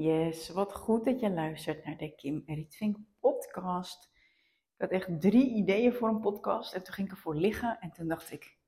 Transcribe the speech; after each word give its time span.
Yes, 0.00 0.48
wat 0.48 0.74
goed 0.74 1.04
dat 1.04 1.20
je 1.20 1.30
luistert 1.30 1.84
naar 1.84 1.96
de 1.96 2.14
Kim 2.14 2.42
Rietvink 2.46 2.96
podcast. 3.20 4.10
Ik 4.74 4.80
had 4.80 4.90
echt 4.90 5.20
drie 5.20 5.54
ideeën 5.54 5.92
voor 5.92 6.08
een 6.08 6.20
podcast 6.20 6.74
en 6.74 6.82
toen 6.82 6.94
ging 6.94 7.08
ik 7.08 7.14
ervoor 7.14 7.34
liggen 7.34 7.80
en 7.80 7.92
toen 7.92 8.08
dacht 8.08 8.30
ik, 8.30 8.58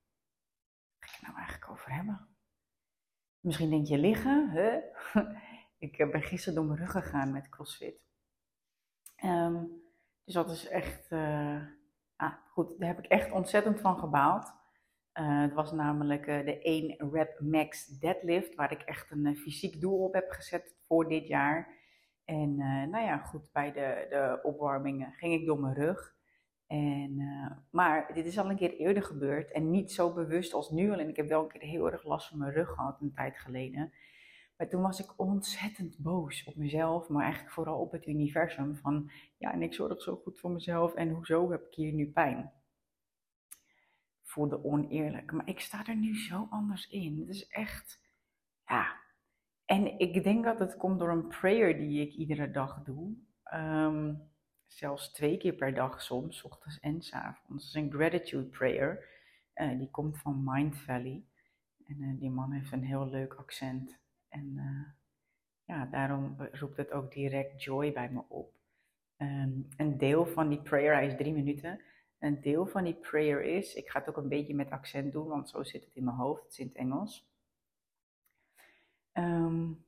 wat 0.99 1.11
ga 1.11 1.17
ik 1.17 1.23
nou 1.23 1.37
eigenlijk 1.37 1.71
over 1.71 1.95
hebben? 1.95 2.29
Misschien 3.41 3.71
denk 3.71 3.87
je 3.87 3.99
liggen, 3.99 4.49
hè? 4.51 4.79
ik 5.87 6.11
ben 6.11 6.23
gisteren 6.23 6.55
door 6.55 6.65
mijn 6.65 6.79
rug 6.79 6.91
gegaan 6.91 7.33
met 7.33 7.49
CrossFit. 7.49 8.01
Um, 9.25 9.83
dus 10.25 10.35
dat 10.35 10.51
is 10.51 10.69
echt, 10.69 11.11
uh, 11.11 11.63
ah, 12.17 12.35
goed, 12.47 12.79
daar 12.79 12.89
heb 12.89 12.99
ik 12.99 13.11
echt 13.11 13.31
ontzettend 13.31 13.81
van 13.81 13.99
gebaald. 13.99 14.53
Uh, 15.15 15.41
het 15.41 15.55
was 15.55 15.73
namelijk 15.73 16.27
uh, 16.27 16.45
de 16.45 16.59
1 16.59 17.11
rep 17.13 17.41
max 17.41 17.87
deadlift, 17.87 18.55
waar 18.55 18.73
ik 18.73 18.83
echt 18.83 19.11
een 19.11 19.37
fysiek 19.37 19.81
doel 19.81 19.99
op 20.05 20.15
heb 20.15 20.31
gezet 20.31 20.75
voor 20.87 21.09
dit 21.09 21.27
jaar. 21.27 21.79
En 22.25 22.57
nou 22.91 23.05
ja, 23.05 23.19
goed, 23.19 23.53
bij 23.53 23.73
de, 23.73 24.07
de 24.11 24.39
opwarming 24.43 25.15
ging 25.17 25.35
ik 25.35 25.47
door 25.47 25.61
mijn 25.61 25.75
rug. 25.75 26.15
En, 26.67 27.17
maar 27.71 28.15
dit 28.15 28.27
is 28.27 28.39
al 28.39 28.51
een 28.51 28.57
keer 28.57 28.77
eerder 28.77 29.03
gebeurd 29.03 29.53
en 29.53 29.71
niet 29.71 29.93
zo 29.93 30.13
bewust 30.13 30.53
als 30.53 30.71
nu. 30.71 30.93
Alleen 30.93 31.09
ik 31.09 31.17
heb 31.17 31.29
wel 31.29 31.43
een 31.43 31.49
keer 31.49 31.69
heel 31.69 31.91
erg 31.93 32.05
last 32.05 32.29
van 32.29 32.39
mijn 32.39 32.53
rug 32.53 32.69
gehad 32.69 33.01
een 33.01 33.13
tijd 33.13 33.39
geleden. 33.39 33.93
Maar 34.61 34.69
toen 34.69 34.83
was 34.83 35.01
ik 35.01 35.13
ontzettend 35.17 35.99
boos 35.99 36.45
op 36.45 36.57
mezelf, 36.57 37.09
maar 37.09 37.23
eigenlijk 37.23 37.53
vooral 37.53 37.81
op 37.81 37.93
het 37.93 38.07
universum. 38.07 38.77
Van 38.77 39.11
ja, 39.39 39.53
en 39.53 39.63
ik 39.63 39.75
zorg 39.75 40.03
zo 40.03 40.17
goed 40.17 40.41
voor 40.41 40.51
mezelf 40.51 40.95
en 40.95 41.09
hoezo 41.09 41.51
heb 41.51 41.67
ik 41.67 41.75
hier 41.75 41.93
nu 41.93 42.11
pijn? 42.11 42.53
Voelde 44.31 44.65
oneerlijk. 44.65 45.33
Maar 45.33 45.49
ik 45.49 45.61
sta 45.61 45.87
er 45.87 45.97
nu 45.97 46.17
zo 46.17 46.47
anders 46.51 46.89
in. 46.89 47.19
Het 47.19 47.29
is 47.29 47.49
echt, 47.49 48.01
ja. 48.67 48.97
En 49.65 49.99
ik 49.99 50.23
denk 50.23 50.45
dat 50.45 50.59
het 50.59 50.77
komt 50.77 50.99
door 50.99 51.11
een 51.11 51.27
prayer 51.27 51.77
die 51.77 52.01
ik 52.01 52.13
iedere 52.13 52.51
dag 52.51 52.83
doe. 52.83 53.17
Um, 53.55 54.31
zelfs 54.67 55.13
twee 55.13 55.37
keer 55.37 55.53
per 55.53 55.75
dag 55.75 56.03
soms, 56.03 56.43
ochtends 56.43 56.79
en 56.79 57.03
s 57.03 57.13
avonds. 57.13 57.65
Het 57.65 57.75
is 57.75 57.83
een 57.83 57.93
gratitude 57.93 58.49
prayer. 58.49 59.09
Uh, 59.55 59.79
die 59.79 59.91
komt 59.91 60.19
van 60.19 60.43
Mind 60.45 60.79
Valley. 60.79 61.25
En 61.85 62.03
uh, 62.03 62.21
die 62.21 62.31
man 62.31 62.53
heeft 62.53 62.73
een 62.73 62.85
heel 62.85 63.09
leuk 63.09 63.35
accent. 63.35 63.99
En 64.29 64.53
uh, 64.57 64.89
ja, 65.65 65.87
daarom 65.87 66.37
roept 66.53 66.77
het 66.77 66.91
ook 66.91 67.13
direct 67.13 67.63
joy 67.63 67.93
bij 67.93 68.11
me 68.11 68.23
op. 68.29 68.55
Um, 69.17 69.69
een 69.77 69.99
deel 69.99 70.27
van 70.27 70.49
die 70.49 70.63
prayer, 70.63 70.95
hij 70.95 71.07
is 71.07 71.17
drie 71.17 71.33
minuten. 71.33 71.81
Een 72.21 72.41
deel 72.41 72.67
van 72.67 72.85
die 72.85 72.95
prayer 72.95 73.43
is, 73.43 73.75
ik 73.75 73.89
ga 73.89 73.99
het 73.99 74.09
ook 74.09 74.17
een 74.17 74.29
beetje 74.29 74.55
met 74.55 74.71
accent 74.71 75.13
doen, 75.13 75.27
want 75.29 75.49
zo 75.49 75.63
zit 75.63 75.85
het 75.85 75.95
in 75.95 76.05
mijn 76.05 76.17
hoofd, 76.17 76.43
het 76.43 76.53
is 76.53 76.59
in 76.59 76.67
het 76.67 76.77
Engels. 76.77 77.29
Um, 79.13 79.85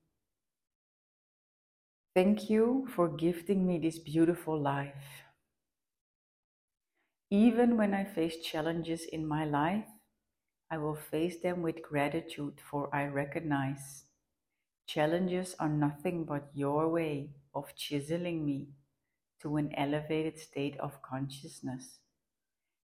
thank 2.12 2.39
you 2.39 2.89
for 2.89 3.12
gifting 3.16 3.66
me 3.66 3.78
this 3.78 4.02
beautiful 4.02 4.61
life. 4.62 5.30
Even 7.28 7.77
when 7.77 7.94
I 7.94 8.05
face 8.05 8.39
challenges 8.41 9.05
in 9.05 9.27
my 9.27 9.44
life, 9.44 9.89
I 10.74 10.78
will 10.78 10.96
face 10.96 11.41
them 11.41 11.62
with 11.62 11.80
gratitude, 11.80 12.61
for 12.61 12.89
I 12.94 13.08
recognize 13.08 14.11
Challenges 14.86 15.55
are 15.58 15.70
nothing 15.70 16.24
but 16.24 16.50
your 16.52 16.91
way 16.91 17.30
of 17.55 17.74
chiseling 17.74 18.44
me 18.44 18.69
to 19.41 19.56
an 19.56 19.72
elevated 19.74 20.39
state 20.39 20.77
of 20.80 21.00
consciousness. 21.00 22.02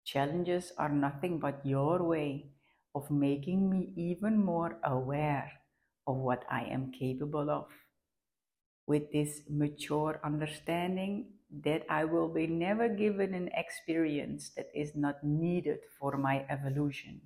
Challenges 0.05 0.73
are 0.79 0.89
nothing 0.89 1.39
but 1.39 1.65
your 1.65 2.03
way 2.03 2.51
of 2.95 3.11
making 3.11 3.71
me 3.71 3.93
even 3.97 4.37
more 4.45 4.79
aware 4.85 5.53
of 6.07 6.17
what 6.17 6.45
I 6.51 6.63
am 6.65 6.93
capable 6.93 7.51
of. 7.51 7.69
With 8.87 9.13
this 9.13 9.43
mature 9.49 10.21
understanding 10.25 11.33
that 11.65 11.85
I 11.89 12.05
will 12.05 12.29
be 12.29 12.47
never 12.47 12.89
given 12.89 13.35
an 13.35 13.51
experience 13.55 14.51
that 14.57 14.71
is 14.75 14.97
not 14.97 15.23
needed 15.23 15.81
for 15.99 16.17
my 16.17 16.45
evolution, 16.49 17.21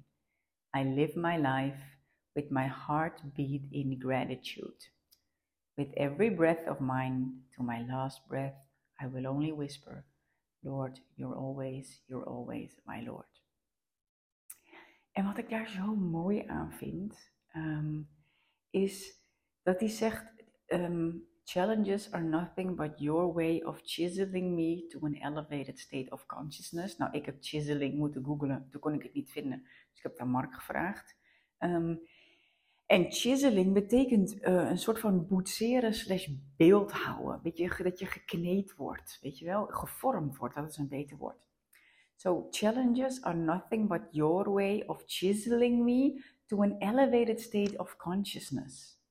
I 0.74 0.84
live 0.84 1.16
my 1.16 1.36
life 1.36 1.80
with 2.34 2.50
my 2.50 2.66
heart 2.66 3.20
beat 3.36 3.68
in 3.72 3.98
gratitude. 3.98 4.88
With 5.76 5.88
every 5.96 6.30
breath 6.30 6.66
of 6.66 6.80
mine 6.80 7.42
to 7.56 7.62
my 7.62 7.82
last 7.82 8.26
breath, 8.28 8.54
I 9.00 9.06
will 9.06 9.26
only 9.26 9.52
whisper, 9.52 10.04
Lord, 10.64 11.02
you're 11.14 11.36
always, 11.36 12.02
you're 12.06 12.26
always 12.26 12.80
my 12.84 13.02
Lord. 13.02 13.42
En 15.12 15.24
wat 15.24 15.38
ik 15.38 15.48
daar 15.48 15.68
zo 15.68 15.94
mooi 15.96 16.46
aan 16.46 16.72
vind, 16.72 17.32
um, 17.56 18.08
is 18.70 19.22
dat 19.62 19.80
hij 19.80 19.88
zegt, 19.88 20.44
um, 20.66 21.28
challenges 21.44 22.12
are 22.12 22.24
nothing 22.24 22.76
but 22.76 22.98
your 22.98 23.32
way 23.32 23.62
of 23.62 23.80
chiseling 23.82 24.54
me 24.54 24.86
to 24.86 25.00
an 25.00 25.14
elevated 25.14 25.78
state 25.78 26.10
of 26.10 26.26
consciousness. 26.26 26.96
Nou, 26.96 27.12
ik 27.12 27.26
heb 27.26 27.36
chiseling 27.40 27.94
moeten 27.94 28.24
googlen, 28.24 28.68
toen 28.70 28.80
kon 28.80 28.94
ik 28.94 29.02
het 29.02 29.14
niet 29.14 29.30
vinden, 29.30 29.62
dus 29.62 29.96
ik 29.96 30.02
heb 30.02 30.16
daar 30.16 30.28
Mark 30.28 30.54
gevraagd. 30.54 31.16
Um, 31.58 32.00
en 32.94 33.12
chiseling 33.12 33.72
betekent 33.72 34.34
uh, 34.34 34.70
een 34.70 34.78
soort 34.78 35.00
van 35.00 35.26
boetseren 35.26 35.94
slash 35.94 36.28
beeldhouden. 36.56 37.40
Weet 37.42 37.58
je, 37.58 37.80
dat 37.82 37.98
je 37.98 38.06
gekneed 38.06 38.74
wordt, 38.74 39.18
weet 39.22 39.38
je 39.38 39.44
wel, 39.44 39.66
gevormd 39.66 40.36
wordt, 40.36 40.54
dat 40.54 40.70
is 40.70 40.76
een 40.76 40.88
beter 40.88 41.16
woord. 41.16 41.48
So 42.16 42.46
challenges 42.50 43.22
are 43.22 43.36
nothing 43.36 43.88
but 43.88 44.00
your 44.10 44.50
way 44.50 44.82
of 44.86 45.02
chiseling 45.06 45.84
me 45.84 46.24
to 46.46 46.62
an 46.62 46.76
elevated 46.78 47.40
state 47.40 47.78
of 47.78 47.96
consciousness. 47.96 49.02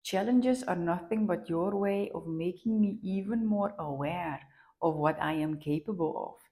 Challenges 0.00 0.66
are 0.66 0.80
nothing 0.80 1.26
but 1.26 1.46
your 1.46 1.78
way 1.78 2.08
of 2.12 2.24
making 2.24 2.80
me 2.80 2.98
even 3.02 3.46
more 3.46 3.72
aware 3.76 4.40
of 4.78 4.94
what 4.94 5.16
I 5.16 5.42
am 5.42 5.58
capable 5.58 6.12
of. 6.14 6.50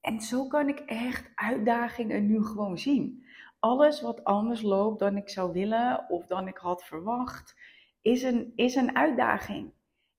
En 0.00 0.20
zo 0.20 0.46
kan 0.46 0.68
ik 0.68 0.78
echt 0.78 1.30
uitdagingen 1.34 2.26
nu 2.26 2.44
gewoon 2.44 2.78
zien 2.78 3.25
alles 3.58 4.00
wat 4.00 4.24
anders 4.24 4.62
loopt 4.62 4.98
dan 4.98 5.16
ik 5.16 5.28
zou 5.28 5.52
willen 5.52 6.08
of 6.08 6.26
dan 6.26 6.48
ik 6.48 6.56
had 6.56 6.84
verwacht, 6.84 7.54
is 8.00 8.22
een, 8.22 8.52
is 8.54 8.74
een 8.74 8.96
uitdaging. 8.96 9.72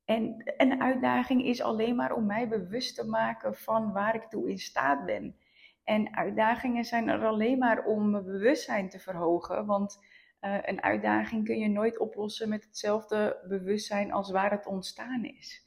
En 0.06 0.54
een 0.58 0.82
uitdaging 0.82 1.46
is 1.46 1.62
alleen 1.62 1.96
maar 1.96 2.14
om 2.14 2.26
mij 2.26 2.48
bewust 2.48 2.96
te 2.96 3.06
maken 3.06 3.56
van 3.56 3.92
waar 3.92 4.16
ik 4.16 4.24
toe 4.24 4.50
in 4.50 4.58
staat 4.58 5.06
ben. 5.06 5.36
En 5.84 6.16
uitdagingen 6.16 6.84
zijn 6.84 7.08
er 7.08 7.26
alleen 7.26 7.58
maar 7.58 7.86
om 7.86 8.10
mijn 8.10 8.24
bewustzijn 8.24 8.90
te 8.90 9.00
verhogen. 9.00 9.66
Want 9.66 10.00
uh, 10.42 10.58
een 10.62 10.82
uitdaging 10.82 11.46
kun 11.46 11.58
je 11.58 11.70
nooit 11.70 12.00
oplossen 12.00 12.50
met 12.50 12.64
hetzelfde 12.64 13.46
bewustzijn 13.48 14.12
als 14.12 14.32
waar 14.32 14.52
het 14.52 14.66
ontstaan 14.66 15.24
is. 15.24 15.66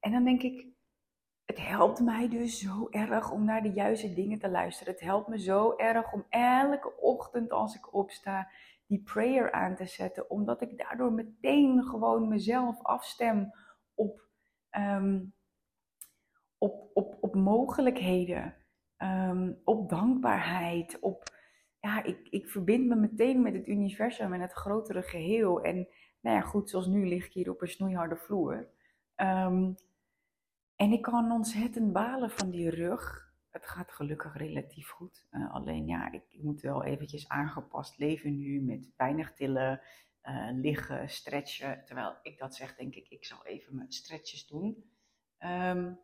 En 0.00 0.12
dan 0.12 0.24
denk 0.24 0.42
ik, 0.42 0.66
het 1.50 1.66
helpt 1.66 2.00
mij 2.00 2.28
dus 2.28 2.58
zo 2.58 2.88
erg 2.90 3.30
om 3.30 3.44
naar 3.44 3.62
de 3.62 3.72
juiste 3.72 4.14
dingen 4.14 4.38
te 4.38 4.50
luisteren. 4.50 4.92
Het 4.92 5.02
helpt 5.02 5.28
me 5.28 5.38
zo 5.38 5.76
erg 5.76 6.12
om 6.12 6.24
elke 6.28 6.96
ochtend 6.96 7.50
als 7.50 7.74
ik 7.74 7.94
opsta 7.94 8.50
die 8.86 9.02
prayer 9.02 9.52
aan 9.52 9.76
te 9.76 9.86
zetten, 9.86 10.30
omdat 10.30 10.62
ik 10.62 10.78
daardoor 10.78 11.12
meteen 11.12 11.84
gewoon 11.84 12.28
mezelf 12.28 12.82
afstem 12.82 13.52
op, 13.94 14.28
um, 14.70 15.34
op, 16.58 16.90
op, 16.94 17.16
op 17.20 17.34
mogelijkheden, 17.34 18.54
um, 18.98 19.60
op 19.64 19.88
dankbaarheid, 19.88 20.98
op 21.00 21.22
ja, 21.80 22.02
ik, 22.02 22.28
ik 22.28 22.48
verbind 22.48 22.86
me 22.86 22.94
meteen 22.94 23.42
met 23.42 23.54
het 23.54 23.66
universum 23.66 24.32
en 24.32 24.40
het 24.40 24.52
grotere 24.52 25.02
geheel. 25.02 25.62
En 25.62 25.88
nou 26.20 26.36
ja, 26.36 26.42
goed, 26.42 26.70
zoals 26.70 26.86
nu 26.86 27.08
lig 27.08 27.26
ik 27.26 27.32
hier 27.32 27.50
op 27.50 27.62
een 27.62 27.68
snoeiharde 27.68 28.16
vloer. 28.16 28.68
Um, 29.16 29.76
en 30.80 30.92
ik 30.92 31.02
kan 31.02 31.32
ontzettend 31.32 31.92
balen 31.92 32.30
van 32.30 32.50
die 32.50 32.70
rug. 32.70 33.32
Het 33.50 33.66
gaat 33.66 33.92
gelukkig 33.92 34.36
relatief 34.36 34.88
goed. 34.88 35.26
Uh, 35.30 35.54
alleen 35.54 35.86
ja, 35.86 36.12
ik, 36.12 36.42
moet 36.42 36.60
wel 36.60 36.84
eventjes 36.84 37.28
aangepast 37.28 37.98
leven 37.98 38.38
nu 38.38 38.60
met 38.60 38.92
weinig 38.96 39.32
tillen, 39.32 39.80
uh, 40.22 40.48
liggen, 40.52 41.08
stretchen. 41.08 41.84
Terwijl 41.84 42.18
ik 42.22 42.38
dat 42.38 42.54
zeg, 42.54 42.76
denk 42.76 42.94
ik, 42.94 43.08
ik 43.08 43.24
zal 43.24 43.46
even 43.46 43.76
mijn 43.76 43.92
stretches 43.92 44.46
doen. 44.46 44.92
Um, 45.38 46.00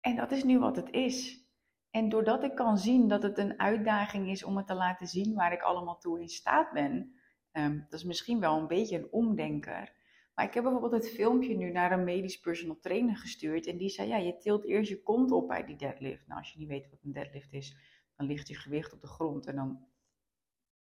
en 0.00 0.16
dat 0.16 0.30
is 0.30 0.44
nu 0.44 0.58
wat 0.58 0.76
het 0.76 0.90
is. 0.90 1.46
En 1.90 2.08
doordat 2.08 2.42
ik 2.42 2.54
kan 2.54 2.78
zien 2.78 3.08
dat 3.08 3.22
het 3.22 3.38
een 3.38 3.60
uitdaging 3.60 4.30
is 4.30 4.44
om 4.44 4.56
het 4.56 4.66
te 4.66 4.74
laten 4.74 5.06
zien 5.06 5.34
waar 5.34 5.52
ik 5.52 5.62
allemaal 5.62 5.98
toe 5.98 6.20
in 6.20 6.28
staat 6.28 6.72
ben, 6.72 7.14
um, 7.52 7.86
dat 7.88 8.00
is 8.00 8.06
misschien 8.06 8.40
wel 8.40 8.58
een 8.58 8.66
beetje 8.66 8.98
een 8.98 9.12
omdenker. 9.12 9.96
Maar 10.38 10.46
ik 10.46 10.54
heb 10.54 10.62
bijvoorbeeld 10.62 10.92
het 10.92 11.10
filmpje 11.10 11.56
nu 11.56 11.70
naar 11.70 11.92
een 11.92 12.04
medisch 12.04 12.40
personal 12.40 12.78
trainer 12.80 13.16
gestuurd. 13.16 13.66
En 13.66 13.76
die 13.76 13.88
zei, 13.88 14.08
ja, 14.08 14.16
je 14.16 14.36
tilt 14.36 14.64
eerst 14.64 14.88
je 14.88 15.02
kont 15.02 15.30
op 15.30 15.48
bij 15.48 15.64
die 15.64 15.76
deadlift. 15.76 16.26
Nou, 16.26 16.40
als 16.40 16.52
je 16.52 16.58
niet 16.58 16.68
weet 16.68 16.90
wat 16.90 17.02
een 17.02 17.12
deadlift 17.12 17.52
is, 17.52 17.76
dan 18.16 18.26
ligt 18.26 18.48
je 18.48 18.54
gewicht 18.54 18.92
op 18.92 19.00
de 19.00 19.06
grond. 19.06 19.46
En 19.46 19.56
dan, 19.56 19.86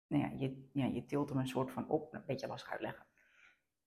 nou 0.06 0.22
ja, 0.22 0.31
je, 0.37 0.69
ja, 0.72 0.87
je 0.87 1.04
tilt 1.04 1.28
hem 1.28 1.38
een 1.38 1.46
soort 1.46 1.70
van 1.70 1.88
op. 1.88 2.14
Een 2.14 2.22
beetje 2.26 2.46
lastig 2.46 2.70
uitleggen. 2.70 3.06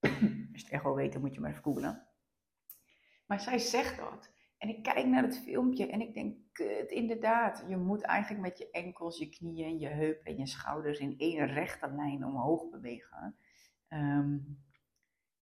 als 0.00 0.60
je 0.60 0.62
het 0.62 0.68
echt 0.68 0.82
wil 0.82 0.94
weten, 0.94 1.20
moet 1.20 1.34
je 1.34 1.40
maar 1.40 1.50
even 1.50 1.62
googlen. 1.62 2.06
Maar 3.26 3.40
zij 3.40 3.58
zegt 3.58 3.96
dat. 3.96 4.32
En 4.58 4.68
ik 4.68 4.82
kijk 4.82 5.06
naar 5.06 5.22
het 5.22 5.38
filmpje 5.38 5.86
en 5.86 6.00
ik 6.00 6.14
denk, 6.14 6.36
kut, 6.52 6.90
inderdaad. 6.90 7.64
Je 7.68 7.76
moet 7.76 8.02
eigenlijk 8.02 8.42
met 8.42 8.58
je 8.58 8.70
enkels, 8.70 9.18
je 9.18 9.28
knieën, 9.28 9.78
je 9.78 9.88
heupen 9.88 10.24
en 10.24 10.36
je 10.36 10.46
schouders 10.46 10.98
in 10.98 11.14
één 11.18 11.46
rechte 11.46 11.90
lijn 11.90 12.24
omhoog 12.24 12.70
bewegen. 12.70 13.36
Um, 13.88 14.64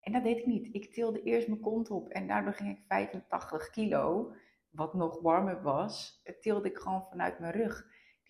En 0.04 0.12
dat 0.12 0.22
deed 0.22 0.38
ik 0.38 0.46
niet. 0.46 0.74
Ik 0.74 0.92
tilde 0.92 1.22
eerst 1.22 1.48
mijn 1.48 1.60
kont 1.60 1.90
op 1.90 2.08
en 2.08 2.26
daardoor 2.26 2.54
ging 2.54 2.78
ik 2.78 2.84
85 2.88 3.70
kilo, 3.70 4.34
wat 4.70 4.94
nog 4.94 5.20
warm 5.20 5.62
was, 5.62 6.22
tilde 6.40 6.68
ik 6.68 6.78
gewoon 6.78 7.06
vanuit 7.10 7.38
mijn 7.38 7.52
rug. 7.52 7.86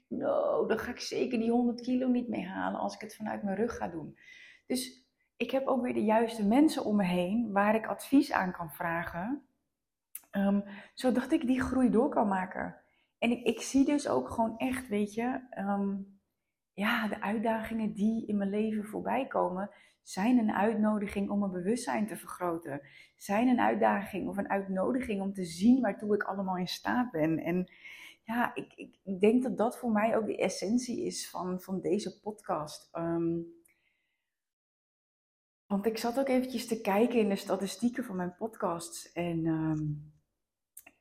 No, 0.08 0.66
dan 0.66 0.78
ga 0.78 0.90
ik 0.90 1.00
zeker 1.00 1.38
die 1.38 1.50
100 1.50 1.80
kilo 1.80 2.08
niet 2.08 2.28
mee 2.28 2.46
halen 2.46 2.80
als 2.80 2.94
ik 2.94 3.00
het 3.00 3.16
vanuit 3.16 3.42
mijn 3.42 3.56
rug 3.56 3.76
ga 3.76 3.88
doen. 3.88 4.18
Dus 4.66 5.08
ik 5.36 5.50
heb 5.50 5.66
ook 5.66 5.82
weer 5.82 5.94
de 5.94 6.04
juiste 6.04 6.46
mensen 6.46 6.84
om 6.84 6.96
me 6.96 7.04
heen 7.04 7.52
waar 7.52 7.74
ik 7.74 7.86
advies 7.86 8.32
aan 8.32 8.52
kan 8.52 8.70
vragen, 8.70 9.46
um, 10.30 10.64
zodat 10.94 11.32
ik 11.32 11.46
die 11.46 11.60
groei 11.60 11.90
door 11.90 12.08
kan 12.08 12.28
maken. 12.28 12.76
En 13.18 13.30
ik, 13.30 13.42
ik 13.42 13.60
zie 13.60 13.84
dus 13.84 14.08
ook 14.08 14.30
gewoon 14.30 14.58
echt, 14.58 14.88
weet 14.88 15.14
je, 15.14 15.46
ehm, 15.50 15.96
ja, 16.74 17.08
de 17.08 17.20
uitdagingen 17.20 17.92
die 17.92 18.26
in 18.26 18.36
mijn 18.36 18.50
leven 18.50 18.84
voorbij 18.84 19.26
komen, 19.26 19.70
zijn 20.02 20.38
een 20.38 20.52
uitnodiging 20.52 21.30
om 21.30 21.38
mijn 21.38 21.52
bewustzijn 21.52 22.06
te 22.06 22.16
vergroten. 22.16 22.80
Zijn 23.16 23.48
een 23.48 23.60
uitdaging 23.60 24.28
of 24.28 24.36
een 24.36 24.48
uitnodiging 24.48 25.20
om 25.20 25.32
te 25.32 25.44
zien 25.44 25.80
waartoe 25.80 26.14
ik 26.14 26.22
allemaal 26.22 26.56
in 26.56 26.66
staat 26.66 27.10
ben. 27.10 27.38
En 27.38 27.70
ja, 28.22 28.54
ik, 28.54 28.72
ik, 29.02 29.20
denk 29.20 29.42
dat 29.42 29.58
dat 29.58 29.78
voor 29.78 29.90
mij 29.90 30.16
ook 30.16 30.26
de 30.26 30.36
essentie 30.36 31.04
is 31.04 31.30
van, 31.30 31.60
van 31.60 31.80
deze 31.80 32.20
podcast. 32.20 32.88
Ehm, 32.92 33.40
want 35.66 35.86
ik 35.86 35.98
zat 35.98 36.18
ook 36.18 36.28
eventjes 36.28 36.66
te 36.66 36.80
kijken 36.80 37.18
in 37.18 37.28
de 37.28 37.36
statistieken 37.36 38.04
van 38.04 38.16
mijn 38.16 38.36
podcasts. 38.36 39.12
En 39.12 39.46
um, 39.46 40.12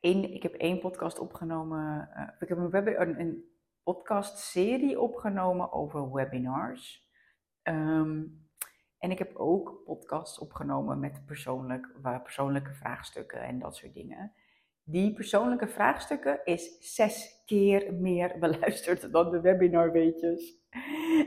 ik 0.00 0.42
heb 0.42 0.54
één 0.54 0.80
podcast 0.80 1.18
opgenomen. 1.18 2.08
Uh, 2.16 2.28
ik 2.40 2.48
heb 2.48 2.58
een, 2.58 3.00
een, 3.00 3.20
een 3.20 3.53
podcastserie 3.84 5.00
opgenomen 5.00 5.72
over 5.72 6.12
webinars. 6.12 7.08
Um, 7.62 8.42
en 8.98 9.10
ik 9.10 9.18
heb 9.18 9.36
ook 9.36 9.82
podcasts 9.84 10.38
opgenomen 10.38 11.00
met 11.00 11.22
persoonlijk, 11.26 11.88
persoonlijke 12.22 12.74
vraagstukken 12.74 13.42
en 13.42 13.58
dat 13.58 13.76
soort 13.76 13.94
dingen. 13.94 14.32
Die 14.82 15.14
persoonlijke 15.14 15.68
vraagstukken 15.68 16.40
is 16.44 16.94
zes 16.94 17.42
keer 17.46 17.94
meer 17.94 18.36
beluisterd 18.40 19.12
dan 19.12 19.30
de 19.30 19.40
webinarweetjes. 19.40 20.62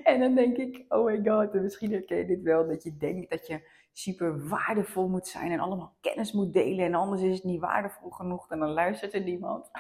En 0.04 0.20
dan 0.20 0.36
denk 0.36 0.58
ik, 0.58 0.86
oh 0.88 1.06
my 1.06 1.22
god, 1.24 1.54
misschien 1.54 1.92
herken 1.92 2.18
je 2.18 2.26
dit 2.26 2.42
wel, 2.42 2.68
dat 2.68 2.84
je 2.84 2.98
denkt 2.98 3.30
dat 3.30 3.48
je 3.48 3.70
super 3.94 4.48
waardevol 4.48 5.08
moet 5.08 5.28
zijn 5.28 5.52
en 5.52 5.60
allemaal 5.60 5.98
kennis 6.02 6.32
moet 6.32 6.54
delen 6.54 6.86
en 6.86 6.94
anders 6.94 7.22
is 7.22 7.36
het 7.36 7.44
niet 7.44 7.60
waardevol 7.60 8.10
genoeg 8.10 8.52
en 8.52 8.60
dan 8.60 8.70
luistert 8.70 9.14
er 9.14 9.24
niemand. 9.24 9.72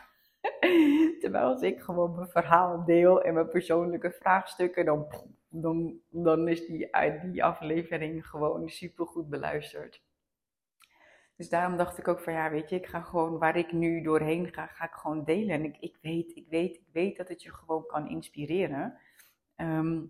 Terwijl 1.21 1.47
als 1.47 1.61
ik 1.61 1.79
gewoon 1.79 2.15
mijn 2.15 2.29
verhaal 2.29 2.85
deel 2.85 3.21
en 3.21 3.33
mijn 3.33 3.49
persoonlijke 3.49 4.11
vraagstukken, 4.11 4.85
dan 4.85 5.07
dan, 5.49 5.99
dan 6.09 6.47
is 6.47 6.65
die, 6.65 6.89
die 7.31 7.43
aflevering 7.43 8.27
gewoon 8.27 8.69
super 8.69 9.05
goed 9.05 9.29
beluisterd. 9.29 10.05
Dus 11.35 11.49
daarom 11.49 11.77
dacht 11.77 11.97
ik 11.97 12.07
ook 12.07 12.19
van 12.19 12.33
ja, 12.33 12.49
weet 12.49 12.69
je, 12.69 12.75
ik 12.75 12.85
ga 12.85 13.01
gewoon 13.01 13.37
waar 13.37 13.57
ik 13.57 13.71
nu 13.71 14.01
doorheen 14.01 14.53
ga, 14.53 14.67
ga 14.67 14.85
ik 14.85 14.93
gewoon 14.93 15.23
delen. 15.23 15.49
En 15.49 15.63
ik, 15.63 15.77
ik 15.79 15.97
weet, 16.01 16.35
ik 16.35 16.47
weet, 16.49 16.75
ik 16.75 16.87
weet 16.91 17.17
dat 17.17 17.27
het 17.27 17.41
je 17.43 17.53
gewoon 17.53 17.85
kan 17.85 18.09
inspireren. 18.09 18.99
Ehm, 19.55 20.05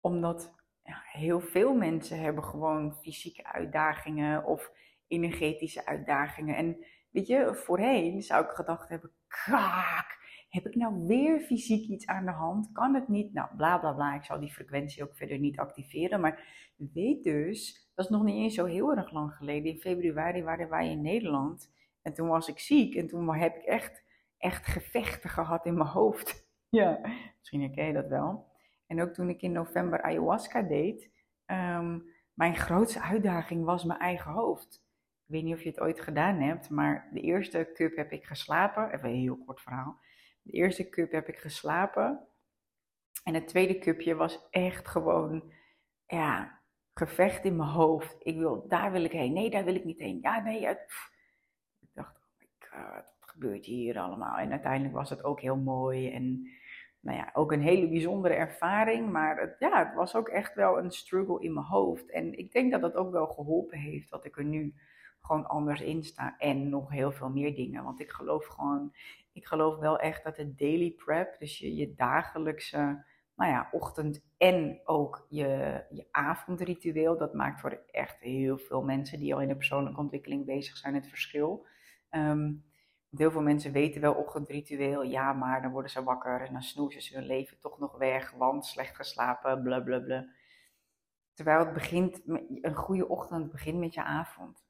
omdat 0.00 0.54
ja, 0.82 1.02
heel 1.04 1.40
veel 1.40 1.74
mensen 1.74 2.20
hebben 2.20 2.44
gewoon 2.44 2.94
fysieke 2.94 3.44
uitdagingen 3.44 4.44
of 4.44 4.72
energetische 5.06 5.86
uitdagingen. 5.86 6.56
En 6.56 6.84
weet 7.16 7.26
je, 7.26 7.54
voorheen 7.54 8.22
zou 8.22 8.44
ik 8.44 8.50
gedacht 8.50 8.88
hebben, 8.88 9.10
kaak, 9.44 10.18
heb 10.48 10.66
ik 10.66 10.74
nou 10.74 11.06
weer 11.06 11.40
fysiek 11.40 11.88
iets 11.88 12.06
aan 12.06 12.24
de 12.24 12.30
hand? 12.30 12.72
Kan 12.72 12.94
het 12.94 13.08
niet? 13.08 13.32
Nou, 13.32 13.48
bla 13.56 13.78
bla 13.78 13.92
bla. 13.92 14.14
Ik 14.14 14.24
zal 14.24 14.40
die 14.40 14.52
frequentie 14.52 15.02
ook 15.02 15.16
verder 15.16 15.38
niet 15.38 15.58
activeren. 15.58 16.20
Maar 16.20 16.72
weet 16.76 17.24
dus, 17.24 17.90
dat 17.94 18.04
is 18.04 18.10
nog 18.10 18.22
niet 18.22 18.36
eens 18.36 18.54
zo 18.54 18.64
heel 18.64 18.96
erg 18.96 19.12
lang 19.12 19.32
geleden. 19.32 19.72
In 19.72 19.80
februari 19.80 20.42
waren 20.42 20.68
wij 20.68 20.90
in 20.90 21.02
Nederland. 21.02 21.72
En 22.02 22.12
toen 22.12 22.28
was 22.28 22.48
ik 22.48 22.58
ziek. 22.58 22.94
En 22.94 23.06
toen 23.06 23.34
heb 23.34 23.56
ik 23.56 23.62
echt, 23.62 24.04
echt 24.38 24.66
gevechten 24.66 25.30
gehad 25.30 25.66
in 25.66 25.74
mijn 25.74 25.88
hoofd. 25.88 26.44
Ja, 26.68 27.00
misschien 27.38 27.60
herken 27.60 27.86
je 27.86 27.92
dat 27.92 28.08
wel. 28.08 28.46
En 28.86 29.02
ook 29.02 29.12
toen 29.12 29.28
ik 29.28 29.42
in 29.42 29.52
november 29.52 30.02
ayahuasca 30.02 30.62
deed. 30.62 31.10
Um, 31.46 32.04
mijn 32.34 32.56
grootste 32.56 33.00
uitdaging 33.00 33.64
was 33.64 33.84
mijn 33.84 34.00
eigen 34.00 34.32
hoofd. 34.32 34.85
Ik 35.26 35.32
weet 35.32 35.42
niet 35.42 35.54
of 35.54 35.62
je 35.62 35.68
het 35.68 35.80
ooit 35.80 36.00
gedaan 36.00 36.40
hebt, 36.40 36.70
maar 36.70 37.08
de 37.12 37.20
eerste 37.20 37.70
cup 37.74 37.96
heb 37.96 38.12
ik 38.12 38.24
geslapen. 38.24 38.90
Even 38.90 39.08
een 39.08 39.14
heel 39.14 39.44
kort 39.44 39.60
verhaal. 39.60 40.00
De 40.42 40.52
eerste 40.52 40.88
cup 40.88 41.12
heb 41.12 41.28
ik 41.28 41.38
geslapen. 41.38 42.26
En 43.24 43.34
het 43.34 43.48
tweede 43.48 43.78
cupje 43.78 44.14
was 44.14 44.48
echt 44.50 44.88
gewoon, 44.88 45.52
ja, 46.06 46.60
gevecht 46.94 47.44
in 47.44 47.56
mijn 47.56 47.68
hoofd. 47.68 48.16
Ik 48.18 48.36
wil, 48.36 48.68
daar 48.68 48.92
wil 48.92 49.04
ik 49.04 49.12
heen. 49.12 49.32
Nee, 49.32 49.50
daar 49.50 49.64
wil 49.64 49.74
ik 49.74 49.84
niet 49.84 49.98
heen. 49.98 50.18
Ja, 50.22 50.40
nee. 50.40 50.60
Ik 50.60 51.90
dacht, 51.92 52.16
oh 52.16 52.38
my 52.38 52.48
god, 52.58 53.14
wat 53.20 53.30
gebeurt 53.30 53.64
hier 53.64 53.98
allemaal? 53.98 54.36
En 54.36 54.50
uiteindelijk 54.50 54.94
was 54.94 55.10
het 55.10 55.24
ook 55.24 55.40
heel 55.40 55.56
mooi. 55.56 56.10
En 56.10 56.48
nou 57.00 57.18
ja, 57.18 57.30
ook 57.32 57.52
een 57.52 57.62
hele 57.62 57.88
bijzondere 57.88 58.34
ervaring. 58.34 59.10
Maar 59.10 59.40
het, 59.40 59.56
ja, 59.58 59.84
het 59.84 59.94
was 59.94 60.14
ook 60.14 60.28
echt 60.28 60.54
wel 60.54 60.78
een 60.78 60.90
struggle 60.90 61.42
in 61.42 61.54
mijn 61.54 61.66
hoofd. 61.66 62.10
En 62.10 62.38
ik 62.38 62.52
denk 62.52 62.72
dat 62.72 62.80
dat 62.80 62.94
ook 62.94 63.10
wel 63.10 63.26
geholpen 63.26 63.78
heeft 63.78 64.10
dat 64.10 64.24
ik 64.24 64.36
er 64.36 64.44
nu 64.44 64.74
gewoon 65.26 65.46
anders 65.46 65.80
in 65.80 66.04
sta. 66.04 66.38
En 66.38 66.68
nog 66.68 66.90
heel 66.90 67.12
veel 67.12 67.30
meer 67.30 67.54
dingen. 67.54 67.84
Want 67.84 68.00
ik 68.00 68.10
geloof 68.10 68.46
gewoon 68.46 68.92
ik 69.36 69.46
geloof 69.46 69.78
wel 69.78 69.98
echt 69.98 70.24
dat 70.24 70.36
de 70.36 70.54
daily 70.54 70.90
prep, 70.90 71.38
dus 71.38 71.58
je, 71.58 71.74
je 71.74 71.94
dagelijkse 71.94 73.04
nou 73.34 73.50
ja, 73.50 73.68
ochtend 73.70 74.24
en 74.36 74.80
ook 74.84 75.26
je, 75.28 75.84
je 75.90 76.06
avondritueel, 76.10 77.18
dat 77.18 77.34
maakt 77.34 77.60
voor 77.60 77.82
echt 77.90 78.20
heel 78.20 78.58
veel 78.58 78.82
mensen 78.82 79.18
die 79.18 79.34
al 79.34 79.40
in 79.40 79.48
de 79.48 79.56
persoonlijke 79.56 80.00
ontwikkeling 80.00 80.44
bezig 80.44 80.76
zijn 80.76 80.94
het 80.94 81.08
verschil. 81.08 81.66
Um, 82.10 82.64
heel 83.10 83.30
veel 83.30 83.42
mensen 83.42 83.72
weten 83.72 84.00
wel 84.00 84.14
ochtendritueel, 84.14 85.02
ja, 85.02 85.32
maar 85.32 85.62
dan 85.62 85.70
worden 85.70 85.90
ze 85.90 86.02
wakker 86.02 86.40
en 86.40 86.52
dan 86.52 86.62
snoezen 86.62 87.02
ze 87.02 87.14
hun 87.14 87.26
leven 87.26 87.58
toch 87.60 87.78
nog 87.78 87.96
weg, 87.96 88.30
want 88.30 88.66
slecht 88.66 88.96
geslapen, 88.96 89.62
bla 89.62 89.80
bla 89.80 89.98
bla. 89.98 90.26
Terwijl 91.34 91.58
het 91.58 91.72
begint, 91.72 92.22
een 92.60 92.74
goede 92.74 93.08
ochtend 93.08 93.50
begint 93.50 93.78
met 93.78 93.94
je 93.94 94.02
avond 94.02 94.65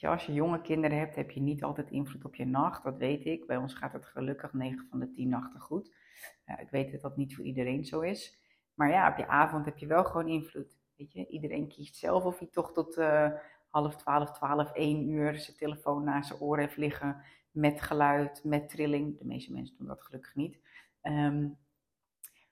als 0.00 0.26
je 0.26 0.32
jonge 0.32 0.60
kinderen 0.60 0.98
hebt, 0.98 1.16
heb 1.16 1.30
je 1.30 1.40
niet 1.40 1.62
altijd 1.62 1.90
invloed 1.90 2.24
op 2.24 2.34
je 2.34 2.46
nacht. 2.46 2.84
Dat 2.84 2.96
weet 2.96 3.24
ik. 3.24 3.46
Bij 3.46 3.56
ons 3.56 3.74
gaat 3.74 3.92
het 3.92 4.06
gelukkig 4.06 4.52
9 4.52 4.86
van 4.90 5.00
de 5.00 5.10
10 5.10 5.28
nachten 5.28 5.60
goed. 5.60 5.94
ik 6.60 6.70
weet 6.70 6.92
dat 6.92 7.00
dat 7.00 7.16
niet 7.16 7.34
voor 7.34 7.44
iedereen 7.44 7.84
zo 7.84 8.00
is. 8.00 8.38
Maar 8.74 8.90
ja, 8.90 9.10
op 9.10 9.16
je 9.16 9.26
avond 9.26 9.64
heb 9.64 9.78
je 9.78 9.86
wel 9.86 10.04
gewoon 10.04 10.28
invloed. 10.28 10.78
Weet 10.96 11.12
je, 11.12 11.26
iedereen 11.26 11.68
kiest 11.68 11.96
zelf 11.96 12.24
of 12.24 12.38
hij 12.38 12.48
toch 12.48 12.72
tot 12.72 12.98
uh, 12.98 13.30
half 13.68 13.96
twaalf, 13.96 14.32
twaalf, 14.32 14.72
één 14.72 15.08
uur 15.08 15.38
zijn 15.38 15.56
telefoon 15.56 16.04
naast 16.04 16.28
zijn 16.28 16.40
oren 16.40 16.64
heeft 16.64 16.76
liggen. 16.76 17.22
Met 17.50 17.82
geluid, 17.82 18.44
met 18.44 18.68
trilling. 18.68 19.18
De 19.18 19.26
meeste 19.26 19.52
mensen 19.52 19.76
doen 19.76 19.86
dat 19.86 20.02
gelukkig 20.02 20.34
niet. 20.34 20.58
Ehm, 21.00 21.48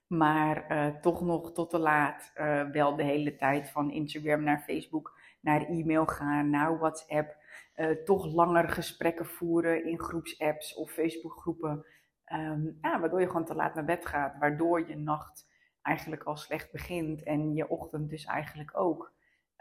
maar 0.07 0.71
uh, 0.71 0.95
toch 0.95 1.21
nog 1.21 1.53
tot 1.53 1.69
te 1.69 1.79
laat 1.79 2.31
uh, 2.35 2.69
wel 2.69 2.95
de 2.95 3.03
hele 3.03 3.35
tijd 3.35 3.69
van 3.69 3.91
Instagram 3.91 4.43
naar 4.43 4.59
Facebook 4.59 5.13
naar 5.43 5.65
e-mail 5.65 6.05
gaan, 6.05 6.49
naar 6.49 6.77
WhatsApp, 6.77 7.35
uh, 7.75 8.03
toch 8.03 8.33
langer 8.33 8.69
gesprekken 8.69 9.25
voeren 9.25 9.85
in 9.85 9.99
groepsapps 9.99 10.75
of 10.75 10.91
Facebookgroepen. 10.91 11.85
Um, 12.33 12.77
ja, 12.81 12.99
waardoor 12.99 13.19
je 13.19 13.27
gewoon 13.27 13.45
te 13.45 13.55
laat 13.55 13.75
naar 13.75 13.85
bed 13.85 14.05
gaat, 14.05 14.37
waardoor 14.37 14.87
je 14.87 14.97
nacht 14.97 15.51
eigenlijk 15.81 16.23
al 16.23 16.37
slecht 16.37 16.71
begint 16.71 17.23
en 17.23 17.53
je 17.53 17.69
ochtend 17.69 18.09
dus 18.09 18.25
eigenlijk 18.25 18.77
ook. 18.77 19.13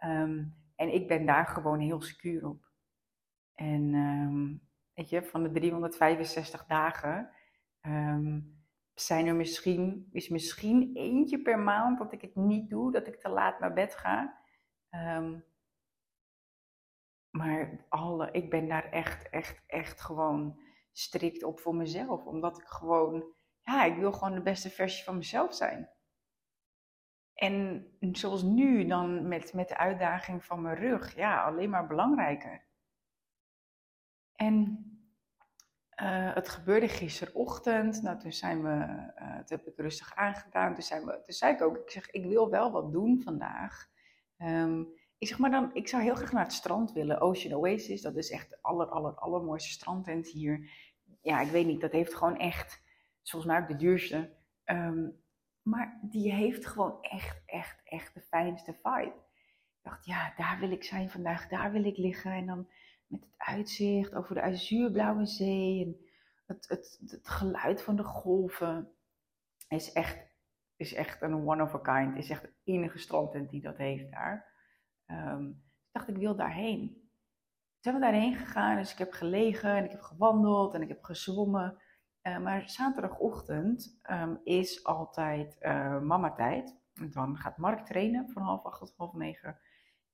Um, 0.05 0.55
en 0.77 0.95
ik 0.95 1.09
ben 1.09 1.27
daar 1.27 1.47
gewoon 1.47 1.81
heel 1.81 2.03
secuur 2.03 2.47
op. 2.49 2.71
En 3.55 3.95
um, 3.95 4.63
weet 4.95 5.09
je, 5.09 5.23
van 5.23 5.43
de 5.43 5.51
365 5.51 6.65
dagen 6.67 7.31
zijn 8.95 9.27
er 9.27 9.35
misschien, 9.35 10.09
is 10.13 10.29
misschien 10.29 10.91
eentje 10.95 11.43
per 11.43 11.59
maand 11.59 11.99
dat 11.99 12.13
ik 12.13 12.21
het 12.21 12.35
niet 12.35 12.71
doe, 12.71 12.93
dat 12.93 13.07
ik 13.07 13.21
te 13.21 13.29
laat 13.29 13.61
naar 13.61 13.73
bed 13.73 13.95
ga. 13.95 14.41
Maar 17.33 17.85
alle, 17.89 18.31
ik 18.31 18.51
ben 18.51 18.69
daar 18.69 18.85
echt, 18.85 19.29
echt, 19.29 19.63
echt 19.67 20.01
gewoon 20.01 20.61
strikt 20.93 21.43
op 21.43 21.61
voor 21.61 21.75
mezelf. 21.75 22.25
Omdat 22.25 22.59
ik 22.59 22.67
gewoon, 22.67 23.25
ja, 23.63 23.85
ik 23.85 23.97
wil 23.97 24.13
gewoon 24.13 24.35
de 24.35 24.43
beste 24.43 24.71
versie 24.71 25.05
van 25.05 25.17
mezelf 25.17 25.55
zijn. 25.55 25.91
En 27.35 27.87
zoals 28.01 28.43
nu 28.43 28.87
dan 28.87 29.29
met, 29.29 29.53
met 29.53 29.69
de 29.69 29.77
uitdaging 29.77 30.45
van 30.45 30.63
mijn 30.63 30.77
rug, 30.77 31.15
ja, 31.15 31.45
alleen 31.45 31.71
maar 31.71 31.87
belangrijker. 31.87 32.65
En 34.35 34.87
uh, 36.03 36.35
het 36.35 36.49
gebeurde 36.49 36.89
gisterochtend. 36.89 38.03
Nou, 38.03 38.19
toen 38.19 38.33
zijn 38.33 38.63
we, 38.63 38.69
uh, 39.19 39.37
toen 39.37 39.59
heb 39.59 39.67
ik 39.67 39.77
rustig 39.77 40.15
aangedaan. 40.15 40.75
Toen, 40.75 40.83
zijn 40.83 41.05
we, 41.05 41.13
toen 41.13 41.35
zei 41.35 41.55
ik 41.55 41.63
ook, 41.63 41.77
ik 41.77 41.91
zeg, 41.91 42.11
ik 42.11 42.27
wil 42.27 42.51
wel 42.51 42.71
wat 42.71 42.93
doen 42.93 43.23
vandaag. 43.23 43.91
Um, 44.39 45.01
ik 45.23 45.29
zeg 45.29 45.39
maar 45.39 45.51
dan, 45.51 45.71
ik 45.75 45.89
zou 45.89 46.03
heel 46.03 46.15
graag 46.15 46.33
naar 46.33 46.43
het 46.43 46.53
strand 46.53 46.93
willen. 46.93 47.21
Ocean 47.21 47.59
Oasis, 47.59 48.03
dat 48.03 48.17
is 48.17 48.31
echt 48.31 48.51
de 48.51 48.59
aller, 48.61 48.87
aller, 48.87 49.15
allermooiste 49.15 49.71
strandtent 49.71 50.29
hier. 50.29 50.71
Ja, 51.21 51.41
ik 51.41 51.51
weet 51.51 51.67
niet, 51.67 51.81
dat 51.81 51.93
heeft 51.93 52.15
gewoon 52.15 52.39
echt, 52.39 52.83
volgens 53.23 53.53
mij 53.53 53.61
ook 53.61 53.69
de 53.69 53.77
duurste. 53.77 54.31
Um, 54.65 55.23
maar 55.63 55.99
die 56.03 56.33
heeft 56.33 56.67
gewoon 56.67 57.03
echt, 57.03 57.43
echt, 57.47 57.81
echt 57.85 58.15
de 58.15 58.21
fijnste 58.21 58.73
vibe. 58.83 59.15
Ik 59.77 59.83
dacht, 59.83 60.05
ja, 60.05 60.33
daar 60.37 60.59
wil 60.61 60.71
ik 60.71 60.85
zijn 60.85 61.11
vandaag, 61.11 61.49
daar 61.49 61.73
wil 61.73 61.85
ik 61.85 61.97
liggen. 61.97 62.33
En 62.33 62.47
dan 62.47 62.69
met 63.07 63.21
het 63.21 63.35
uitzicht 63.37 64.15
over 64.15 64.35
de 64.35 64.43
azuurblauwe 64.43 65.27
zee 65.27 65.85
en 65.85 65.97
het, 66.47 66.69
het, 66.69 67.01
het 67.07 67.29
geluid 67.29 67.83
van 67.83 67.97
de 67.97 68.05
golven. 68.05 68.93
Is 69.69 69.93
echt, 69.93 70.19
is 70.77 70.95
echt 70.95 71.23
een 71.23 71.49
one 71.49 71.63
of 71.63 71.75
a 71.75 71.79
kind. 71.79 72.17
Is 72.17 72.31
echt 72.31 72.43
de 72.43 72.53
enige 72.65 72.99
strandtent 72.99 73.51
die 73.51 73.63
dat 73.63 73.77
heeft 73.77 74.11
daar. 74.11 74.52
Um, 75.07 75.49
ik 75.49 75.93
dacht, 75.93 76.09
ik 76.09 76.17
wil 76.17 76.37
daarheen 76.37 77.03
zijn 77.83 77.95
we 77.95 78.01
daarheen 78.01 78.35
gegaan. 78.35 78.77
Dus 78.77 78.93
ik 78.93 78.99
heb 78.99 79.13
gelegen 79.13 79.77
en 79.77 79.85
ik 79.85 79.91
heb 79.91 80.01
gewandeld 80.01 80.75
en 80.75 80.83
ik 80.83 80.89
heb 80.89 81.03
gezwommen. 81.05 81.79
Uh, 82.23 82.39
maar 82.39 82.69
zaterdagochtend 82.69 84.01
um, 84.11 84.41
is 84.45 84.85
altijd 84.85 85.57
uh, 85.61 86.01
mama-tijd. 86.01 86.81
Dan 87.11 87.37
gaat 87.37 87.57
Mark 87.57 87.87
trainen 87.87 88.31
van 88.31 88.43
half 88.43 88.65
acht 88.65 88.79
tot 88.79 88.95
half 88.97 89.13
negen. 89.13 89.59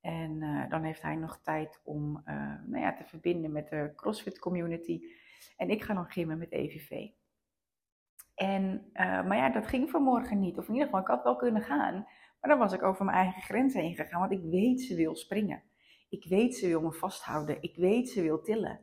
En 0.00 0.42
uh, 0.42 0.68
dan 0.68 0.82
heeft 0.82 1.02
hij 1.02 1.16
nog 1.16 1.40
tijd 1.42 1.80
om 1.84 2.22
nou 2.64 2.78
ja, 2.78 2.94
te 2.94 3.04
verbinden 3.04 3.52
met 3.52 3.68
de 3.68 3.92
CrossFit 3.96 4.38
community. 4.38 5.00
En 5.56 5.70
ik 5.70 5.82
ga 5.82 5.94
dan 5.94 6.10
gimmen 6.10 6.38
met 6.38 6.52
EVV. 6.52 7.08
En, 8.34 8.90
maar 8.92 9.36
ja, 9.36 9.50
dat 9.50 9.66
ging 9.66 9.90
vanmorgen 9.90 10.40
niet. 10.40 10.58
Of 10.58 10.66
in 10.66 10.72
ieder 10.72 10.86
geval, 10.86 11.00
ik 11.02 11.08
had 11.08 11.22
wel 11.22 11.36
kunnen 11.36 11.62
gaan. 11.62 12.06
Maar 12.40 12.50
dan 12.50 12.58
was 12.58 12.72
ik 12.72 12.82
over 12.82 13.04
mijn 13.04 13.16
eigen 13.16 13.42
grens 13.42 13.74
heen 13.74 13.94
gegaan. 13.94 14.20
Want 14.20 14.32
ik 14.32 14.42
weet, 14.42 14.80
ze 14.80 14.94
wil 14.94 15.16
springen. 15.16 15.62
Ik 16.08 16.24
weet, 16.28 16.56
ze 16.56 16.66
wil 16.66 16.80
me 16.80 16.92
vasthouden. 16.92 17.62
Ik 17.62 17.76
weet, 17.76 18.08
ze 18.08 18.22
wil 18.22 18.42
tillen. 18.42 18.80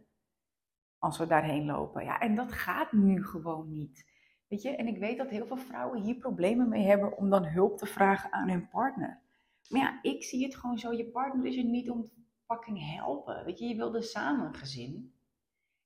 Als 0.98 1.18
we 1.18 1.28
daarheen 1.28 1.66
lopen. 1.66 2.04
Ja, 2.04 2.20
en 2.20 2.36
dat 2.36 2.52
gaat 2.52 2.92
nu 2.92 3.24
gewoon 3.24 3.72
niet. 3.72 4.14
Weet 4.48 4.62
je, 4.62 4.76
en 4.76 4.88
ik 4.88 4.98
weet 4.98 5.18
dat 5.18 5.30
heel 5.30 5.46
veel 5.46 5.58
vrouwen 5.58 6.02
hier 6.02 6.16
problemen 6.16 6.70
mee 6.70 6.86
hebben 6.86 7.18
om 7.18 7.30
dan 7.30 7.46
hulp 7.46 7.78
te 7.78 7.86
vragen 7.86 8.32
aan 8.32 8.50
hun 8.50 8.70
partner. 8.70 9.22
Maar 9.70 9.82
ja, 9.82 10.00
ik 10.02 10.24
zie 10.24 10.44
het 10.44 10.56
gewoon 10.56 10.80
zo. 10.80 10.94
Je 10.94 11.10
partner 11.10 11.46
is 11.46 11.58
er 11.58 11.64
niet 11.64 11.90
om 11.90 12.04
te 12.04 12.14
helpen. 12.74 13.46
Weet 13.46 13.60
je, 13.60 13.66
je 13.66 13.76
wilde 13.76 14.02
samen 14.02 14.46
een 14.46 14.56
gezin. 14.56 15.14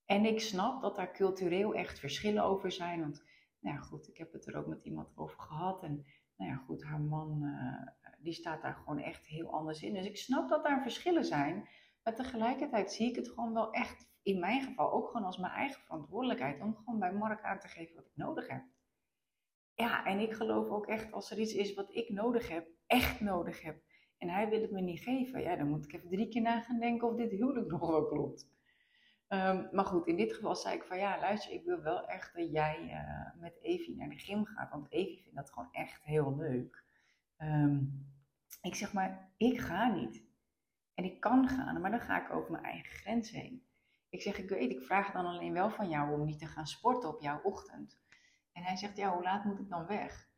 En 0.05 0.25
ik 0.25 0.39
snap 0.39 0.81
dat 0.81 0.95
daar 0.95 1.13
cultureel 1.13 1.73
echt 1.73 1.99
verschillen 1.99 2.43
over 2.43 2.71
zijn. 2.71 2.99
Want, 2.99 3.23
nou 3.59 3.77
goed, 3.77 4.07
ik 4.07 4.17
heb 4.17 4.33
het 4.33 4.47
er 4.47 4.55
ook 4.55 4.67
met 4.67 4.83
iemand 4.83 5.11
over 5.15 5.39
gehad. 5.39 5.83
En, 5.83 6.05
nou 6.39 6.51
ja, 6.51 6.57
goed, 6.57 6.83
haar 6.83 7.01
man 7.01 7.43
uh, 7.43 7.87
die 8.19 8.33
staat 8.33 8.61
daar 8.61 8.73
gewoon 8.73 8.99
echt 8.99 9.25
heel 9.25 9.51
anders 9.51 9.81
in. 9.81 9.93
Dus 9.93 10.05
ik 10.05 10.17
snap 10.17 10.49
dat 10.49 10.63
daar 10.63 10.81
verschillen 10.81 11.25
zijn. 11.25 11.67
Maar 12.03 12.15
tegelijkertijd 12.15 12.91
zie 12.91 13.09
ik 13.09 13.15
het 13.15 13.29
gewoon 13.29 13.53
wel 13.53 13.71
echt, 13.71 14.09
in 14.21 14.39
mijn 14.39 14.61
geval, 14.61 14.91
ook 14.91 15.07
gewoon 15.07 15.25
als 15.25 15.37
mijn 15.37 15.53
eigen 15.53 15.81
verantwoordelijkheid. 15.81 16.61
Om 16.61 16.75
gewoon 16.75 16.99
bij 16.99 17.13
Mark 17.13 17.43
aan 17.43 17.59
te 17.59 17.67
geven 17.67 17.95
wat 17.95 18.05
ik 18.05 18.15
nodig 18.15 18.47
heb. 18.47 18.63
Ja, 19.73 20.05
en 20.05 20.19
ik 20.19 20.33
geloof 20.33 20.69
ook 20.69 20.87
echt, 20.87 21.11
als 21.11 21.31
er 21.31 21.39
iets 21.39 21.53
is 21.53 21.73
wat 21.73 21.95
ik 21.95 22.09
nodig 22.09 22.49
heb, 22.49 22.67
echt 22.87 23.19
nodig 23.19 23.61
heb. 23.61 23.81
En 24.17 24.29
hij 24.29 24.49
wil 24.49 24.61
het 24.61 24.71
me 24.71 24.81
niet 24.81 24.99
geven. 24.99 25.41
Ja, 25.41 25.55
dan 25.55 25.69
moet 25.69 25.83
ik 25.83 25.93
even 25.93 26.09
drie 26.09 26.27
keer 26.27 26.41
na 26.41 26.61
gaan 26.61 26.79
denken 26.79 27.07
of 27.07 27.15
dit 27.15 27.31
huwelijk 27.31 27.71
nog 27.71 27.87
wel 27.87 28.07
klopt. 28.07 28.49
Um, 29.29 29.69
maar 29.71 29.85
goed, 29.85 30.07
in 30.07 30.15
dit 30.15 30.33
geval 30.33 30.55
zei 30.55 30.75
ik 30.75 30.83
van 30.83 30.97
ja, 30.97 31.19
luister, 31.19 31.51
ik 31.51 31.63
wil 31.63 31.81
wel 31.81 32.07
echt 32.07 32.35
dat 32.35 32.51
jij 32.51 32.83
uh, 32.83 33.41
met 33.41 33.59
Evie 33.61 33.95
naar 33.95 34.09
de 34.09 34.19
gym 34.19 34.45
gaat. 34.45 34.71
Want 34.71 34.91
Evie 34.91 35.21
vindt 35.21 35.35
dat 35.35 35.51
gewoon 35.51 35.71
echt 35.71 36.03
heel 36.03 36.35
leuk. 36.35 36.83
Um, 37.37 38.07
ik 38.61 38.75
zeg 38.75 38.93
maar, 38.93 39.31
ik 39.37 39.59
ga 39.59 39.93
niet. 39.93 40.23
En 40.93 41.03
ik 41.03 41.19
kan 41.19 41.47
gaan, 41.47 41.81
maar 41.81 41.91
dan 41.91 41.99
ga 42.01 42.25
ik 42.25 42.33
over 42.33 42.51
mijn 42.51 42.63
eigen 42.63 42.91
grens 42.91 43.31
heen. 43.31 43.63
Ik 44.09 44.21
zeg, 44.21 44.37
ik 44.37 44.49
weet, 44.49 44.71
ik 44.71 44.83
vraag 44.83 45.11
dan 45.11 45.25
alleen 45.25 45.53
wel 45.53 45.69
van 45.69 45.89
jou 45.89 46.13
om 46.13 46.25
niet 46.25 46.39
te 46.39 46.47
gaan 46.47 46.67
sporten 46.67 47.09
op 47.09 47.21
jouw 47.21 47.41
ochtend. 47.41 47.99
En 48.51 48.63
hij 48.63 48.75
zegt, 48.75 48.97
ja, 48.97 49.13
hoe 49.13 49.23
laat 49.23 49.45
moet 49.45 49.59
ik 49.59 49.69
dan 49.69 49.85
weg? 49.85 50.29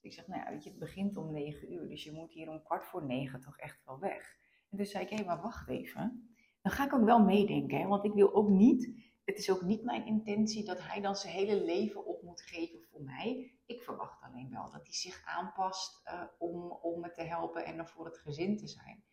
ik 0.00 0.12
zeg, 0.12 0.26
nou 0.26 0.40
ja, 0.40 0.50
weet 0.50 0.64
je, 0.64 0.70
het 0.70 0.78
begint 0.78 1.16
om 1.16 1.32
negen 1.32 1.72
uur, 1.72 1.88
dus 1.88 2.04
je 2.04 2.12
moet 2.12 2.32
hier 2.32 2.48
om 2.48 2.62
kwart 2.62 2.84
voor 2.84 3.04
negen 3.04 3.40
toch 3.40 3.58
echt 3.58 3.84
wel 3.84 3.98
weg. 3.98 4.36
En 4.70 4.76
dus 4.76 4.90
zei 4.90 5.04
ik, 5.04 5.10
hé, 5.10 5.16
hey, 5.16 5.24
maar 5.24 5.40
wacht 5.40 5.68
even. 5.68 6.36
Dan 6.62 6.72
ga 6.72 6.84
ik 6.84 6.94
ook 6.94 7.04
wel 7.04 7.24
meedenken, 7.24 7.78
hè? 7.78 7.86
want 7.86 8.04
ik 8.04 8.12
wil 8.12 8.34
ook 8.34 8.48
niet, 8.48 8.90
het 9.24 9.38
is 9.38 9.50
ook 9.50 9.62
niet 9.62 9.84
mijn 9.84 10.06
intentie 10.06 10.64
dat 10.64 10.82
hij 10.82 11.00
dan 11.00 11.16
zijn 11.16 11.34
hele 11.34 11.64
leven 11.64 12.06
op 12.06 12.22
moet 12.22 12.42
geven 12.42 12.80
voor 12.90 13.02
mij. 13.02 13.52
Ik 13.66 13.82
verwacht 13.82 14.22
alleen 14.22 14.50
wel 14.50 14.70
dat 14.70 14.82
hij 14.82 14.94
zich 14.94 15.22
aanpast 15.24 16.02
uh, 16.04 16.22
om, 16.38 16.70
om 16.70 17.00
me 17.00 17.12
te 17.12 17.22
helpen 17.22 17.64
en 17.64 17.78
er 17.78 17.88
voor 17.88 18.04
het 18.04 18.18
gezin 18.18 18.56
te 18.56 18.68
zijn. 18.68 19.04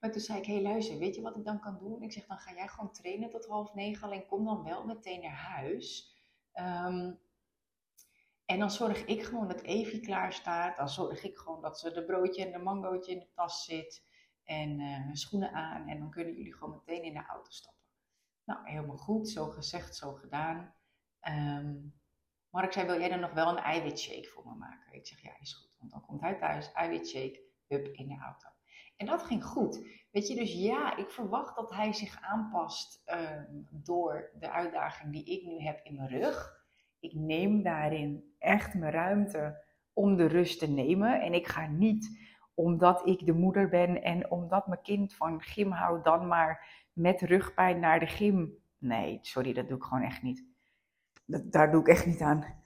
Maar 0.00 0.12
toen 0.12 0.20
zei 0.20 0.38
ik, 0.38 0.46
hé 0.46 0.52
hey, 0.52 0.62
luister, 0.62 0.98
weet 0.98 1.14
je 1.14 1.22
wat 1.22 1.36
ik 1.36 1.44
dan 1.44 1.60
kan 1.60 1.78
doen? 1.78 2.02
Ik 2.02 2.12
zeg, 2.12 2.26
dan 2.26 2.38
ga 2.38 2.54
jij 2.54 2.68
gewoon 2.68 2.92
trainen 2.92 3.30
tot 3.30 3.46
half 3.46 3.74
negen, 3.74 4.06
alleen 4.06 4.26
kom 4.26 4.44
dan 4.44 4.64
wel 4.64 4.84
meteen 4.84 5.20
naar 5.20 5.30
huis. 5.30 6.12
Um, 6.54 7.22
en 8.46 8.58
dan 8.58 8.70
zorg 8.70 9.04
ik 9.04 9.22
gewoon 9.22 9.48
dat 9.48 9.60
Evie 9.60 10.00
klaar 10.00 10.32
staat. 10.32 10.76
Dan 10.76 10.88
zorg 10.88 11.24
ik 11.24 11.38
gewoon 11.38 11.60
dat 11.60 11.78
ze 11.78 11.92
de 11.92 12.04
broodje 12.04 12.44
en 12.44 12.52
de 12.52 12.58
mangootje 12.58 13.12
in 13.12 13.18
de 13.18 13.30
tas 13.34 13.64
zit. 13.64 14.04
En 14.44 14.80
uh, 14.80 15.08
schoenen 15.12 15.52
aan. 15.52 15.88
En 15.88 15.98
dan 15.98 16.10
kunnen 16.10 16.34
jullie 16.34 16.54
gewoon 16.54 16.82
meteen 16.84 17.02
in 17.02 17.12
de 17.12 17.26
auto 17.26 17.50
stappen. 17.50 17.82
Nou, 18.44 18.68
helemaal 18.68 18.96
goed. 18.96 19.28
Zo 19.28 19.46
gezegd, 19.46 19.96
zo 19.96 20.12
gedaan. 20.12 20.74
Um, 21.28 21.94
Mark 22.50 22.72
zei, 22.72 22.86
wil 22.86 22.98
jij 22.98 23.08
dan 23.08 23.20
nog 23.20 23.32
wel 23.32 23.48
een 23.48 23.62
eiwitshake 23.62 24.28
voor 24.28 24.46
me 24.46 24.54
maken? 24.54 24.92
Ik 24.92 25.06
zeg, 25.06 25.22
ja, 25.22 25.40
is 25.40 25.52
goed. 25.52 25.76
Want 25.78 25.90
dan 25.90 26.00
komt 26.00 26.20
hij 26.20 26.34
thuis, 26.34 26.72
eiwitshake, 26.72 27.40
hup, 27.68 27.86
in 27.86 28.08
de 28.08 28.18
auto. 28.18 28.48
En 28.96 29.06
dat 29.06 29.22
ging 29.22 29.44
goed. 29.44 29.86
Weet 30.10 30.28
je, 30.28 30.34
dus 30.34 30.52
ja, 30.52 30.96
ik 30.96 31.10
verwacht 31.10 31.56
dat 31.56 31.70
hij 31.70 31.92
zich 31.92 32.20
aanpast 32.20 33.02
um, 33.06 33.68
door 33.70 34.30
de 34.38 34.50
uitdaging 34.50 35.12
die 35.12 35.24
ik 35.24 35.46
nu 35.46 35.60
heb 35.60 35.80
in 35.84 35.94
mijn 35.94 36.08
rug. 36.08 36.62
Ik 36.98 37.14
neem 37.14 37.62
daarin 37.62 38.34
echt 38.38 38.74
mijn 38.74 38.92
ruimte 38.92 39.64
om 39.92 40.16
de 40.16 40.26
rust 40.26 40.58
te 40.58 40.68
nemen. 40.68 41.20
En 41.20 41.32
ik 41.32 41.46
ga 41.46 41.66
niet 41.66 42.18
omdat 42.54 43.06
ik 43.06 43.26
de 43.26 43.32
moeder 43.32 43.68
ben 43.68 44.02
en 44.02 44.30
omdat 44.30 44.66
mijn 44.66 44.82
kind 44.82 45.14
van 45.14 45.42
gym 45.42 45.70
houdt, 45.70 46.04
dan 46.04 46.26
maar 46.26 46.82
met 46.92 47.20
rugpijn 47.20 47.80
naar 47.80 48.00
de 48.00 48.06
gym. 48.06 48.62
Nee, 48.78 49.18
sorry, 49.22 49.52
dat 49.52 49.68
doe 49.68 49.76
ik 49.76 49.84
gewoon 49.84 50.02
echt 50.04 50.22
niet 50.22 50.52
dat, 51.26 51.52
daar 51.52 51.70
doe 51.70 51.80
ik 51.80 51.88
echt 51.88 52.06
niet 52.06 52.20
aan. 52.20 52.62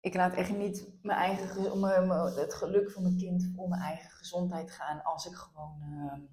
Ik 0.00 0.14
laat 0.14 0.34
echt 0.34 0.56
niet 0.56 0.98
mijn 1.02 1.18
eigen, 1.18 1.80
mijn, 1.80 2.10
het 2.10 2.54
geluk 2.54 2.90
van 2.90 3.02
mijn 3.02 3.16
kind 3.16 3.52
om 3.56 3.68
mijn 3.68 3.82
eigen 3.82 4.10
gezondheid 4.10 4.70
gaan 4.70 5.02
als 5.02 5.26
ik 5.26 5.34
gewoon. 5.34 5.82
Uh, 5.82 6.28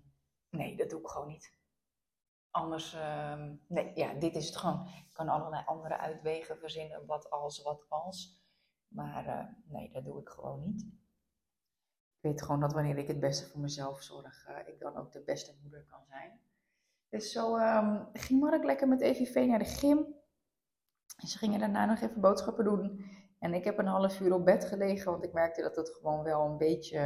nee, 0.50 0.76
dat 0.78 0.90
doe 0.90 1.00
ik 1.00 1.08
gewoon 1.08 1.28
niet. 1.28 1.56
Anders, 2.52 2.94
uh, 2.94 3.44
nee, 3.68 3.92
ja, 3.96 4.14
dit 4.14 4.36
is 4.36 4.46
het 4.46 4.58
gewoon. 4.58 4.88
Ik 4.88 5.14
kan 5.14 5.30
allerlei 5.30 5.64
andere 5.66 5.98
uitwegen 5.98 6.58
verzinnen, 6.58 7.06
wat 7.06 7.30
als, 7.30 7.62
wat 7.64 7.86
als. 7.90 8.46
Maar 8.88 9.26
uh, 9.26 9.46
nee, 9.74 9.92
dat 9.92 10.06
doe 10.06 10.22
ik 10.22 10.30
gewoon 10.30 10.60
niet. 10.60 10.86
Ik 12.18 12.24
weet 12.24 12.42
gewoon 12.42 12.60
dat 12.60 12.74
wanneer 12.74 12.98
ik 12.98 13.08
het 13.08 13.20
beste 13.20 13.50
voor 13.50 13.62
mezelf 13.62 14.04
zorg, 14.04 14.48
eh, 14.48 14.68
ik 14.68 14.80
dan 14.80 14.98
ook 14.98 15.12
de 15.12 15.22
beste 15.22 15.54
moeder 15.62 15.86
kan 15.90 16.06
zijn. 16.06 16.40
Dus 17.10 17.32
zo 17.32 17.58
um, 17.58 18.08
ging 18.14 18.40
Mark 18.40 18.64
lekker 18.64 18.88
met 18.88 19.02
EVV 19.02 19.46
naar 19.48 19.60
de 19.60 19.66
gym. 19.66 20.16
En 21.18 21.28
ze 21.28 21.38
gingen 21.38 21.60
daarna 21.60 21.86
nog 21.86 22.02
even 22.02 22.22
boodschappen 22.22 22.64
doen. 22.64 23.06
En 23.40 23.54
ik 23.54 23.64
heb 23.64 23.78
een 23.78 23.86
half 23.86 24.20
uur 24.20 24.34
op 24.34 24.46
bed 24.46 24.66
gelegen, 24.66 25.12
want 25.12 25.24
ik 25.24 25.34
merkte 25.34 25.62
dat 25.62 25.76
het 25.76 25.90
gewoon 25.90 26.24
wel 26.24 26.46
een 26.46 26.58
beetje, 26.58 27.00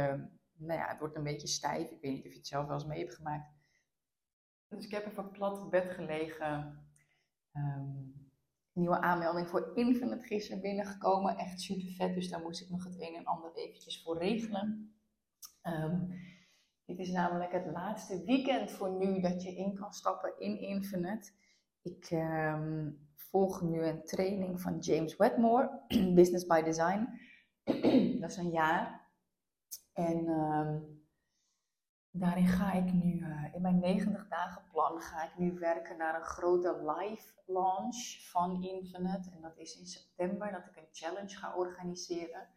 nou 0.52 0.80
ja, 0.80 0.88
het 0.88 0.98
wordt 0.98 1.16
een 1.16 1.22
beetje 1.22 1.46
stijf. 1.46 1.90
Ik 1.90 2.00
weet 2.00 2.12
niet 2.12 2.26
of 2.26 2.32
je 2.32 2.38
het 2.38 2.46
zelf 2.46 2.66
wel 2.66 2.74
eens 2.74 2.86
mee 2.86 2.98
hebt 2.98 3.14
gemaakt. 3.14 3.52
Dus 4.68 4.84
ik 4.84 4.90
heb 4.90 5.06
even 5.06 5.30
plat 5.30 5.60
op 5.62 5.70
bed 5.70 5.90
gelegen. 5.90 6.78
Um, 7.52 8.30
nieuwe 8.72 9.00
aanmelding 9.00 9.48
voor 9.48 9.70
Infinite 9.74 10.26
gisteren 10.26 10.60
binnengekomen. 10.60 11.36
Echt 11.36 11.60
super 11.60 11.92
vet, 11.92 12.14
dus 12.14 12.28
daar 12.28 12.40
moest 12.40 12.60
ik 12.60 12.70
nog 12.70 12.84
het 12.84 13.00
een 13.00 13.14
en 13.14 13.24
ander 13.24 13.54
eventjes 13.54 14.02
voor 14.02 14.18
regelen. 14.18 14.94
Um, 15.62 16.20
dit 16.84 16.98
is 16.98 17.10
namelijk 17.10 17.52
het 17.52 17.66
laatste 17.66 18.24
weekend 18.24 18.70
voor 18.70 18.90
nu 18.90 19.20
dat 19.20 19.42
je 19.42 19.54
in 19.54 19.74
kan 19.74 19.92
stappen 19.92 20.38
in 20.38 20.60
Infinite. 20.60 21.32
Ik 21.82 22.10
um, 22.10 23.08
volg 23.14 23.62
nu 23.62 23.84
een 23.84 24.04
training 24.04 24.60
van 24.60 24.78
James 24.78 25.16
Wedmore, 25.16 25.80
Business 26.14 26.46
by 26.46 26.62
Design. 26.62 27.08
dat 28.20 28.30
is 28.30 28.36
een 28.36 28.50
jaar. 28.50 29.10
En 29.92 30.26
um, 30.28 31.02
daarin 32.10 32.46
ga 32.46 32.72
ik 32.72 32.92
nu, 32.92 33.12
uh, 33.12 33.54
in 33.54 33.60
mijn 33.60 33.78
90 33.78 34.28
dagen 34.28 34.62
plan, 34.70 35.00
ga 35.00 35.24
ik 35.24 35.38
nu 35.38 35.58
werken 35.58 35.96
naar 35.96 36.14
een 36.14 36.26
grote 36.26 36.94
live 36.96 37.32
launch 37.46 38.30
van 38.30 38.62
Infinite. 38.62 39.30
En 39.30 39.40
dat 39.40 39.58
is 39.58 39.78
in 39.78 39.86
september 39.86 40.52
dat 40.52 40.66
ik 40.66 40.76
een 40.76 40.88
challenge 40.92 41.36
ga 41.36 41.54
organiseren. 41.54 42.48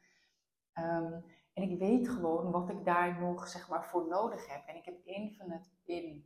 En 1.56 1.70
ik 1.70 1.80
weet 1.80 2.10
gewoon 2.10 2.52
wat 2.52 2.70
ik 2.70 2.86
daar 2.86 3.20
nog 3.20 3.48
zeg 3.48 3.70
maar, 3.70 3.86
voor 3.86 4.08
nodig 4.08 4.48
heb. 4.48 4.68
En 4.68 4.76
ik 4.76 4.86
heb 4.86 5.06
Infinite 5.06 5.70
in 5.86 6.26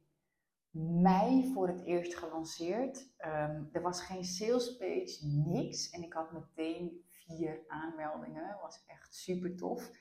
mei 1.02 1.52
voor 1.54 1.68
het 1.68 1.86
eerst 1.86 2.16
gelanceerd. 2.16 2.98
Um, 3.26 3.70
er 3.72 3.82
was 3.82 4.02
geen 4.02 4.24
sales 4.24 4.78
page, 4.78 5.18
niks. 5.46 5.90
En 5.90 6.04
ik 6.04 6.14
had 6.14 6.32
meteen 6.32 7.06
vier 7.10 7.64
aanmeldingen. 7.68 8.58
Was 8.62 8.84
echt 8.86 9.16
super 9.16 9.56
tof. 9.56 9.92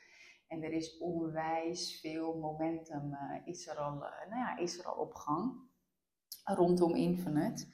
En 0.47 0.63
er 0.63 0.71
is 0.71 0.97
onwijs 0.97 1.99
veel 1.99 2.37
momentum, 2.37 3.13
uh, 3.13 3.47
is, 3.47 3.67
er 3.67 3.77
al, 3.77 3.95
uh, 3.95 4.29
nou 4.29 4.41
ja, 4.41 4.57
is 4.57 4.79
er 4.79 4.85
al 4.85 4.95
op 4.95 5.13
gang 5.13 5.67
rondom 6.43 6.95
Infinite. 6.95 7.65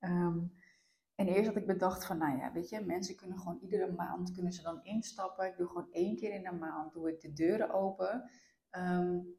Um, 0.00 0.52
en 1.18 1.26
eerst 1.26 1.46
had 1.46 1.56
ik 1.56 1.66
bedacht 1.66 2.04
van, 2.04 2.18
nou 2.18 2.38
ja, 2.38 2.52
weet 2.52 2.68
je, 2.68 2.80
mensen 2.80 3.16
kunnen 3.16 3.38
gewoon 3.38 3.58
iedere 3.60 3.92
maand 3.92 4.32
kunnen 4.32 4.52
ze 4.52 4.62
dan 4.62 4.84
instappen. 4.84 5.46
Ik 5.46 5.56
doe 5.56 5.66
gewoon 5.66 5.92
één 5.92 6.16
keer 6.16 6.34
in 6.34 6.42
de 6.42 6.52
maand, 6.52 6.92
doe 6.92 7.08
ik 7.08 7.20
de 7.20 7.32
deuren 7.32 7.70
open. 7.70 8.30
Um, 8.70 9.36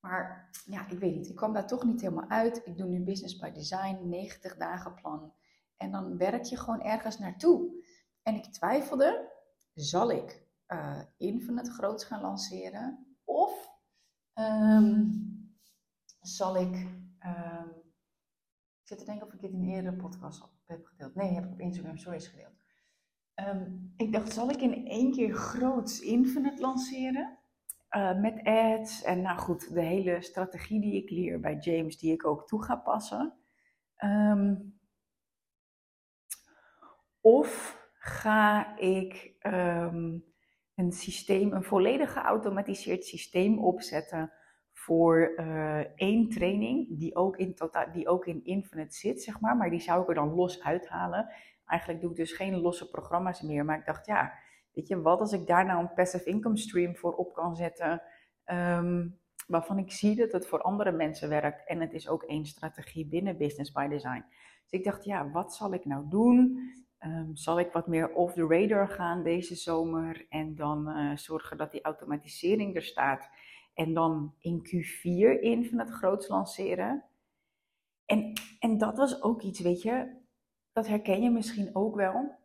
Maar 0.00 0.50
ja, 0.64 0.88
ik 0.88 0.98
weet 0.98 1.14
niet. 1.14 1.28
Ik 1.28 1.36
kwam 1.36 1.52
daar 1.52 1.66
toch 1.66 1.84
niet 1.84 2.00
helemaal 2.00 2.28
uit. 2.28 2.66
Ik 2.66 2.76
doe 2.76 2.86
nu 2.86 3.04
Business 3.04 3.38
by 3.38 3.50
Design, 3.50 4.08
90 4.08 4.56
dagen 4.56 4.94
plan. 4.94 5.34
En 5.76 5.90
dan 5.90 6.16
werk 6.16 6.44
je 6.44 6.56
gewoon 6.56 6.82
ergens 6.82 7.18
naartoe. 7.18 7.84
En 8.22 8.34
ik 8.34 8.44
twijfelde, 8.44 9.32
zal 9.74 10.10
ik 10.10 10.46
uh, 10.68 11.02
Infinite 11.16 11.70
groots 11.70 12.04
gaan 12.04 12.20
lanceren? 12.20 13.16
Of 13.24 13.68
ehm, 14.32 15.10
zal 16.20 16.56
ik... 16.56 16.74
Um, 17.24 17.70
ik 18.80 18.88
zit 18.88 18.98
te 18.98 19.04
denken 19.04 19.26
of 19.26 19.32
ik 19.32 19.40
dit 19.40 19.52
in 19.52 19.62
een 19.62 19.68
eerdere 19.68 19.96
podcast 19.96 20.42
heb 20.66 20.84
gedeeld. 20.84 21.14
Nee, 21.14 21.34
heb 21.34 21.44
ik 21.44 21.52
op 21.52 21.60
Instagram 21.60 21.96
stories 21.96 22.26
gedeeld. 22.26 22.60
Um, 23.34 23.92
ik 23.96 24.12
dacht, 24.12 24.32
zal 24.32 24.50
ik 24.50 24.60
in 24.60 24.86
één 24.86 25.12
keer 25.12 25.34
groots 25.34 26.00
Infinite 26.00 26.60
lanceren? 26.60 27.38
Uh, 27.90 28.20
met 28.20 28.44
ads 28.44 29.02
en 29.02 29.22
nou 29.22 29.38
goed, 29.38 29.74
de 29.74 29.80
hele 29.80 30.22
strategie 30.22 30.80
die 30.80 31.02
ik 31.02 31.10
leer 31.10 31.40
bij 31.40 31.56
James, 31.56 31.98
die 31.98 32.12
ik 32.12 32.26
ook 32.26 32.46
toe 32.46 32.62
ga 32.64 32.76
passen. 32.76 33.34
Um, 34.04 34.80
of 37.20 37.80
ga 37.98 38.76
ik 38.76 39.34
um, 39.46 40.24
een 40.74 40.92
systeem, 40.92 41.52
een 41.52 41.64
volledig 41.64 42.12
geautomatiseerd 42.12 43.04
systeem 43.04 43.58
opzetten 43.58 44.32
voor 44.84 45.32
uh, 45.36 45.78
één 45.94 46.28
training, 46.28 46.86
die 46.98 47.16
ook, 47.16 47.36
in 47.36 47.54
totaal, 47.54 47.92
die 47.92 48.08
ook 48.08 48.26
in 48.26 48.44
Infinite 48.44 48.96
zit, 48.96 49.22
zeg 49.22 49.40
maar, 49.40 49.56
maar 49.56 49.70
die 49.70 49.80
zou 49.80 50.02
ik 50.02 50.08
er 50.08 50.14
dan 50.14 50.34
los 50.34 50.62
uithalen. 50.62 51.32
Eigenlijk 51.66 52.00
doe 52.00 52.10
ik 52.10 52.16
dus 52.16 52.32
geen 52.32 52.60
losse 52.60 52.90
programma's 52.90 53.42
meer, 53.42 53.64
maar 53.64 53.78
ik 53.78 53.86
dacht, 53.86 54.06
ja, 54.06 54.32
weet 54.72 54.88
je, 54.88 55.00
wat 55.00 55.20
als 55.20 55.32
ik 55.32 55.46
daar 55.46 55.64
nou 55.64 55.80
een 55.80 55.92
passive 55.92 56.24
income 56.24 56.56
stream 56.56 56.96
voor 56.96 57.14
op 57.14 57.32
kan 57.34 57.56
zetten, 57.56 58.02
um, 58.46 59.18
waarvan 59.46 59.78
ik 59.78 59.92
zie 59.92 60.16
dat 60.16 60.32
het 60.32 60.46
voor 60.46 60.62
andere 60.62 60.92
mensen 60.92 61.28
werkt 61.28 61.66
en 61.66 61.80
het 61.80 61.92
is 61.92 62.08
ook 62.08 62.22
één 62.22 62.44
strategie 62.44 63.06
binnen 63.06 63.36
Business 63.36 63.72
by 63.72 63.88
Design. 63.88 64.24
Dus 64.62 64.80
ik 64.80 64.84
dacht, 64.84 65.04
ja, 65.04 65.30
wat 65.30 65.54
zal 65.54 65.74
ik 65.74 65.84
nou 65.84 66.08
doen? 66.08 66.58
Um, 67.04 67.36
zal 67.36 67.58
ik 67.58 67.72
wat 67.72 67.86
meer 67.86 68.12
off 68.12 68.34
the 68.34 68.46
radar 68.46 68.88
gaan 68.88 69.22
deze 69.22 69.54
zomer 69.54 70.26
en 70.28 70.54
dan 70.54 70.88
uh, 70.88 71.16
zorgen 71.16 71.56
dat 71.56 71.70
die 71.72 71.82
automatisering 71.82 72.76
er 72.76 72.82
staat 72.82 73.30
en 73.74 73.94
dan 73.94 74.34
in 74.38 74.66
Q4 74.66 75.40
in 75.40 75.66
van 75.68 75.78
het 75.78 75.90
groots 75.90 76.28
lanceren? 76.28 77.04
En, 78.06 78.32
en 78.58 78.78
dat 78.78 78.96
was 78.96 79.22
ook 79.22 79.42
iets, 79.42 79.60
weet 79.60 79.82
je, 79.82 80.20
dat 80.72 80.86
herken 80.86 81.22
je 81.22 81.30
misschien 81.30 81.70
ook 81.72 81.94
wel, 81.94 82.38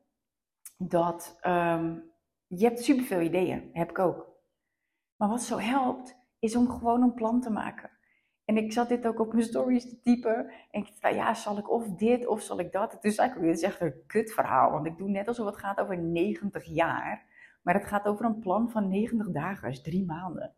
dat 0.77 1.39
um, 1.47 2.11
je 2.47 2.65
hebt 2.65 2.83
superveel 2.83 3.21
ideeën, 3.21 3.69
heb 3.73 3.89
ik 3.89 3.99
ook. 3.99 4.35
Maar 5.15 5.29
wat 5.29 5.41
zo 5.41 5.57
helpt, 5.57 6.17
is 6.39 6.55
om 6.55 6.69
gewoon 6.69 7.01
een 7.01 7.13
plan 7.13 7.41
te 7.41 7.49
maken. 7.49 7.89
En 8.45 8.57
ik 8.57 8.73
zat 8.73 8.89
dit 8.89 9.07
ook 9.07 9.19
op 9.19 9.33
mijn 9.33 9.45
stories 9.45 9.89
te 9.89 10.01
typen. 10.01 10.51
En 10.71 10.81
ik 10.81 11.01
dacht, 11.01 11.15
ja, 11.15 11.33
zal 11.33 11.57
ik 11.57 11.69
of 11.69 11.87
dit 11.87 12.27
of 12.27 12.41
zal 12.41 12.59
ik 12.59 12.71
dat? 12.71 12.91
Het 12.91 13.03
is 13.03 13.17
eigenlijk 13.17 13.49
dit 13.49 13.57
is 13.57 13.67
echt 13.69 13.81
een 13.81 14.03
kut 14.07 14.33
verhaal. 14.33 14.71
Want 14.71 14.85
ik 14.85 14.97
doe 14.97 15.09
net 15.09 15.27
alsof 15.27 15.45
het 15.45 15.57
gaat 15.57 15.79
over 15.79 15.97
90 15.97 16.65
jaar. 16.65 17.25
Maar 17.61 17.73
het 17.73 17.85
gaat 17.85 18.05
over 18.05 18.25
een 18.25 18.39
plan 18.39 18.71
van 18.71 18.87
90 18.87 19.31
dagen, 19.31 19.69
dus 19.69 19.81
drie 19.81 20.05
maanden. 20.05 20.55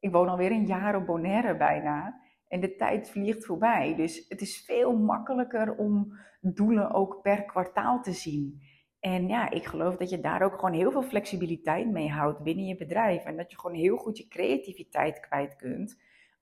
Ik 0.00 0.12
woon 0.12 0.28
alweer 0.28 0.50
een 0.50 0.66
jaar 0.66 0.96
op 0.96 1.06
Bonaire 1.06 1.56
bijna. 1.56 2.20
En 2.48 2.60
de 2.60 2.76
tijd 2.76 3.10
vliegt 3.10 3.46
voorbij. 3.46 3.94
Dus 3.96 4.24
het 4.28 4.40
is 4.40 4.64
veel 4.66 4.96
makkelijker 4.96 5.76
om 5.76 6.18
doelen 6.40 6.90
ook 6.90 7.22
per 7.22 7.44
kwartaal 7.44 8.02
te 8.02 8.12
zien. 8.12 8.62
En 9.00 9.28
ja, 9.28 9.50
ik 9.50 9.64
geloof 9.64 9.96
dat 9.96 10.10
je 10.10 10.20
daar 10.20 10.42
ook 10.42 10.54
gewoon 10.54 10.74
heel 10.74 10.90
veel 10.90 11.02
flexibiliteit 11.02 11.90
mee 11.90 12.10
houdt 12.10 12.42
binnen 12.42 12.64
je 12.64 12.76
bedrijf. 12.76 13.24
En 13.24 13.36
dat 13.36 13.50
je 13.50 13.58
gewoon 13.58 13.76
heel 13.76 13.96
goed 13.96 14.18
je 14.18 14.28
creativiteit 14.28 15.20
kwijt 15.20 15.56
kunt. 15.56 16.00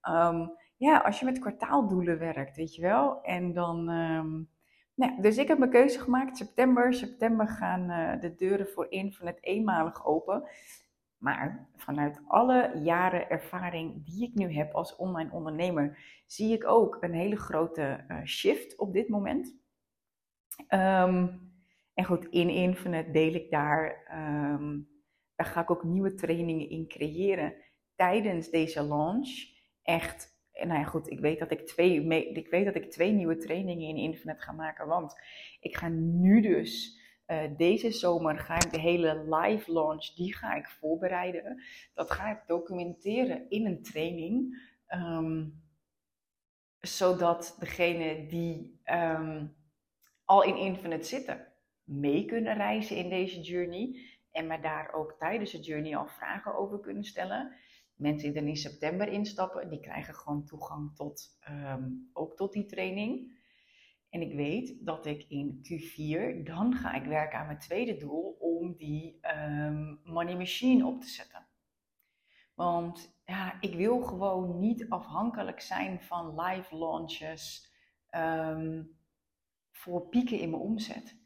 Um, 0.09 0.51
ja, 0.77 0.97
als 0.97 1.19
je 1.19 1.25
met 1.25 1.39
kwartaaldoelen 1.39 2.19
werkt, 2.19 2.55
weet 2.55 2.75
je 2.75 2.81
wel. 2.81 3.21
En 3.21 3.53
dan, 3.53 3.89
um, 3.89 4.49
nou, 4.95 5.21
dus 5.21 5.37
ik 5.37 5.47
heb 5.47 5.57
mijn 5.57 5.71
keuze 5.71 5.99
gemaakt. 5.99 6.37
September, 6.37 6.93
september 6.93 7.47
gaan 7.47 7.89
uh, 7.89 8.21
de 8.21 8.35
deuren 8.35 8.67
voor 8.67 8.85
Infinite 8.89 9.41
eenmalig 9.41 10.05
open. 10.05 10.49
Maar 11.19 11.69
vanuit 11.75 12.21
alle 12.27 12.79
jaren 12.83 13.29
ervaring 13.29 14.05
die 14.05 14.27
ik 14.27 14.35
nu 14.35 14.53
heb 14.53 14.73
als 14.73 14.95
online 14.95 15.31
ondernemer, 15.31 15.97
zie 16.25 16.53
ik 16.53 16.67
ook 16.67 16.97
een 16.99 17.13
hele 17.13 17.35
grote 17.35 18.05
uh, 18.07 18.25
shift 18.25 18.77
op 18.77 18.93
dit 18.93 19.09
moment. 19.09 19.57
Um, 20.69 21.51
en 21.93 22.05
goed, 22.05 22.25
in 22.25 22.49
Infinite 22.49 23.11
deel 23.11 23.33
ik 23.33 23.51
daar, 23.51 24.07
um, 24.53 24.89
daar 25.35 25.47
ga 25.47 25.61
ik 25.61 25.71
ook 25.71 25.83
nieuwe 25.83 26.13
trainingen 26.13 26.69
in 26.69 26.87
creëren 26.87 27.53
tijdens 27.95 28.49
deze 28.49 28.83
launch. 28.83 29.57
Echt 29.83 30.37
en 30.59 30.67
nou 30.67 30.79
ja, 30.79 30.85
goed, 30.85 31.09
ik 31.09 31.19
weet, 31.19 31.39
dat 31.39 31.51
ik, 31.51 31.67
twee, 31.67 32.03
ik 32.33 32.47
weet 32.47 32.65
dat 32.65 32.75
ik 32.75 32.91
twee 32.91 33.11
nieuwe 33.11 33.37
trainingen 33.37 33.87
in 33.87 33.95
Infinite 33.95 34.41
ga 34.41 34.51
maken. 34.51 34.87
Want 34.87 35.15
ik 35.59 35.77
ga 35.77 35.87
nu 35.87 36.41
dus, 36.41 36.98
uh, 37.31 37.57
deze 37.57 37.91
zomer 37.91 38.39
ga 38.39 38.55
ik 38.55 38.71
de 38.71 38.79
hele 38.79 39.35
live 39.35 39.71
launch, 39.71 40.13
die 40.13 40.35
ga 40.35 40.55
ik 40.55 40.67
voorbereiden. 40.67 41.63
Dat 41.93 42.11
ga 42.11 42.31
ik 42.31 42.43
documenteren 42.47 43.49
in 43.49 43.65
een 43.65 43.83
training. 43.83 44.67
Um, 44.93 45.61
zodat 46.79 47.55
degene 47.59 48.27
die 48.27 48.79
um, 48.85 49.55
al 50.25 50.43
in 50.43 50.57
Infinite 50.57 51.07
zitten, 51.07 51.47
mee 51.83 52.25
kunnen 52.25 52.55
reizen 52.55 52.95
in 52.95 53.09
deze 53.09 53.41
journey. 53.41 53.99
En 54.31 54.47
me 54.47 54.59
daar 54.59 54.93
ook 54.93 55.15
tijdens 55.17 55.51
de 55.51 55.59
journey 55.59 55.97
al 55.97 56.07
vragen 56.07 56.55
over 56.55 56.79
kunnen 56.79 57.03
stellen 57.03 57.57
mensen 57.99 58.33
die 58.33 58.41
er 58.41 58.47
in 58.47 58.55
september 58.55 59.07
instappen, 59.07 59.69
die 59.69 59.79
krijgen 59.79 60.13
gewoon 60.13 60.45
toegang 60.45 60.95
tot, 60.95 61.37
um, 61.49 62.09
ook 62.13 62.35
tot 62.35 62.53
die 62.53 62.65
training. 62.65 63.37
En 64.09 64.21
ik 64.21 64.33
weet 64.33 64.85
dat 64.85 65.05
ik 65.05 65.25
in 65.27 65.61
Q4, 65.63 66.43
dan 66.43 66.73
ga 66.73 66.93
ik 66.93 67.05
werken 67.05 67.39
aan 67.39 67.45
mijn 67.45 67.59
tweede 67.59 67.97
doel 67.97 68.37
om 68.39 68.75
die 68.75 69.19
um, 69.35 69.99
money 70.03 70.35
machine 70.35 70.85
op 70.85 71.01
te 71.01 71.07
zetten. 71.07 71.47
Want 72.55 73.19
ja, 73.25 73.61
ik 73.61 73.73
wil 73.73 74.01
gewoon 74.01 74.59
niet 74.59 74.89
afhankelijk 74.89 75.61
zijn 75.61 76.01
van 76.01 76.41
live 76.41 76.77
launches 76.77 77.73
um, 78.15 78.97
voor 79.71 80.07
pieken 80.07 80.39
in 80.39 80.49
mijn 80.49 80.61
omzet 80.61 81.19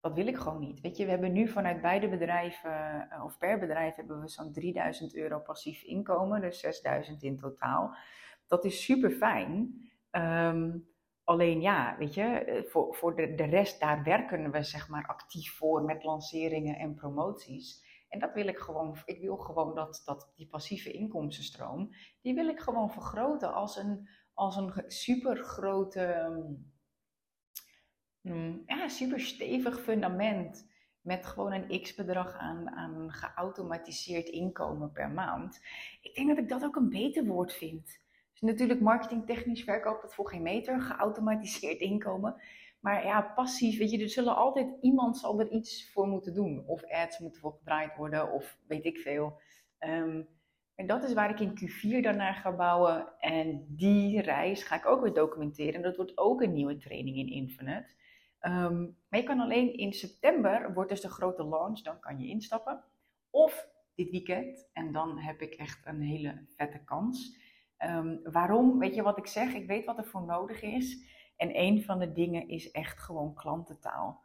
dat 0.00 0.14
wil 0.14 0.26
ik 0.26 0.36
gewoon 0.36 0.60
niet. 0.60 0.80
Weet 0.80 0.96
je, 0.96 1.04
we 1.04 1.10
hebben 1.10 1.32
nu 1.32 1.48
vanuit 1.48 1.80
beide 1.80 2.08
bedrijven, 2.08 3.10
eh, 3.10 3.24
of 3.24 3.38
per 3.38 3.58
bedrijf, 3.58 3.94
hebben 3.94 4.20
we 4.20 4.28
zo'n 4.28 4.52
3000 4.52 5.14
euro 5.14 5.38
passief 5.38 5.82
inkomen, 5.82 6.40
dus 6.40 6.60
6000 6.60 7.22
in 7.22 7.36
totaal. 7.36 7.96
Dat 8.46 8.64
is 8.64 8.84
super 8.84 9.10
fijn. 9.10 9.80
Um, 10.10 10.88
alleen 11.28 11.60
ja, 11.60 11.96
weet 11.98 12.14
je, 12.14 12.22
eh, 12.22 12.64
voor, 12.70 12.94
voor 12.94 13.16
de, 13.16 13.34
de 13.34 13.44
rest, 13.44 13.80
daar 13.80 14.02
werken 14.02 14.50
we 14.50 14.62
zeg 14.62 14.88
maar 14.88 15.06
actief 15.06 15.56
voor 15.56 15.82
met 15.82 16.04
lanceringen 16.04 16.76
en 16.78 16.94
promoties. 16.94 17.86
En 18.08 18.18
dat 18.18 18.34
wil 18.34 18.46
ik 18.46 18.58
gewoon, 18.58 18.96
ik 19.04 19.20
wil 19.20 19.36
gewoon 19.36 19.74
dat, 19.74 20.02
dat 20.04 20.32
die 20.36 20.48
passieve 20.48 20.92
inkomstenstroom, 20.92 21.90
die 22.20 22.34
wil 22.34 22.48
ik 22.48 22.60
gewoon 22.60 22.90
vergroten 22.90 23.54
als 23.54 23.76
een, 23.76 24.08
als 24.34 24.56
een 24.56 24.84
super 24.86 25.36
grote 25.36 26.00
ehm, 26.00 26.54
Mm, 28.28 28.62
ja, 28.66 28.88
super 28.88 29.20
stevig 29.20 29.80
fundament 29.80 30.66
met 31.00 31.26
gewoon 31.26 31.52
een 31.52 31.82
x-bedrag 31.82 32.36
aan, 32.36 32.70
aan 32.70 33.12
geautomatiseerd 33.12 34.28
inkomen 34.28 34.92
per 34.92 35.10
maand. 35.10 35.60
Ik 36.00 36.14
denk 36.14 36.28
dat 36.28 36.38
ik 36.38 36.48
dat 36.48 36.64
ook 36.64 36.76
een 36.76 36.88
beter 36.88 37.24
woord 37.24 37.52
vind. 37.52 38.00
Dus 38.40 38.50
natuurlijk 38.50 38.80
marketingtechnisch 38.80 39.64
verkoop 39.64 40.00
dat 40.00 40.14
voor 40.14 40.28
geen 40.28 40.42
meter, 40.42 40.80
geautomatiseerd 40.90 41.80
inkomen. 41.80 42.40
Maar 42.80 43.04
ja, 43.04 43.32
passief, 43.34 43.78
weet 43.78 43.90
je, 43.90 44.02
er 44.02 44.08
zullen 44.08 44.36
altijd, 44.36 44.68
iemand 44.80 45.18
zal 45.18 45.40
er 45.40 45.50
iets 45.50 45.90
voor 45.92 46.06
moeten 46.06 46.34
doen. 46.34 46.64
Of 46.66 46.84
ads 46.84 47.18
moeten 47.18 47.40
voor 47.40 47.52
gedraaid 47.52 47.96
worden, 47.96 48.32
of 48.32 48.58
weet 48.66 48.84
ik 48.84 48.98
veel. 48.98 49.40
Um, 49.80 50.28
en 50.74 50.86
dat 50.86 51.02
is 51.02 51.12
waar 51.12 51.30
ik 51.30 51.40
in 51.40 51.58
Q4 51.58 52.02
daarna 52.02 52.32
ga 52.32 52.52
bouwen. 52.52 53.18
En 53.18 53.66
die 53.68 54.20
reis 54.20 54.62
ga 54.62 54.76
ik 54.76 54.86
ook 54.86 55.02
weer 55.02 55.12
documenteren. 55.12 55.74
En 55.74 55.82
dat 55.82 55.96
wordt 55.96 56.18
ook 56.18 56.42
een 56.42 56.52
nieuwe 56.52 56.76
training 56.76 57.16
in 57.16 57.28
Infinite. 57.28 57.96
Um, 58.40 58.96
maar 59.08 59.20
je 59.20 59.26
kan 59.26 59.40
alleen 59.40 59.76
in 59.76 59.92
september, 59.92 60.74
wordt 60.74 60.90
dus 60.90 61.00
de 61.00 61.08
grote 61.08 61.44
launch, 61.44 61.80
dan 61.80 62.00
kan 62.00 62.18
je 62.18 62.28
instappen. 62.28 62.84
Of 63.30 63.68
dit 63.94 64.10
weekend, 64.10 64.68
en 64.72 64.92
dan 64.92 65.18
heb 65.18 65.40
ik 65.40 65.54
echt 65.54 65.86
een 65.86 66.00
hele 66.00 66.44
vette 66.56 66.84
kans. 66.84 67.36
Um, 67.84 68.20
waarom? 68.22 68.78
Weet 68.78 68.94
je 68.94 69.02
wat 69.02 69.18
ik 69.18 69.26
zeg? 69.26 69.54
Ik 69.54 69.66
weet 69.66 69.84
wat 69.84 69.98
er 69.98 70.06
voor 70.06 70.22
nodig 70.22 70.62
is. 70.62 71.06
En 71.36 71.58
een 71.58 71.82
van 71.82 71.98
de 71.98 72.12
dingen 72.12 72.48
is 72.48 72.70
echt 72.70 72.98
gewoon 72.98 73.34
klantentaal. 73.34 74.20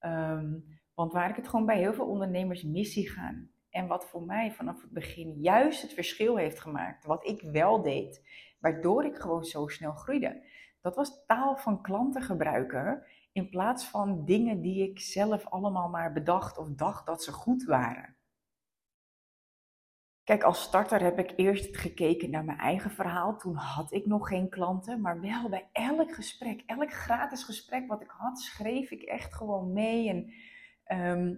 Um, 0.00 0.64
want 0.94 1.12
waar 1.12 1.30
ik 1.30 1.36
het 1.36 1.48
gewoon 1.48 1.66
bij 1.66 1.78
heel 1.78 1.94
veel 1.94 2.06
ondernemers 2.06 2.62
missie 2.62 3.10
gaan. 3.10 3.50
En 3.70 3.86
wat 3.86 4.04
voor 4.04 4.22
mij 4.22 4.52
vanaf 4.52 4.82
het 4.82 4.90
begin 4.90 5.40
juist 5.40 5.82
het 5.82 5.92
verschil 5.92 6.36
heeft 6.36 6.60
gemaakt. 6.60 7.04
Wat 7.04 7.26
ik 7.26 7.42
wel 7.42 7.82
deed. 7.82 8.26
Waardoor 8.60 9.04
ik 9.04 9.16
gewoon 9.16 9.44
zo 9.44 9.66
snel 9.66 9.92
groeide. 9.92 10.42
Dat 10.80 10.96
was 10.96 11.24
taal 11.26 11.56
van 11.56 11.82
klanten 11.82 12.22
gebruiken 12.22 13.04
in 13.32 13.48
plaats 13.48 13.84
van 13.84 14.24
dingen 14.24 14.60
die 14.60 14.90
ik 14.90 15.00
zelf 15.00 15.46
allemaal 15.46 15.88
maar 15.88 16.12
bedacht 16.12 16.58
of 16.58 16.68
dacht 16.68 17.06
dat 17.06 17.22
ze 17.22 17.32
goed 17.32 17.64
waren. 17.64 18.16
Kijk, 20.28 20.42
als 20.42 20.62
starter 20.62 21.00
heb 21.02 21.18
ik 21.18 21.32
eerst 21.36 21.76
gekeken 21.76 22.30
naar 22.30 22.44
mijn 22.44 22.58
eigen 22.58 22.90
verhaal. 22.90 23.36
Toen 23.36 23.54
had 23.54 23.92
ik 23.92 24.06
nog 24.06 24.28
geen 24.28 24.48
klanten, 24.48 25.00
maar 25.00 25.20
wel 25.20 25.48
bij 25.48 25.68
elk 25.72 26.14
gesprek, 26.14 26.62
elk 26.66 26.92
gratis 26.92 27.44
gesprek 27.44 27.88
wat 27.88 28.00
ik 28.00 28.10
had, 28.10 28.40
schreef 28.40 28.90
ik 28.90 29.02
echt 29.02 29.34
gewoon 29.34 29.72
mee. 29.72 30.08
En 30.08 30.32
ehm, 30.84 31.34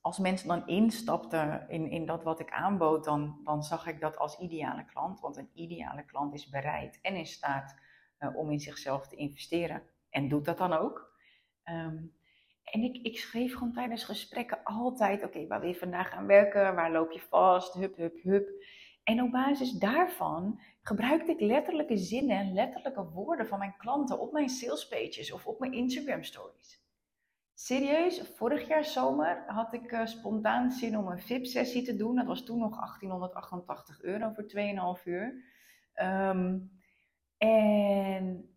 als 0.00 0.18
mensen 0.18 0.48
dan 0.48 0.66
instapten 0.66 1.68
in, 1.68 1.90
in 1.90 2.06
dat 2.06 2.22
wat 2.22 2.40
ik 2.40 2.50
aanbood, 2.50 3.04
dan, 3.04 3.40
dan 3.44 3.62
zag 3.62 3.86
ik 3.86 4.00
dat 4.00 4.16
als 4.16 4.38
ideale 4.38 4.84
klant. 4.84 5.20
Want 5.20 5.36
een 5.36 5.50
ideale 5.52 6.04
klant 6.04 6.34
is 6.34 6.48
bereid 6.48 6.98
en 7.02 7.16
in 7.16 7.26
staat 7.26 7.76
uh, 8.18 8.36
om 8.36 8.50
in 8.50 8.60
zichzelf 8.60 9.08
te 9.08 9.16
investeren. 9.16 9.82
En 10.10 10.28
doet 10.28 10.44
dat 10.44 10.58
dan 10.58 10.72
ook. 10.72 11.18
Um, 11.64 12.14
en 12.70 12.82
ik, 12.82 12.96
ik 13.02 13.18
schreef 13.18 13.52
gewoon 13.52 13.72
tijdens 13.72 14.04
gesprekken 14.04 14.62
altijd: 14.64 15.24
oké, 15.24 15.46
waar 15.46 15.60
wil 15.60 15.68
je 15.68 15.74
vandaag 15.74 16.08
gaan 16.08 16.26
werken? 16.26 16.74
Waar 16.74 16.92
loop 16.92 17.10
je 17.10 17.20
vast? 17.20 17.74
Hup, 17.74 17.96
hup, 17.96 18.22
hup. 18.22 18.48
En 19.02 19.22
op 19.22 19.30
basis 19.30 19.72
daarvan 19.72 20.60
gebruikte 20.82 21.30
ik 21.30 21.40
letterlijke 21.40 21.96
zinnen 21.96 22.36
en 22.36 22.52
letterlijke 22.52 23.04
woorden 23.04 23.46
van 23.46 23.58
mijn 23.58 23.76
klanten 23.78 24.20
op 24.20 24.32
mijn 24.32 24.48
salespages 24.48 25.32
of 25.32 25.46
op 25.46 25.60
mijn 25.60 25.72
Instagram 25.72 26.22
stories. 26.22 26.80
Serieus, 27.54 28.22
vorig 28.34 28.68
jaar 28.68 28.84
zomer 28.84 29.44
had 29.46 29.72
ik 29.72 29.92
uh, 29.92 30.06
spontaan 30.06 30.70
zin 30.70 30.98
om 30.98 31.06
een 31.06 31.20
VIP-sessie 31.20 31.82
te 31.82 31.96
doen. 31.96 32.16
Dat 32.16 32.26
was 32.26 32.44
toen 32.44 32.58
nog 32.58 32.76
1888 32.76 34.02
euro 34.02 34.32
voor 34.34 34.98
2,5 34.98 35.04
uur. 35.04 35.44
Um, 36.02 36.70
en 37.38 38.49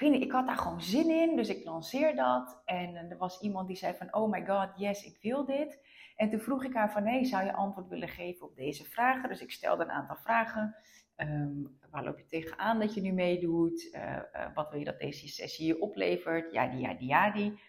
ik 0.00 0.22
ik 0.22 0.32
had 0.32 0.46
daar 0.46 0.56
gewoon 0.56 0.82
zin 0.82 1.10
in, 1.10 1.36
dus 1.36 1.48
ik 1.48 1.64
lanceer 1.64 2.16
dat. 2.16 2.62
En 2.64 2.94
er 2.94 3.18
was 3.18 3.40
iemand 3.40 3.66
die 3.66 3.76
zei 3.76 3.94
van, 3.94 4.14
oh 4.14 4.30
my 4.30 4.46
god, 4.46 4.68
yes, 4.76 5.04
ik 5.04 5.18
wil 5.22 5.44
dit. 5.44 5.80
En 6.16 6.30
toen 6.30 6.40
vroeg 6.40 6.64
ik 6.64 6.74
haar 6.74 6.92
van, 6.92 7.02
nee, 7.02 7.24
zou 7.24 7.44
je 7.44 7.52
antwoord 7.52 7.88
willen 7.88 8.08
geven 8.08 8.46
op 8.46 8.56
deze 8.56 8.84
vragen? 8.84 9.28
Dus 9.28 9.40
ik 9.40 9.50
stelde 9.50 9.82
een 9.82 9.90
aantal 9.90 10.16
vragen. 10.16 10.76
Um, 11.16 11.78
waar 11.90 12.04
loop 12.04 12.18
je 12.18 12.26
tegenaan 12.26 12.78
dat 12.78 12.94
je 12.94 13.00
nu 13.00 13.12
meedoet? 13.12 13.82
Uh, 13.94 14.02
uh, 14.02 14.54
wat 14.54 14.70
wil 14.70 14.78
je 14.78 14.84
dat 14.84 14.98
deze 14.98 15.28
sessie 15.28 15.66
je 15.66 15.80
oplevert? 15.80 16.52
Ja, 16.52 16.66
die, 16.66 16.80
ja, 16.80 16.94
die, 16.94 17.08
ja, 17.08 17.30
die. 17.30 17.60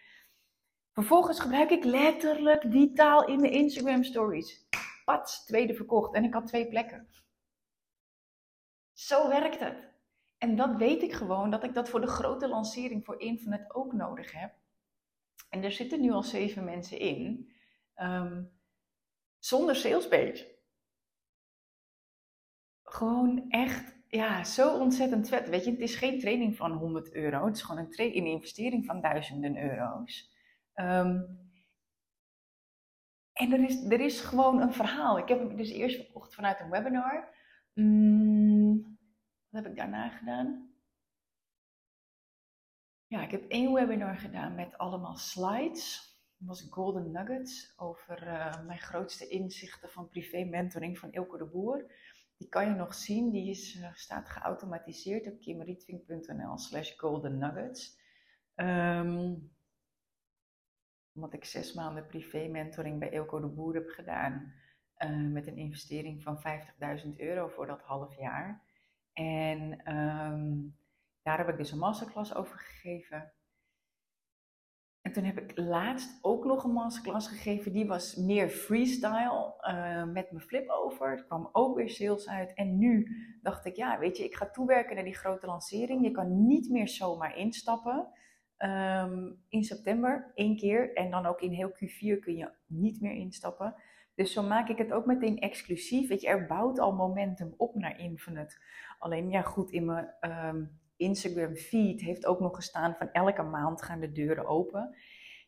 Vervolgens 0.93 1.39
gebruik 1.39 1.69
ik 1.69 1.83
letterlijk 1.83 2.71
die 2.71 2.93
taal 2.93 3.27
in 3.27 3.37
de 3.37 3.49
Instagram 3.49 4.03
stories. 4.03 4.67
Pats, 5.05 5.45
tweede 5.45 5.73
verkocht. 5.73 6.13
En 6.13 6.23
ik 6.23 6.33
had 6.33 6.47
twee 6.47 6.67
plekken. 6.67 7.07
Zo 8.93 9.27
werkt 9.27 9.59
het. 9.59 9.88
En 10.39 10.55
dat 10.55 10.75
weet 10.75 11.01
ik 11.01 11.13
gewoon, 11.13 11.49
dat 11.49 11.63
ik 11.63 11.73
dat 11.73 11.89
voor 11.89 12.01
de 12.01 12.07
grote 12.07 12.47
lancering 12.47 13.05
voor 13.05 13.19
Infinite 13.19 13.73
ook 13.73 13.93
nodig 13.93 14.31
heb. 14.31 14.53
En 15.49 15.63
er 15.63 15.71
zitten 15.71 16.01
nu 16.01 16.11
al 16.11 16.23
zeven 16.23 16.63
mensen 16.63 16.99
in, 16.99 17.51
um, 17.95 18.51
zonder 19.39 19.75
salespage. 19.75 20.57
Gewoon 22.83 23.49
echt, 23.49 23.95
ja, 24.07 24.43
zo 24.43 24.79
ontzettend 24.79 25.27
vet. 25.27 25.49
Weet 25.49 25.63
je, 25.63 25.71
het 25.71 25.79
is 25.79 25.95
geen 25.95 26.19
training 26.19 26.55
van 26.55 26.71
100 26.71 27.13
euro, 27.13 27.45
het 27.45 27.55
is 27.55 27.61
gewoon 27.61 27.87
een, 27.95 28.13
investering 28.13 28.85
van 28.85 29.01
duizenden 29.01 29.63
euro's. 29.63 30.31
Um, 30.75 31.47
en 33.33 33.53
er 33.53 33.63
is, 33.63 33.83
er 33.83 33.99
is 33.99 34.21
gewoon 34.21 34.61
een 34.61 34.73
verhaal. 34.73 35.17
Ik 35.17 35.27
heb 35.27 35.39
hem 35.39 35.55
dus 35.55 35.69
eerst 35.69 35.95
verkocht 35.95 36.35
vanuit 36.35 36.59
een 36.59 36.69
webinar. 36.69 37.37
Mm, 37.73 38.38
wat 39.49 39.63
heb 39.63 39.71
ik 39.71 39.77
daarna 39.77 40.09
gedaan? 40.09 40.73
Ja, 43.07 43.23
ik 43.23 43.31
heb 43.31 43.49
één 43.49 43.73
webinar 43.73 44.17
gedaan 44.17 44.55
met 44.55 44.77
allemaal 44.77 45.15
slides. 45.15 46.17
Dat 46.37 46.47
was 46.47 46.67
Golden 46.69 47.11
Nuggets 47.11 47.73
over 47.77 48.27
uh, 48.27 48.65
mijn 48.65 48.79
grootste 48.79 49.27
inzichten 49.27 49.89
van 49.89 50.09
privé 50.09 50.43
mentoring 50.43 50.99
van 50.99 51.11
Ilko 51.11 51.37
de 51.37 51.45
Boer. 51.45 51.91
Die 52.37 52.49
kan 52.49 52.65
je 52.69 52.75
nog 52.75 52.93
zien, 52.93 53.31
die 53.31 53.49
is, 53.49 53.75
uh, 53.75 53.93
staat 53.93 54.29
geautomatiseerd 54.29 55.27
op 55.27 55.39
kimrietwink.nl 55.39 56.57
slash 56.57 56.97
golden 56.97 57.37
nuggets. 57.37 57.97
Um, 58.55 59.51
omdat 61.13 61.33
ik 61.33 61.45
zes 61.45 61.73
maanden 61.73 62.07
privé 62.07 62.47
mentoring 62.47 62.99
bij 62.99 63.09
Ilko 63.09 63.39
de 63.39 63.47
Boer 63.47 63.73
heb 63.73 63.89
gedaan. 63.89 64.53
Uh, 64.97 65.31
met 65.31 65.47
een 65.47 65.57
investering 65.57 66.23
van 66.23 66.41
50.000 67.03 67.15
euro 67.17 67.47
voor 67.47 67.67
dat 67.67 67.81
half 67.81 68.17
jaar. 68.17 68.68
En 69.13 69.93
um, 69.95 70.77
daar 71.23 71.37
heb 71.37 71.49
ik 71.49 71.57
dus 71.57 71.71
een 71.71 71.77
masterclass 71.77 72.35
over 72.35 72.57
gegeven. 72.57 73.33
En 75.01 75.11
toen 75.11 75.23
heb 75.23 75.37
ik 75.37 75.57
laatst 75.57 76.19
ook 76.21 76.45
nog 76.45 76.63
een 76.63 76.71
masterclass 76.71 77.27
gegeven. 77.27 77.71
Die 77.71 77.87
was 77.87 78.15
meer 78.15 78.49
freestyle 78.49 79.53
uh, 79.61 80.03
met 80.03 80.31
mijn 80.31 80.45
flip 80.45 80.69
over. 80.69 81.07
Er 81.07 81.25
kwam 81.25 81.49
ook 81.51 81.75
weer 81.75 81.89
sales 81.89 82.27
uit. 82.27 82.53
En 82.53 82.77
nu 82.77 83.07
dacht 83.41 83.65
ik, 83.65 83.75
ja, 83.75 83.99
weet 83.99 84.17
je, 84.17 84.23
ik 84.23 84.35
ga 84.35 84.49
toewerken 84.49 84.95
naar 84.95 85.03
die 85.03 85.15
grote 85.15 85.45
lancering. 85.45 86.03
Je 86.03 86.11
kan 86.11 86.45
niet 86.47 86.69
meer 86.69 86.87
zomaar 86.87 87.37
instappen. 87.37 88.07
Um, 88.57 89.43
in 89.49 89.63
september 89.63 90.31
één 90.35 90.57
keer. 90.57 90.93
En 90.93 91.11
dan 91.11 91.25
ook 91.25 91.41
in 91.41 91.51
heel 91.51 91.71
Q4 91.71 92.19
kun 92.19 92.35
je 92.35 92.51
niet 92.65 93.01
meer 93.01 93.13
instappen. 93.13 93.75
Dus 94.19 94.33
zo 94.33 94.43
maak 94.43 94.69
ik 94.69 94.77
het 94.77 94.91
ook 94.91 95.05
meteen 95.05 95.39
exclusief. 95.39 96.07
Weet 96.07 96.21
je, 96.21 96.27
er 96.27 96.45
bouwt 96.45 96.79
al 96.79 96.93
momentum 96.93 97.53
op 97.57 97.75
naar 97.75 97.99
Infinite. 97.99 98.57
Alleen 98.97 99.29
ja, 99.29 99.41
goed, 99.41 99.71
in 99.71 99.85
mijn 99.85 100.07
um, 100.21 100.79
Instagram 100.95 101.55
feed 101.55 102.01
heeft 102.01 102.25
ook 102.25 102.39
nog 102.39 102.55
gestaan 102.55 102.95
van 102.95 103.11
elke 103.11 103.41
maand 103.41 103.81
gaan 103.81 103.99
de 103.99 104.11
deuren 104.11 104.47
open. 104.47 104.95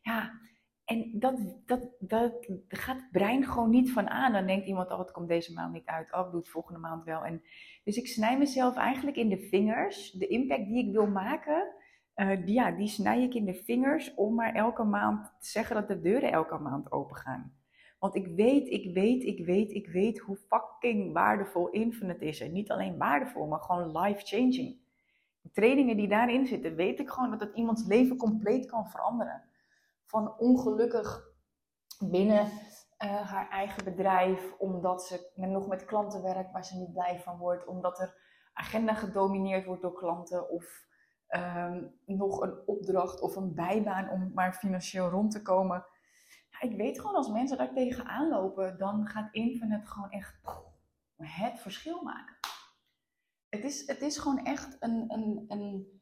Ja, 0.02 0.40
en 0.86 1.20
dat, 1.20 1.40
dat, 1.66 1.90
dat 2.00 2.48
gaat 2.68 2.96
het 2.96 3.12
brein 3.12 3.44
gewoon 3.44 3.70
niet 3.70 3.92
van 3.92 4.10
aan. 4.10 4.34
Dan 4.34 4.48
denkt 4.48 4.68
iemand, 4.68 4.92
oh, 4.92 5.00
het 5.00 5.12
komt 5.12 5.28
deze 5.28 5.54
maand 5.54 5.74
niet 5.74 5.86
uit. 5.86 6.14
Oh, 6.14 6.26
ik 6.26 6.32
doe 6.32 6.40
het 6.40 6.50
volgende 6.50 6.80
maand 6.80 7.04
wel. 7.04 7.26
En, 7.26 7.42
dus 7.84 7.98
ik 7.98 8.08
snij 8.08 8.38
mezelf 8.38 8.76
eigenlijk 8.76 9.18
in 9.18 9.30
de 9.30 9.48
vingers. 9.50 10.12
De 10.12 10.28
impact 10.28 10.68
die 10.68 10.88
ik 10.88 10.92
wil 10.92 11.08
maken, 11.08 11.74
uh, 12.16 12.46
die, 12.46 12.54
ja, 12.54 12.72
die 12.72 12.88
snij 12.88 13.24
ik 13.24 13.34
in 13.34 13.46
de 13.46 13.64
vingers 13.64 14.14
om 14.14 14.36
maar 14.36 14.54
elke 14.54 14.84
maand 14.84 15.26
te 15.26 15.48
zeggen 15.48 15.76
dat 15.76 15.88
de 15.88 16.02
deuren 16.02 16.32
elke 16.32 16.58
maand 16.58 16.92
open 16.92 17.16
gaan. 17.16 17.60
Want 18.02 18.16
ik 18.16 18.28
weet, 18.28 18.68
ik 18.68 18.94
weet, 18.94 19.24
ik 19.24 19.46
weet, 19.46 19.72
ik 19.72 19.88
weet 19.88 20.20
hoe 20.20 20.38
fucking 20.38 21.14
waardevol 21.14 21.70
Infinite 21.70 22.26
is. 22.26 22.40
En 22.40 22.52
niet 22.52 22.72
alleen 22.72 22.98
waardevol, 22.98 23.48
maar 23.48 23.60
gewoon 23.60 23.98
life-changing. 23.98 24.80
De 25.42 25.52
trainingen 25.52 25.98
die 25.98 26.08
daarin 26.08 26.46
zitten, 26.46 26.76
weet 26.76 27.00
ik 27.00 27.10
gewoon 27.10 27.32
dat 27.32 27.40
het 27.40 27.56
iemands 27.56 27.86
leven 27.88 28.18
compleet 28.18 28.66
kan 28.66 28.90
veranderen. 28.90 29.44
Van 30.06 30.38
ongelukkig 30.38 31.24
binnen 32.00 32.46
uh, 32.46 32.50
haar 33.32 33.50
eigen 33.50 33.84
bedrijf, 33.84 34.54
omdat 34.58 35.04
ze 35.04 35.32
nog 35.36 35.68
met 35.68 35.86
klanten 35.86 36.22
werkt 36.22 36.52
waar 36.52 36.66
ze 36.66 36.78
niet 36.78 36.94
blij 36.94 37.20
van 37.20 37.38
wordt, 37.38 37.66
omdat 37.66 38.00
er 38.00 38.16
agenda 38.54 38.94
gedomineerd 38.94 39.66
wordt 39.66 39.82
door 39.82 39.94
klanten 39.94 40.50
of 40.50 40.86
um, 41.30 42.00
nog 42.06 42.42
een 42.42 42.68
opdracht 42.68 43.22
of 43.22 43.36
een 43.36 43.54
bijbaan 43.54 44.10
om 44.10 44.32
maar 44.34 44.54
financieel 44.54 45.10
rond 45.10 45.32
te 45.32 45.42
komen 45.42 45.86
ik 46.62 46.76
weet 46.78 47.00
gewoon 47.00 47.16
als 47.16 47.30
mensen 47.30 47.58
daar 47.58 47.74
tegenaan 47.74 48.30
lopen, 48.30 48.78
dan 48.78 49.08
gaat 49.08 49.34
Infinite 49.34 49.86
gewoon 49.86 50.12
echt 50.12 50.42
het 51.16 51.60
verschil 51.60 52.02
maken. 52.04 52.36
Het 53.50 53.64
is, 53.64 53.88
het 53.88 54.02
is 54.02 54.18
gewoon 54.18 54.46
echt 54.46 54.78
een, 54.80 55.06
een, 55.08 55.46
een, 55.48 56.02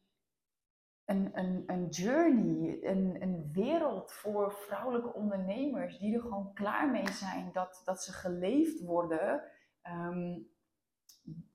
een, 1.06 1.64
een, 1.66 1.88
journey, 1.88 2.84
een, 2.84 3.22
een 3.22 3.52
wereld 3.52 4.12
voor 4.12 4.52
vrouwelijke 4.52 5.14
ondernemers 5.14 5.98
die 5.98 6.16
er 6.16 6.22
gewoon 6.22 6.54
klaar 6.54 6.90
mee 6.90 7.12
zijn 7.12 7.50
dat, 7.54 7.82
dat 7.86 8.04
ze 8.04 8.12
geleefd 8.12 8.82
worden 8.82 9.44
um, 9.84 10.50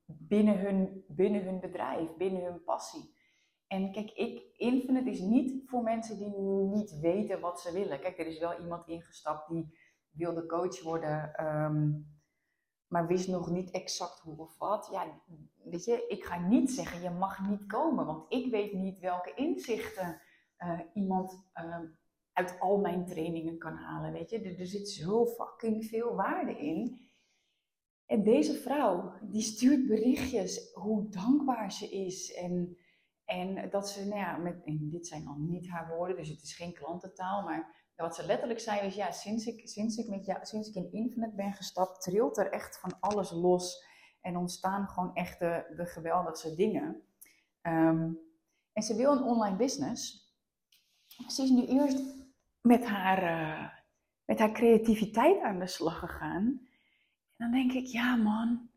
binnen, 0.06 0.58
hun, 0.58 1.04
binnen 1.08 1.44
hun 1.44 1.60
bedrijf, 1.60 2.16
binnen 2.16 2.44
hun 2.44 2.64
passie. 2.64 3.14
En 3.74 3.92
kijk, 3.92 4.10
ik, 4.10 4.42
Infinite 4.56 5.10
is 5.10 5.20
niet 5.20 5.62
voor 5.66 5.82
mensen 5.82 6.18
die 6.18 6.36
niet 6.78 6.98
weten 7.00 7.40
wat 7.40 7.60
ze 7.60 7.72
willen. 7.72 8.00
Kijk, 8.00 8.18
er 8.18 8.26
is 8.26 8.38
wel 8.38 8.60
iemand 8.60 8.88
ingestapt 8.88 9.48
die 9.48 9.78
wilde 10.10 10.46
coach 10.46 10.82
worden, 10.82 11.46
um, 11.46 12.06
maar 12.86 13.06
wist 13.06 13.28
nog 13.28 13.50
niet 13.50 13.70
exact 13.70 14.20
hoe 14.20 14.38
of 14.38 14.58
wat. 14.58 14.88
Ja, 14.92 15.20
weet 15.64 15.84
je, 15.84 16.06
ik 16.08 16.24
ga 16.24 16.48
niet 16.48 16.70
zeggen 16.70 17.02
je 17.02 17.10
mag 17.10 17.48
niet 17.48 17.66
komen, 17.66 18.06
want 18.06 18.32
ik 18.32 18.50
weet 18.50 18.72
niet 18.72 18.98
welke 18.98 19.34
inzichten 19.34 20.20
uh, 20.58 20.80
iemand 20.94 21.50
uh, 21.54 21.78
uit 22.32 22.60
al 22.60 22.78
mijn 22.78 23.06
trainingen 23.06 23.58
kan 23.58 23.76
halen. 23.76 24.12
Weet 24.12 24.30
je, 24.30 24.40
er, 24.40 24.60
er 24.60 24.66
zit 24.66 24.88
zo 24.88 25.26
fucking 25.26 25.84
veel 25.84 26.14
waarde 26.14 26.58
in. 26.58 27.00
En 28.06 28.22
deze 28.22 28.54
vrouw, 28.54 29.12
die 29.22 29.42
stuurt 29.42 29.86
berichtjes 29.86 30.72
hoe 30.74 31.08
dankbaar 31.08 31.72
ze 31.72 31.90
is 31.90 32.34
en 32.34 32.76
en 33.24 33.70
dat 33.70 33.90
ze, 33.90 34.06
nou 34.06 34.20
ja, 34.20 34.36
met, 34.36 34.62
dit 34.64 35.06
zijn 35.06 35.26
al 35.26 35.36
niet 35.38 35.70
haar 35.70 35.96
woorden, 35.96 36.16
dus 36.16 36.28
het 36.28 36.42
is 36.42 36.56
geen 36.56 36.72
klantentaal, 36.72 37.42
maar 37.42 37.92
wat 37.96 38.14
ze 38.14 38.26
letterlijk 38.26 38.60
zei 38.60 38.80
is, 38.80 38.94
ja, 38.94 39.10
sinds 39.10 39.46
ik, 39.46 39.68
sinds 39.68 39.96
ik, 39.96 40.08
met 40.08 40.48
sinds 40.48 40.68
ik 40.68 40.74
in 40.74 40.92
Infinite 40.92 41.34
ben 41.34 41.52
gestapt, 41.52 42.02
trilt 42.02 42.38
er 42.38 42.50
echt 42.50 42.78
van 42.78 43.00
alles 43.00 43.30
los 43.30 43.84
en 44.20 44.36
ontstaan 44.36 44.88
gewoon 44.88 45.14
echt 45.14 45.38
de, 45.38 45.72
de 45.76 45.86
geweldigste 45.86 46.54
dingen. 46.54 47.02
Um, 47.62 48.18
en 48.72 48.82
ze 48.82 48.96
wil 48.96 49.12
een 49.12 49.22
online 49.22 49.56
business. 49.56 50.32
Ze 51.28 51.42
is 51.42 51.50
nu 51.50 51.66
eerst 51.66 51.98
met 52.60 52.84
haar, 52.84 53.22
uh, 53.22 53.68
met 54.24 54.38
haar 54.38 54.52
creativiteit 54.52 55.42
aan 55.42 55.58
de 55.58 55.66
slag 55.66 55.98
gegaan. 55.98 56.44
En 57.36 57.50
dan 57.50 57.50
denk 57.50 57.72
ik, 57.72 57.86
ja 57.86 58.16
man, 58.16 58.70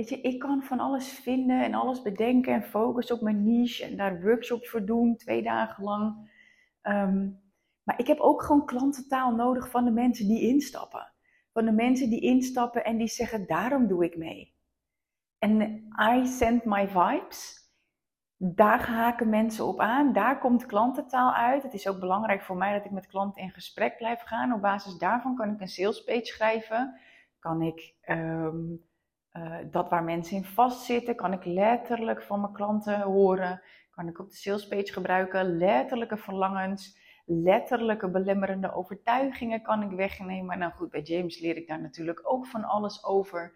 weet 0.00 0.08
je, 0.08 0.20
ik 0.20 0.38
kan 0.38 0.62
van 0.62 0.80
alles 0.80 1.08
vinden 1.08 1.64
en 1.64 1.74
alles 1.74 2.02
bedenken 2.02 2.52
en 2.52 2.62
focussen 2.62 3.14
op 3.14 3.20
mijn 3.20 3.44
niche 3.44 3.84
en 3.84 3.96
daar 3.96 4.22
workshops 4.22 4.68
voor 4.68 4.84
doen, 4.84 5.16
twee 5.16 5.42
dagen 5.42 5.84
lang. 5.84 6.30
Ehm, 6.82 7.28
maar 7.82 7.98
ik 7.98 8.06
heb 8.06 8.18
ook 8.18 8.42
gewoon 8.42 8.66
klantentaal 8.66 9.34
nodig 9.34 9.70
van 9.70 9.84
de 9.84 9.90
mensen 9.90 10.26
die 10.26 10.40
instappen. 10.40 11.12
Van 11.52 11.64
de 11.64 11.72
mensen 11.72 12.10
die 12.10 12.20
instappen 12.20 12.84
en 12.84 12.96
die 12.96 13.08
zeggen, 13.08 13.46
daarom 13.46 13.86
doe 13.86 14.04
ik 14.04 14.16
mee. 14.16 14.54
En 15.38 15.60
I 16.14 16.26
send 16.26 16.64
my 16.64 16.88
vibes. 16.88 17.68
Daar 18.36 18.86
haken 18.88 19.28
mensen 19.28 19.66
op 19.66 19.80
aan. 19.80 20.12
Daar 20.12 20.38
komt 20.38 20.66
klantentaal 20.66 21.32
uit. 21.32 21.62
Het 21.62 21.74
is 21.74 21.88
ook 21.88 22.00
belangrijk 22.00 22.42
voor 22.42 22.56
mij 22.56 22.72
dat 22.76 22.84
ik 22.84 22.90
met 22.90 23.06
klanten 23.06 23.42
in 23.42 23.50
gesprek 23.50 23.96
blijf 23.96 24.20
gaan. 24.20 24.52
Op 24.52 24.60
basis 24.60 24.98
daarvan 24.98 25.36
kan 25.36 25.52
ik 25.52 25.60
een 25.60 25.68
sales 25.68 26.04
page 26.04 26.24
schrijven. 26.24 27.00
Kan 27.38 27.62
ik 27.62 27.94
ehm, 28.00 28.56
eh, 29.30 29.56
dat 29.70 29.88
waar 29.88 30.04
mensen 30.04 30.36
in 30.36 30.44
vastzitten, 30.44 31.16
kan 31.16 31.32
ik 31.32 31.44
letterlijk 31.44 32.22
van 32.22 32.40
mijn 32.40 32.52
klanten 32.52 33.00
horen. 33.00 33.62
Kan 33.90 34.08
ik 34.08 34.18
op 34.18 34.28
de 34.28 34.36
sales 34.36 34.68
page 34.68 34.92
gebruiken. 34.92 35.56
Letterlijke 35.56 36.16
verlangens, 36.16 36.98
letterlijke 37.24 38.10
belemmerende 38.10 38.74
overtuigingen 38.74 39.62
kan 39.62 39.82
ik 39.82 39.96
wegnemen. 39.96 40.58
Nou 40.58 40.72
goed, 40.72 40.90
bij 40.90 41.02
James 41.02 41.40
leer 41.40 41.56
ik 41.56 41.68
daar 41.68 41.80
natuurlijk 41.80 42.20
ook 42.22 42.46
van 42.46 42.64
alles 42.64 43.04
over. 43.04 43.52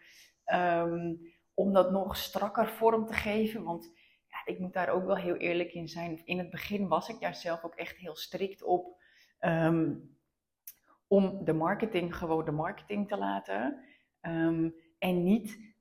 Um, 0.54 1.32
om 1.54 1.72
dat 1.72 1.90
nog 1.90 2.16
strakker 2.16 2.68
vorm 2.68 3.06
te 3.06 3.12
geven. 3.12 3.62
Want 3.62 3.92
ja, 4.28 4.52
ik 4.52 4.58
moet 4.58 4.72
daar 4.72 4.88
ook 4.88 5.04
wel 5.04 5.16
heel 5.16 5.36
eerlijk 5.36 5.72
in 5.72 5.88
zijn. 5.88 6.20
In 6.24 6.38
het 6.38 6.50
begin 6.50 6.88
was 6.88 7.08
ik 7.08 7.20
daar 7.20 7.34
zelf 7.34 7.64
ook 7.64 7.74
echt 7.74 7.96
heel 7.96 8.16
strikt 8.16 8.62
op. 8.62 9.02
Ehm, 9.38 9.94
om 11.06 11.44
de 11.44 11.52
marketing 11.52 12.16
gewoon 12.16 12.44
de 12.44 12.50
marketing 12.50 13.08
te 13.08 13.16
laten. 13.16 13.84
Ehm, 14.20 14.70
en 14.98 15.22
niet. 15.22 15.74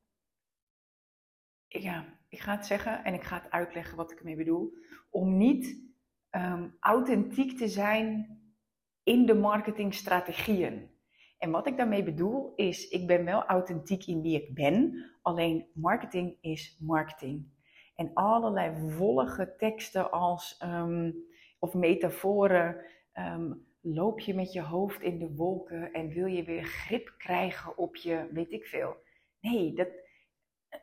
Ja, 1.67 2.19
ik 2.29 2.39
ga 2.39 2.55
het 2.55 2.65
zeggen 2.65 3.03
en 3.03 3.13
ik 3.13 3.23
ga 3.23 3.41
het 3.41 3.51
uitleggen 3.51 3.97
wat 3.97 4.11
ik 4.11 4.19
ermee 4.19 4.35
bedoel. 4.35 4.73
Om 5.09 5.37
niet 5.37 5.81
um, 6.31 6.77
authentiek 6.79 7.57
te 7.57 7.67
zijn 7.67 8.37
in 9.03 9.25
de 9.25 9.33
marketingstrategieën. 9.33 10.91
En 11.37 11.51
wat 11.51 11.67
ik 11.67 11.77
daarmee 11.77 12.03
bedoel 12.03 12.53
is, 12.55 12.87
ik 12.87 13.07
ben 13.07 13.25
wel 13.25 13.43
authentiek 13.43 14.05
in 14.05 14.21
wie 14.21 14.41
ik 14.41 14.53
ben, 14.53 15.05
alleen 15.21 15.67
marketing 15.73 16.37
is 16.41 16.77
marketing. 16.79 17.51
En 17.95 18.13
allerlei 18.13 18.95
wollige 18.97 19.55
teksten 19.57 20.11
als, 20.11 20.61
um, 20.65 21.15
of 21.59 21.73
metaforen, 21.73 22.85
um, 23.13 23.72
loop 23.83 24.19
je 24.19 24.33
met 24.33 24.53
je 24.53 24.61
hoofd 24.61 25.01
in 25.01 25.19
de 25.19 25.35
wolken 25.35 25.91
en 25.91 26.09
wil 26.09 26.25
je 26.25 26.43
weer 26.43 26.63
grip 26.63 27.13
krijgen 27.17 27.77
op 27.77 27.95
je, 27.95 28.27
weet 28.31 28.51
ik 28.51 28.65
veel. 28.65 28.95
Nee, 29.39 29.73
dat, 29.73 29.87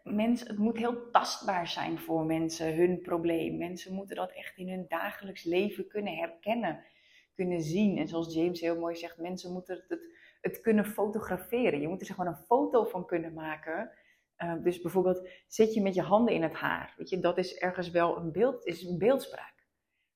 mens, 0.03 0.41
het 0.41 0.59
moet 0.59 0.77
heel 0.77 1.11
tastbaar 1.11 1.69
zijn 1.69 1.99
voor 1.99 2.25
mensen, 2.25 2.77
hun 2.77 3.01
probleem. 3.01 3.57
Mensen 3.57 3.95
moeten 3.95 4.17
dat 4.17 4.33
echt 4.33 4.57
in 4.57 4.69
hun 4.69 4.85
dagelijks 4.89 5.45
leven 5.45 5.89
kunnen 5.89 6.17
herkennen, 6.17 6.85
kunnen 7.35 7.61
zien. 7.61 7.99
En 7.99 8.09
zoals 8.09 8.35
James 8.35 8.61
heel 8.61 8.79
mooi 8.79 8.97
zegt, 8.97 9.19
mensen 9.19 9.53
moeten 9.53 9.85
het 9.89 10.01
het 10.41 10.61
kunnen 10.61 10.85
fotograferen. 10.85 11.81
Je 11.81 11.89
moet 11.89 12.09
er 12.09 12.15
maar 12.17 12.27
een 12.27 12.45
foto 12.47 12.85
van 12.85 13.07
kunnen 13.07 13.33
maken. 13.33 13.91
Uh, 14.39 14.55
dus 14.63 14.81
bijvoorbeeld 14.81 15.29
zit 15.47 15.75
je 15.75 15.83
met 15.83 15.95
je 15.95 16.03
handen 16.03 16.35
in 16.35 16.43
het 16.43 16.55
haar. 16.55 16.95
Weet 16.97 17.09
je, 17.09 17.21
dat 17.21 17.39
is 17.39 17.55
ergens 17.59 17.91
wel 17.91 18.17
een 18.17 18.33
beeld, 18.33 18.67
is 18.67 18.83
een 18.83 18.99
beeldspraak. 18.99 19.55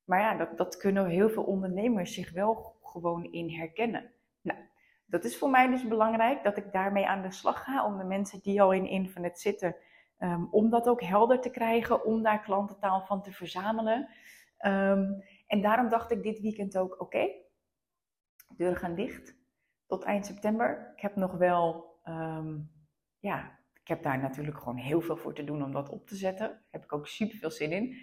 Maar 0.04 0.20
ja, 0.20 0.36
dat, 0.36 0.58
dat 0.58 0.76
kunnen 0.76 1.06
heel 1.06 1.30
veel 1.30 1.42
ondernemers 1.42 2.14
zich 2.14 2.32
wel 2.32 2.73
gewoon 2.94 3.24
in 3.32 3.50
herkennen. 3.50 4.12
Nou, 4.40 4.58
dat 5.06 5.24
is 5.24 5.38
voor 5.38 5.50
mij 5.50 5.70
dus 5.70 5.88
belangrijk 5.88 6.44
dat 6.44 6.56
ik 6.56 6.72
daarmee 6.72 7.06
aan 7.06 7.22
de 7.22 7.32
slag 7.32 7.64
ga 7.64 7.86
om 7.86 7.98
de 7.98 8.04
mensen 8.04 8.40
die 8.40 8.62
al 8.62 8.72
in 8.72 8.86
Infinite 8.86 9.40
zitten, 9.40 9.76
um, 10.18 10.48
om 10.50 10.70
dat 10.70 10.88
ook 10.88 11.02
helder 11.02 11.40
te 11.40 11.50
krijgen, 11.50 12.04
om 12.04 12.22
daar 12.22 12.42
klantentaal 12.42 13.00
van 13.00 13.22
te 13.22 13.32
verzamelen. 13.32 14.08
Um, 14.66 15.22
en 15.46 15.60
daarom 15.60 15.88
dacht 15.88 16.10
ik 16.10 16.22
dit 16.22 16.40
weekend 16.40 16.78
ook, 16.78 16.92
oké, 16.92 17.02
okay, 17.02 17.42
deuren 18.48 18.76
gaan 18.76 18.94
dicht 18.94 19.36
tot 19.86 20.02
eind 20.04 20.26
september. 20.26 20.92
Ik 20.96 21.02
heb 21.02 21.16
nog 21.16 21.32
wel, 21.32 21.84
um, 22.04 22.70
ja, 23.18 23.58
ik 23.82 23.88
heb 23.88 24.02
daar 24.02 24.18
natuurlijk 24.18 24.58
gewoon 24.58 24.76
heel 24.76 25.00
veel 25.00 25.16
voor 25.16 25.34
te 25.34 25.44
doen 25.44 25.62
om 25.62 25.72
dat 25.72 25.88
op 25.88 26.06
te 26.06 26.16
zetten. 26.16 26.48
Daar 26.48 26.64
heb 26.70 26.84
ik 26.84 26.92
ook 26.92 27.06
super 27.06 27.38
veel 27.38 27.50
zin 27.50 27.72
in. 27.72 27.96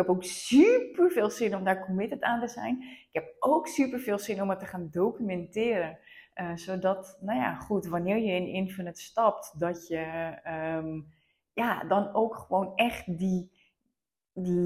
Heb 0.00 0.08
ook 0.08 0.24
super 0.24 1.10
veel 1.10 1.30
zin 1.30 1.56
om 1.56 1.64
daar 1.64 1.84
committed 1.84 2.20
aan 2.22 2.40
te 2.40 2.48
zijn. 2.48 2.82
Ik 2.82 3.08
heb 3.12 3.36
ook 3.38 3.66
super 3.66 3.98
veel 3.98 4.18
zin 4.18 4.42
om 4.42 4.50
het 4.50 4.58
te 4.58 4.66
gaan 4.66 4.88
documenteren. 4.90 5.98
Uh, 6.34 6.56
zodat, 6.56 7.18
nou 7.20 7.38
ja, 7.38 7.54
goed, 7.54 7.86
wanneer 7.86 8.16
je 8.16 8.32
in 8.32 8.46
Infinite 8.46 9.00
stapt, 9.00 9.60
dat 9.60 9.88
je 9.88 10.34
um, 10.76 11.12
ja, 11.52 11.84
dan 11.84 12.14
ook 12.14 12.36
gewoon 12.36 12.72
echt 12.76 13.18
die 13.18 13.50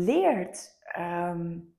leert. 0.05 0.79
Um, 0.99 1.75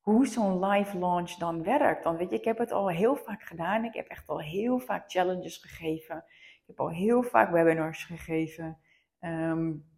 hoe 0.00 0.26
zo'n 0.26 0.64
live 0.64 0.98
launch 0.98 1.30
dan 1.30 1.62
werkt. 1.62 2.02
Dan 2.02 2.16
weet 2.16 2.30
je, 2.30 2.36
ik 2.36 2.44
heb 2.44 2.58
het 2.58 2.72
al 2.72 2.88
heel 2.88 3.16
vaak 3.16 3.42
gedaan. 3.42 3.84
Ik 3.84 3.94
heb 3.94 4.06
echt 4.06 4.28
al 4.28 4.40
heel 4.40 4.78
vaak 4.78 5.10
challenges 5.10 5.56
gegeven. 5.56 6.16
Ik 6.60 6.66
heb 6.66 6.80
al 6.80 6.90
heel 6.90 7.22
vaak 7.22 7.50
webinars 7.50 8.04
gegeven. 8.04 8.78
Um, 9.20 9.89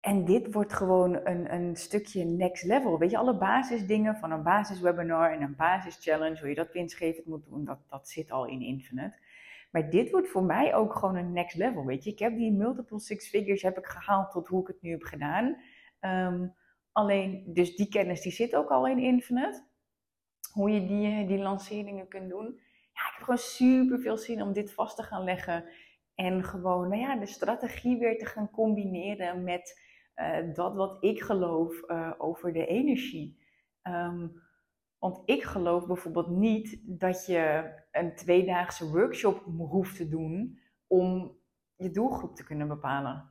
en 0.00 0.24
dit 0.24 0.52
wordt 0.52 0.72
gewoon 0.72 1.26
een, 1.26 1.54
een 1.54 1.76
stukje 1.76 2.24
next 2.24 2.64
level. 2.64 2.98
Weet 2.98 3.10
je, 3.10 3.18
alle 3.18 3.38
basisdingen 3.38 4.16
van 4.16 4.30
een 4.30 4.42
basiswebinar 4.42 5.32
en 5.32 5.42
een 5.42 5.56
basischallenge, 5.56 6.38
hoe 6.38 6.48
je 6.48 6.54
dat 6.54 6.72
winstgevend 6.72 7.26
moet 7.26 7.44
doen, 7.44 7.64
dat, 7.64 7.78
dat 7.88 8.08
zit 8.08 8.30
al 8.30 8.46
in 8.46 8.60
Infinite. 8.60 9.18
Maar 9.70 9.90
dit 9.90 10.10
wordt 10.10 10.28
voor 10.28 10.44
mij 10.44 10.74
ook 10.74 10.94
gewoon 10.94 11.16
een 11.16 11.32
next 11.32 11.56
level. 11.56 11.84
Weet 11.84 12.04
je, 12.04 12.10
ik 12.10 12.18
heb 12.18 12.36
die 12.36 12.52
multiple 12.52 13.00
six 13.00 13.28
figures 13.28 13.62
heb 13.62 13.78
ik 13.78 13.86
gehaald 13.86 14.30
tot 14.30 14.46
hoe 14.48 14.60
ik 14.60 14.66
het 14.66 14.82
nu 14.82 14.90
heb 14.90 15.02
gedaan. 15.02 15.56
Um, 16.00 16.54
Alleen, 16.92 17.42
dus 17.46 17.76
die 17.76 17.88
kennis 17.88 18.20
die 18.20 18.32
zit 18.32 18.54
ook 18.54 18.70
al 18.70 18.86
in 18.86 18.98
Infinite. 18.98 19.64
Hoe 20.52 20.70
je 20.70 20.86
die, 20.86 21.06
eh, 21.06 21.28
die 21.28 21.38
lanceringen 21.38 22.08
kunt 22.08 22.30
doen. 22.30 22.44
Ja, 22.92 23.06
ik 23.08 23.12
heb 23.14 23.22
gewoon 23.22 23.38
super 23.38 24.00
veel 24.00 24.16
zin 24.16 24.42
om 24.42 24.52
dit 24.52 24.72
vast 24.72 24.96
te 24.96 25.02
gaan 25.02 25.24
leggen. 25.24 25.64
En 26.14 26.44
gewoon, 26.44 26.88
nou 26.88 27.00
ja, 27.00 27.16
de 27.16 27.26
strategie 27.26 27.98
weer 27.98 28.18
te 28.18 28.26
gaan 28.26 28.50
combineren 28.50 29.44
met 29.44 29.80
uh, 30.20 30.54
dat 30.54 30.74
wat 30.74 30.96
ik 31.04 31.20
geloof 31.22 31.82
uh, 31.86 32.12
over 32.18 32.52
de 32.52 32.66
energie. 32.66 33.38
Um, 33.82 34.42
want 34.98 35.22
ik 35.24 35.42
geloof 35.42 35.86
bijvoorbeeld 35.86 36.28
niet 36.28 36.80
dat 36.82 37.26
je 37.26 37.72
een 37.90 38.14
tweedaagse 38.14 38.90
workshop 38.90 39.44
hoeft 39.44 39.96
te 39.96 40.08
doen 40.08 40.58
om 40.86 41.38
je 41.76 41.90
doelgroep 41.90 42.36
te 42.36 42.44
kunnen 42.44 42.68
bepalen. 42.68 43.30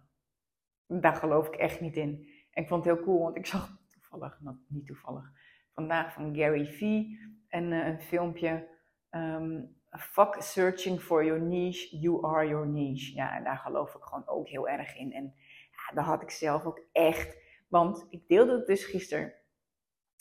Daar 0.87 1.15
geloof 1.15 1.47
ik 1.47 1.55
echt 1.55 1.81
niet 1.81 1.97
in. 1.97 2.29
En 2.51 2.63
ik 2.63 2.69
vond 2.69 2.85
het 2.85 2.93
heel 2.95 3.03
cool, 3.03 3.19
want 3.19 3.35
ik 3.35 3.45
zag 3.45 3.77
toevallig, 3.87 4.39
nou, 4.41 4.57
niet 4.67 4.85
toevallig, 4.85 5.31
vandaag 5.73 6.13
van 6.13 6.35
Gary 6.35 6.65
Vee 6.65 7.19
een, 7.49 7.71
uh, 7.71 7.87
een 7.87 8.01
filmpje. 8.01 8.67
Um, 9.11 9.77
fuck 9.89 10.35
searching 10.41 10.99
for 10.99 11.25
your 11.25 11.41
niche, 11.41 11.97
you 11.97 12.25
are 12.25 12.47
your 12.47 12.67
niche. 12.67 13.15
Ja, 13.15 13.37
en 13.37 13.43
daar 13.43 13.57
geloof 13.57 13.95
ik 13.95 14.01
gewoon 14.01 14.27
ook 14.27 14.47
heel 14.47 14.67
erg 14.69 14.97
in. 14.97 15.13
En 15.13 15.33
ja, 15.89 15.95
daar 15.95 16.05
had 16.05 16.21
ik 16.21 16.31
zelf 16.31 16.65
ook 16.65 16.81
echt, 16.91 17.37
want 17.67 18.07
ik 18.09 18.27
deelde 18.27 18.51
het 18.51 18.67
dus 18.67 18.85
gisteren. 18.85 19.25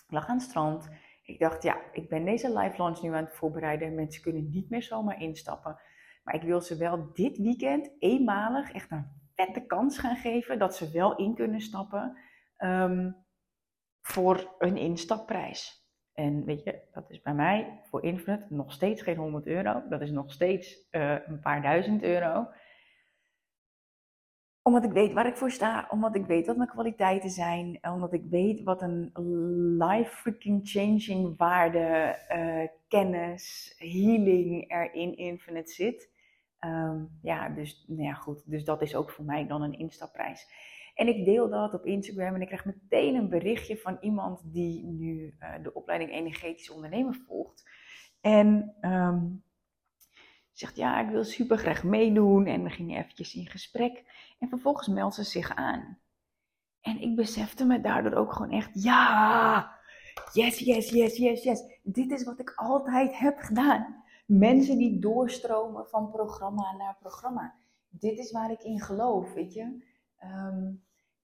Ik 0.06 0.14
lag 0.14 0.28
aan 0.28 0.36
het 0.36 0.44
strand. 0.44 0.88
Ik 1.22 1.38
dacht, 1.38 1.62
ja, 1.62 1.80
ik 1.92 2.08
ben 2.08 2.24
deze 2.24 2.58
live 2.58 2.82
launch 2.82 3.02
nu 3.02 3.14
aan 3.14 3.24
het 3.24 3.34
voorbereiden. 3.34 3.94
Mensen 3.94 4.22
kunnen 4.22 4.50
niet 4.50 4.70
meer 4.70 4.82
zomaar 4.82 5.20
instappen. 5.20 5.80
Maar 6.22 6.34
ik 6.34 6.42
wil 6.42 6.60
ze 6.60 6.76
wel 6.76 7.12
dit 7.12 7.38
weekend 7.38 7.90
eenmalig 7.98 8.72
echt 8.72 8.90
een 8.90 9.06
vette 9.34 9.66
kans 9.66 9.98
gaan 9.98 10.16
geven 10.16 10.58
dat 10.58 10.76
ze 10.76 10.90
wel 10.90 11.16
in 11.16 11.34
kunnen 11.34 11.60
stappen 11.60 12.18
um, 12.58 13.16
voor 14.00 14.54
een 14.58 14.76
instapprijs. 14.76 15.86
En 16.12 16.44
weet 16.44 16.64
je, 16.64 16.80
dat 16.92 17.10
is 17.10 17.22
bij 17.22 17.34
mij 17.34 17.80
voor 17.90 18.04
Infinite 18.04 18.46
nog 18.48 18.72
steeds 18.72 19.02
geen 19.02 19.16
100 19.16 19.46
euro. 19.46 19.82
Dat 19.88 20.00
is 20.00 20.10
nog 20.10 20.32
steeds 20.32 20.88
uh, 20.90 21.16
een 21.26 21.40
paar 21.40 21.62
duizend 21.62 22.02
euro. 22.02 22.48
Omdat 24.68 24.84
ik 24.84 24.92
weet 24.92 25.12
waar 25.12 25.26
ik 25.26 25.36
voor 25.36 25.50
sta, 25.50 25.86
omdat 25.90 26.14
ik 26.14 26.26
weet 26.26 26.46
wat 26.46 26.56
mijn 26.56 26.68
kwaliteiten 26.68 27.30
zijn, 27.30 27.78
omdat 27.82 28.12
ik 28.12 28.22
weet 28.30 28.62
wat 28.62 28.82
een 28.82 29.12
life 29.78 30.16
freaking 30.16 30.60
changing 30.68 31.36
waarde, 31.36 32.18
uh, 32.32 32.68
kennis, 32.88 33.74
healing 33.78 34.70
er 34.70 34.94
in 34.94 35.16
Infinite 35.16 35.72
zit. 35.72 36.10
Um, 36.60 37.18
ja, 37.22 37.48
dus, 37.48 37.84
nou 37.86 38.02
ja, 38.02 38.12
goed. 38.12 38.42
Dus 38.50 38.64
dat 38.64 38.82
is 38.82 38.94
ook 38.94 39.10
voor 39.10 39.24
mij 39.24 39.46
dan 39.46 39.62
een 39.62 39.78
instapprijs. 39.78 40.46
En 40.94 41.08
ik 41.08 41.24
deel 41.24 41.48
dat 41.48 41.74
op 41.74 41.86
Instagram 41.86 42.34
en 42.34 42.40
ik 42.40 42.46
krijg 42.46 42.64
meteen 42.64 43.14
een 43.14 43.28
berichtje 43.28 43.76
van 43.76 43.96
iemand 44.00 44.52
die 44.52 44.84
nu 44.84 45.34
uh, 45.40 45.54
de 45.62 45.74
opleiding 45.74 46.10
Energetisch 46.10 46.70
Ondernemen 46.70 47.14
volgt. 47.14 47.70
En 48.20 48.74
um, 48.80 49.42
zegt, 50.58 50.76
ja, 50.76 51.00
ik 51.00 51.10
wil 51.10 51.24
super 51.24 51.58
graag 51.58 51.84
meedoen. 51.84 52.46
En 52.46 52.62
we 52.62 52.70
gingen 52.70 52.98
eventjes 52.98 53.34
in 53.34 53.46
gesprek. 53.46 54.04
En 54.38 54.48
vervolgens 54.48 54.88
meldt 54.88 55.14
ze 55.14 55.22
zich 55.22 55.54
aan. 55.54 55.98
En 56.80 57.00
ik 57.00 57.16
besefte 57.16 57.64
me 57.64 57.80
daardoor 57.80 58.12
ook 58.12 58.32
gewoon 58.32 58.50
echt, 58.50 58.82
ja, 58.82 59.78
yes, 60.32 60.58
yes, 60.58 60.90
yes, 60.90 61.16
yes, 61.16 61.42
yes. 61.42 61.62
Dit 61.82 62.10
is 62.10 62.24
wat 62.24 62.40
ik 62.40 62.52
altijd 62.56 63.18
heb 63.18 63.38
gedaan. 63.38 63.96
mensen 64.26 64.78
die 64.78 64.98
doorstromen 64.98 65.86
van 65.86 66.10
programma 66.10 66.74
naar 66.76 66.96
programma. 67.00 67.54
Dit 67.88 68.18
is 68.18 68.32
waar 68.32 68.50
ik 68.50 68.62
in 68.62 68.80
geloof, 68.80 69.32
weet 69.32 69.52
je. 69.52 69.84
Ehm, 70.16 70.72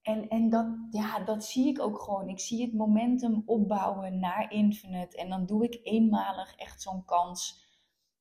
en 0.01 0.27
en 0.27 0.49
dat, 0.49 0.67
ja, 0.89 1.19
dat 1.19 1.45
zie 1.45 1.67
ik 1.67 1.79
ook 1.81 1.99
gewoon. 1.99 2.29
Ik 2.29 2.39
zie 2.39 2.61
het 2.61 2.73
momentum 2.73 3.43
opbouwen 3.45 4.19
naar 4.19 4.51
Infinite. 4.51 5.17
En 5.17 5.29
dan 5.29 5.45
doe 5.45 5.63
ik 5.63 5.79
eenmalig 5.83 6.55
echt 6.55 6.81
zo'n 6.81 7.05
kans. 7.05 7.64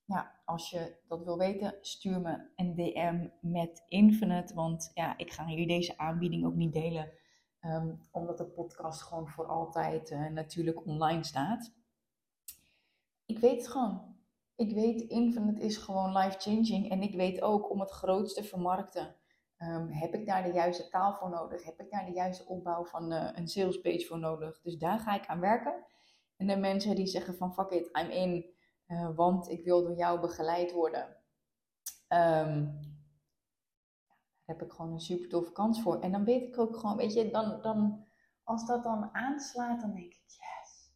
Nou, 0.04 0.26
als 0.44 0.70
je 0.70 0.96
dat 1.08 1.24
wil 1.24 1.38
weten, 1.38 1.78
stuur 1.80 2.20
me 2.20 2.48
een 2.56 2.74
DM 2.74 3.28
met 3.40 3.82
Infinite. 3.86 4.54
Want 4.54 4.90
ja, 4.94 5.18
ik 5.18 5.32
ga 5.32 5.46
hier 5.46 5.66
deze 5.66 5.98
aanbieding 5.98 6.44
ook 6.44 6.54
niet 6.54 6.72
delen. 6.72 7.12
Ehm, 7.60 7.94
omdat 8.10 8.38
de 8.38 8.46
podcast 8.46 9.02
gewoon 9.02 9.28
voor 9.28 9.46
altijd 9.46 10.10
uh, 10.10 10.26
natuurlijk 10.26 10.86
online 10.86 11.24
staat. 11.24 11.72
Ik 13.26 13.38
weet 13.38 13.56
het 13.56 13.68
gewoon. 13.68 14.16
Ik 14.56 14.74
weet, 14.74 15.00
Infinite 15.00 15.62
is 15.62 15.76
gewoon 15.76 16.16
life-changing. 16.16 16.90
En 16.90 17.02
ik 17.02 17.14
weet 17.14 17.42
ook 17.42 17.70
om 17.70 17.80
het 17.80 17.90
grootste 17.90 18.44
vermarkten 18.44 19.16
Um, 19.58 19.88
heb 19.88 20.14
ik 20.14 20.26
daar 20.26 20.42
de 20.42 20.52
juiste 20.52 20.88
taal 20.88 21.14
voor 21.14 21.30
nodig? 21.30 21.64
Heb 21.64 21.80
ik 21.80 21.90
daar 21.90 22.04
de 22.04 22.12
juiste 22.12 22.46
opbouw 22.46 22.84
van 22.84 23.12
uh, 23.12 23.28
een 23.34 23.48
salespage 23.48 24.04
voor 24.06 24.18
nodig? 24.18 24.60
Dus 24.60 24.76
daar 24.76 24.98
ga 24.98 25.14
ik 25.14 25.26
aan 25.26 25.40
werken. 25.40 25.74
En 26.36 26.46
de 26.46 26.56
mensen 26.56 26.94
die 26.94 27.06
zeggen 27.06 27.36
van 27.36 27.54
fuck 27.54 27.70
it, 27.70 27.98
I'm 27.98 28.10
in, 28.10 28.53
uh, 28.88 29.16
want 29.16 29.48
ik 29.48 29.64
wil 29.64 29.82
door 29.82 29.96
jou 29.96 30.20
begeleid 30.20 30.72
worden. 30.72 31.16
Um, 32.08 32.92
daar 34.44 34.56
heb 34.56 34.62
ik 34.62 34.72
gewoon 34.72 34.92
een 34.92 35.00
super 35.00 35.28
toffe 35.28 35.52
kans 35.52 35.82
voor. 35.82 36.00
En 36.00 36.12
dan 36.12 36.24
weet 36.24 36.42
ik 36.42 36.58
ook 36.58 36.76
gewoon, 36.76 36.96
weet 36.96 37.12
je, 37.12 37.30
dan, 37.30 37.62
dan, 37.62 38.06
als 38.42 38.66
dat 38.66 38.82
dan 38.82 39.14
aanslaat, 39.14 39.80
dan 39.80 39.94
denk 39.94 40.12
ik, 40.12 40.22
yes. 40.26 40.92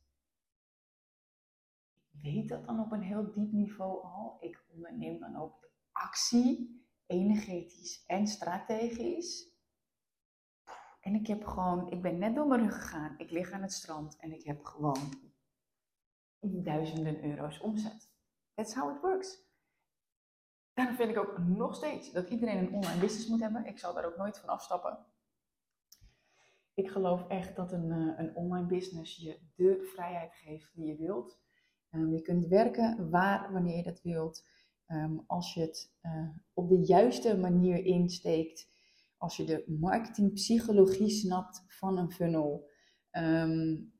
Ik 2.12 2.22
weet 2.22 2.48
dat 2.48 2.64
dan 2.64 2.81
op 2.81 2.92
een 2.92 3.03
heel 3.03 3.33
diep 3.33 3.53
niveau 3.53 4.03
al. 4.03 4.37
Ik 4.40 4.64
onderneem 4.68 5.18
dan 5.18 5.37
ook 5.37 5.70
actie 5.92 6.83
energetisch 7.07 8.05
en 8.07 8.27
strategisch. 8.27 9.57
En 11.01 11.14
ik 11.14 11.27
heb 11.27 11.44
gewoon, 11.44 11.90
ik 11.90 12.03
ben 12.03 12.18
net 12.18 12.35
door 12.35 12.46
mijn 12.46 12.62
rug 12.62 12.74
gegaan. 12.74 13.14
Ik 13.18 13.31
lig 13.31 13.51
aan 13.51 13.62
het 13.62 13.72
strand 13.72 14.16
en 14.16 14.33
ik 14.33 14.44
heb 14.44 14.64
gewoon 14.64 15.28
duizenden 16.40 17.24
euro's 17.24 17.61
omzet. 17.61 18.11
That's 18.55 18.74
how 18.74 18.94
it 18.94 19.01
works. 19.01 19.46
Daarom 20.74 20.96
vind 20.96 21.11
ik 21.11 21.18
ook 21.18 21.38
nog 21.38 21.74
steeds 21.74 22.12
dat 22.12 22.29
iedereen 22.29 22.59
een 22.59 22.74
online 22.74 23.01
business 23.01 23.29
moet 23.29 23.40
hebben. 23.40 23.66
Ik 23.66 23.79
zal 23.79 23.94
daar 23.94 24.07
ook 24.07 24.16
nooit 24.16 24.38
van 24.38 24.48
afstappen. 24.48 24.98
Ik 26.74 26.90
geloof 26.90 27.29
echt 27.29 27.57
dat 27.57 27.72
een, 27.72 27.90
eh, 27.90 28.24
een 28.24 28.37
online 28.37 28.66
business 28.66 29.16
je 29.16 29.38
de 29.55 29.90
vrijheid 29.94 30.35
geeft 30.35 30.74
die 30.74 30.87
je 30.87 30.96
wilt. 30.96 31.40
Um, 31.90 32.12
je 32.12 32.22
kunt 32.22 32.46
werken 32.46 33.11
waar, 33.11 33.53
wanneer 33.53 33.77
je 33.77 33.83
dat 33.83 34.03
wilt. 34.03 34.46
Ehm, 34.87 35.18
als 35.27 35.55
je 35.55 35.61
het 35.61 35.92
uh, 36.03 36.29
op 36.53 36.68
de 36.68 36.79
juiste 36.79 37.37
manier 37.37 37.85
insteekt, 37.85 38.70
als 39.16 39.37
je 39.37 39.44
de 39.44 39.64
marketingpsychologie 39.66 41.11
snapt 41.11 41.64
van 41.66 41.98
een 41.98 42.12
funnel, 42.12 42.70
um, 43.12 43.92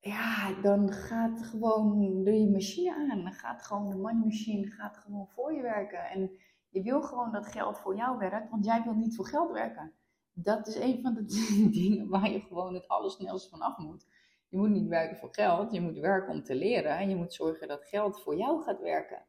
ja, 0.00 0.60
dan 0.62 0.92
gaat 0.92 1.42
gewoon 1.42 2.22
de 2.24 2.48
machine 2.52 2.94
aan. 2.94 3.22
Dan 3.22 3.32
gaat 3.32 3.62
gewoon 3.62 3.90
de 3.90 3.96
money 3.96 4.24
machine 4.24 4.66
gaat 4.66 4.96
gewoon 4.96 5.28
voor 5.28 5.52
je 5.52 5.62
werken. 5.62 6.10
En 6.10 6.30
je 6.68 6.82
wil 6.82 7.02
gewoon 7.02 7.32
dat 7.32 7.46
geld 7.46 7.78
voor 7.78 7.96
jou 7.96 8.18
werkt, 8.18 8.50
want 8.50 8.64
jij 8.64 8.82
wil 8.82 8.94
niet 8.94 9.16
voor 9.16 9.26
geld 9.26 9.50
werken. 9.52 9.92
Dat 10.32 10.66
is 10.66 10.74
een 10.74 11.02
van 11.02 11.14
de 11.14 11.24
dingen 11.80 12.08
waar 12.08 12.30
je 12.30 12.40
gewoon 12.40 12.74
het 12.74 12.88
allersnelst 12.88 13.48
van 13.48 13.60
af 13.60 13.78
moet. 13.78 14.06
Je 14.48 14.58
moet 14.58 14.70
niet 14.70 14.88
werken 14.88 15.16
voor 15.16 15.34
geld, 15.34 15.72
je 15.72 15.80
moet 15.80 15.98
werken 15.98 16.32
om 16.32 16.42
te 16.42 16.54
leren 16.54 16.98
en 16.98 17.08
je 17.08 17.16
moet 17.16 17.34
zorgen 17.34 17.68
dat 17.68 17.84
geld 17.84 18.22
voor 18.22 18.36
jou 18.36 18.62
gaat 18.62 18.80
werken 18.80 19.26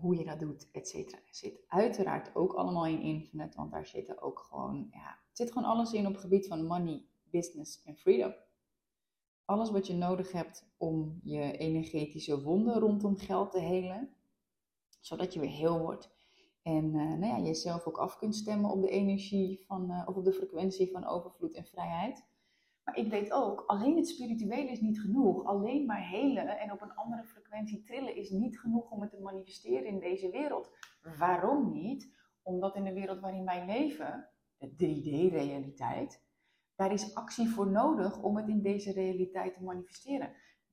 hoe 0.00 0.16
je 0.16 0.24
dat 0.24 0.40
doet, 0.40 0.68
et 0.72 0.88
cetera. 0.88 1.20
Zit 1.30 1.64
uiteraard 1.68 2.34
ook 2.34 2.52
allemaal 2.52 2.86
in 2.86 3.00
Infinite, 3.00 3.56
want 3.56 3.70
daar 3.70 3.86
zitten 3.86 4.22
ook 4.22 4.38
gewoon, 4.38 4.88
ja, 4.90 5.18
zit 5.32 5.52
gewoon 5.52 5.68
alles 5.68 5.92
in 5.92 6.06
op 6.06 6.12
het 6.12 6.20
gebied 6.20 6.46
van 6.46 6.66
money, 6.66 7.04
business 7.36 7.82
en 7.82 7.96
freedom. 7.96 8.34
Alles 9.44 9.70
wat 9.70 9.86
je 9.86 9.94
nodig 9.94 10.32
hebt 10.32 10.66
om 10.76 11.20
je 11.22 11.56
energetische 11.56 12.42
wonden 12.42 12.78
rondom 12.78 13.16
geld 13.16 13.50
te 13.50 13.58
helen, 13.60 14.14
zodat 15.00 15.32
je 15.32 15.40
weer 15.40 15.50
heel 15.50 15.78
wordt. 15.78 16.14
En 16.62 16.84
uh, 16.84 17.18
nou 17.18 17.26
ja, 17.26 17.38
jezelf 17.38 17.86
ook 17.86 17.98
af 17.98 18.18
kunt 18.18 18.36
stemmen 18.36 18.70
op 18.70 18.80
de 18.80 18.88
energie 18.88 19.64
van, 19.66 19.90
uh, 19.90 20.02
of 20.06 20.16
op 20.16 20.24
de 20.24 20.32
frequentie 20.32 20.90
van 20.90 21.06
overvloed 21.06 21.54
en 21.54 21.64
vrijheid. 21.64 22.24
Maar 22.84 22.96
ik 22.96 23.10
weet 23.10 23.32
ook, 23.32 23.64
alleen 23.66 23.96
het 23.96 24.08
spirituele 24.08 24.70
is 24.70 24.80
niet 24.80 25.00
genoeg. 25.00 25.44
Alleen 25.44 25.86
maar 25.86 26.08
helen 26.08 26.58
en 26.58 26.72
op 26.72 26.82
een 26.82 26.94
andere 26.94 27.24
frequentie 27.24 27.82
trillen 27.82 28.16
is 28.16 28.30
niet 28.30 28.60
genoeg 28.60 28.90
om 28.90 29.00
het 29.00 29.10
te 29.10 29.20
manifesteren 29.20 29.86
in 29.86 29.98
deze 29.98 30.30
wereld. 30.30 30.70
Waarom 31.18 31.72
niet? 31.72 32.14
Omdat 32.42 32.76
in 32.76 32.84
de 32.84 32.92
wereld 32.92 33.20
waarin 33.20 33.44
wij 33.44 33.66
leven, 33.66 34.28
de 34.58 34.68
3D-realiteit, 34.68 36.25
daar 36.76 36.92
is 36.92 37.14
actie 37.14 37.48
voor 37.48 37.70
nodig 37.70 38.22
om 38.22 38.36
het 38.36 38.48
in 38.48 38.62
deze 38.62 38.92
realiteit 38.92 39.54
te 39.54 39.62
manifesteren. 39.62 40.32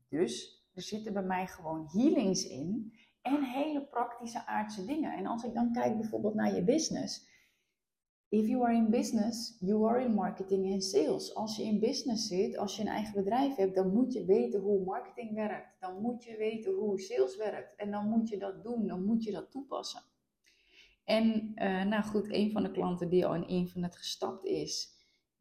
Dus 0.10 0.64
er 0.74 0.82
zitten 0.82 1.14
bij 1.14 1.24
mij 1.24 1.48
gewoon 1.48 1.88
healings 1.92 2.48
in 2.48 2.94
en 3.22 3.44
hele 3.44 3.86
praktische 3.86 4.46
aardse 4.46 4.86
dingen. 4.86 5.14
En 5.14 5.26
als 5.26 5.44
ik 5.44 5.54
dan 5.54 5.72
kijk 5.72 5.98
bijvoorbeeld 5.98 6.34
naar 6.34 6.56
je 6.56 6.64
business 6.64 7.32
If 8.34 8.48
you 8.48 8.64
are 8.64 8.74
in 8.74 8.90
business, 8.90 9.58
you 9.60 9.88
are 9.88 10.02
in 10.02 10.14
marketing 10.14 10.72
en 10.72 10.82
sales. 10.82 11.36
Als 11.36 11.56
je 11.56 11.64
in 11.64 11.80
business 11.80 12.28
zit, 12.28 12.58
als 12.58 12.76
je 12.76 12.82
een 12.82 12.88
eigen 12.88 13.14
bedrijf 13.14 13.56
hebt, 13.56 13.76
dan 13.76 13.94
moet 13.94 14.14
je 14.14 14.26
weten 14.26 14.60
hoe 14.60 14.84
marketing 14.84 15.34
werkt. 15.34 15.80
Dan 15.80 16.02
moet 16.02 16.24
je 16.24 16.38
weten 16.38 16.74
hoe 16.74 17.00
sales 17.00 17.38
werkt. 17.38 17.76
En 17.76 17.92
dan 17.92 18.10
moet 18.10 18.30
je 18.30 18.38
dat 18.38 18.64
doen, 18.64 18.88
dan 18.88 19.06
moet 19.06 19.24
je 19.24 19.32
dat 19.32 19.52
toepassen. 19.52 20.02
En 21.04 21.52
uh, 21.56 21.84
nou 21.84 22.04
goed, 22.04 22.32
een 22.32 22.52
van 22.52 22.64
de 22.64 22.72
klanten 22.72 23.10
die 23.10 23.26
al 23.26 23.36
in 23.36 23.48
Infinite 23.48 23.98
gestapt 23.98 24.46
is, 24.46 24.90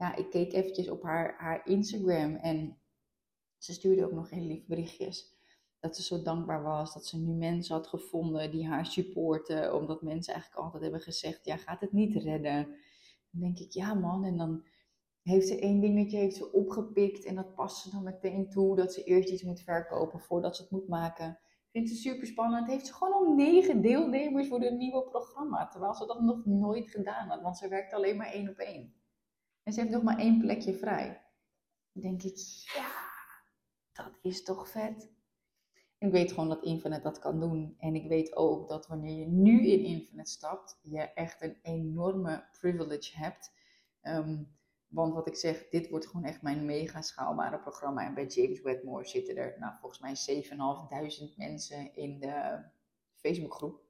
ja, 0.03 0.17
ik 0.17 0.31
keek 0.31 0.53
eventjes 0.53 0.89
op 0.89 1.03
haar, 1.03 1.35
haar 1.39 1.67
Instagram 1.67 2.35
en 2.35 2.79
ze 3.59 3.73
stuurde 3.73 4.05
ook 4.05 4.13
nog 4.13 4.31
heel 4.31 4.47
lief 4.47 4.67
berichtjes 4.67 5.33
dat 5.81 5.97
ze 5.97 6.03
zo 6.03 6.23
dankbaar 6.23 6.63
was 6.63 6.95
dat 6.95 7.07
ze 7.07 7.19
nu 7.19 7.33
mensen 7.33 7.75
had 7.75 7.87
gevonden 7.87 8.51
die 8.51 8.67
haar 8.67 8.87
supporten. 8.87 9.75
Omdat 9.75 10.03
mensen 10.03 10.33
eigenlijk 10.33 10.63
altijd 10.63 10.83
hebben 10.83 11.01
gezegd, 11.01 11.45
ja, 11.45 11.57
gaat 11.57 11.81
het 11.81 11.93
niet 11.93 12.15
redden. 12.15 12.67
Dan 13.31 13.41
denk 13.41 13.59
ik, 13.59 13.73
ja 13.73 13.95
man, 13.95 14.25
en 14.25 14.37
dan 14.37 14.65
heeft 15.23 15.49
ze 15.49 15.59
één 15.59 15.81
dingetje 15.81 16.17
heeft 16.17 16.37
ze 16.37 16.53
opgepikt 16.53 17.25
en 17.25 17.35
dat 17.35 17.55
past 17.55 17.83
ze 17.83 17.91
dan 17.91 18.03
meteen 18.03 18.49
toe. 18.49 18.77
Dat 18.77 18.93
ze 18.93 19.05
eerst 19.05 19.31
iets 19.31 19.43
moet 19.43 19.61
verkopen 19.61 20.21
voordat 20.21 20.57
ze 20.57 20.63
het 20.63 20.71
moet 20.71 20.89
maken. 20.89 21.39
Vindt 21.71 21.89
ze 21.89 21.95
super 21.95 22.27
spannend. 22.27 22.67
Heeft 22.67 22.87
ze 22.87 22.93
gewoon 22.93 23.13
al 23.13 23.35
negen 23.35 23.81
deelnemers 23.81 24.49
voor 24.49 24.63
een 24.63 24.77
nieuwe 24.77 25.03
programma. 25.03 25.69
Terwijl 25.69 25.95
ze 25.95 26.07
dat 26.07 26.21
nog 26.21 26.45
nooit 26.45 26.91
gedaan 26.91 27.29
had, 27.29 27.43
want 27.43 27.59
ze 27.59 27.69
werkt 27.69 27.93
alleen 27.93 28.17
maar 28.17 28.33
één 28.33 28.49
op 28.49 28.57
één. 28.57 29.02
En 29.63 29.73
ze 29.73 29.81
heeft 29.81 29.93
nog 29.93 30.03
maar 30.03 30.19
één 30.19 30.41
plekje 30.41 30.75
vrij. 30.75 31.23
Dan 31.93 32.03
denk 32.03 32.23
ik, 32.23 32.39
ja, 32.75 32.91
dat 33.93 34.19
is 34.23 34.43
toch 34.43 34.69
vet. 34.69 35.11
Ik 35.99 36.11
weet 36.11 36.33
gewoon 36.33 36.49
dat 36.49 36.65
Infinite 36.65 37.03
dat 37.03 37.19
kan 37.19 37.41
doen. 37.41 37.77
En 37.79 37.95
ik 37.95 38.09
weet 38.09 38.37
ook 38.37 38.69
dat 38.69 38.87
wanneer 38.87 39.19
je 39.19 39.27
nu 39.27 39.67
in 39.67 39.85
Infinite 39.85 40.31
stapt, 40.31 40.79
je 40.83 40.99
echt 40.99 41.43
een 41.43 41.59
enorme 41.63 42.49
privilege 42.53 43.19
hebt. 43.19 43.53
Um, 44.03 44.57
want 44.93 45.15
wat 45.15 45.29
ik 45.29 45.37
zeg, 45.37 45.69
dit 45.69 45.89
wordt 45.89 46.07
gewoon 46.07 46.25
echt 46.25 46.43
mijn 46.43 46.65
mega 46.65 47.03
schaalbare 47.03 47.59
programma. 47.59 48.07
En 48.07 48.15
bij 48.15 48.27
James 48.27 48.61
Wedmore 48.61 49.05
zitten 49.05 49.37
er 49.37 49.57
nou, 49.59 49.75
volgens 49.81 50.27
mij 50.27 50.45
7.500 51.31 51.37
mensen 51.37 51.95
in 51.95 52.19
de 52.19 52.65
Facebookgroep. 53.15 53.81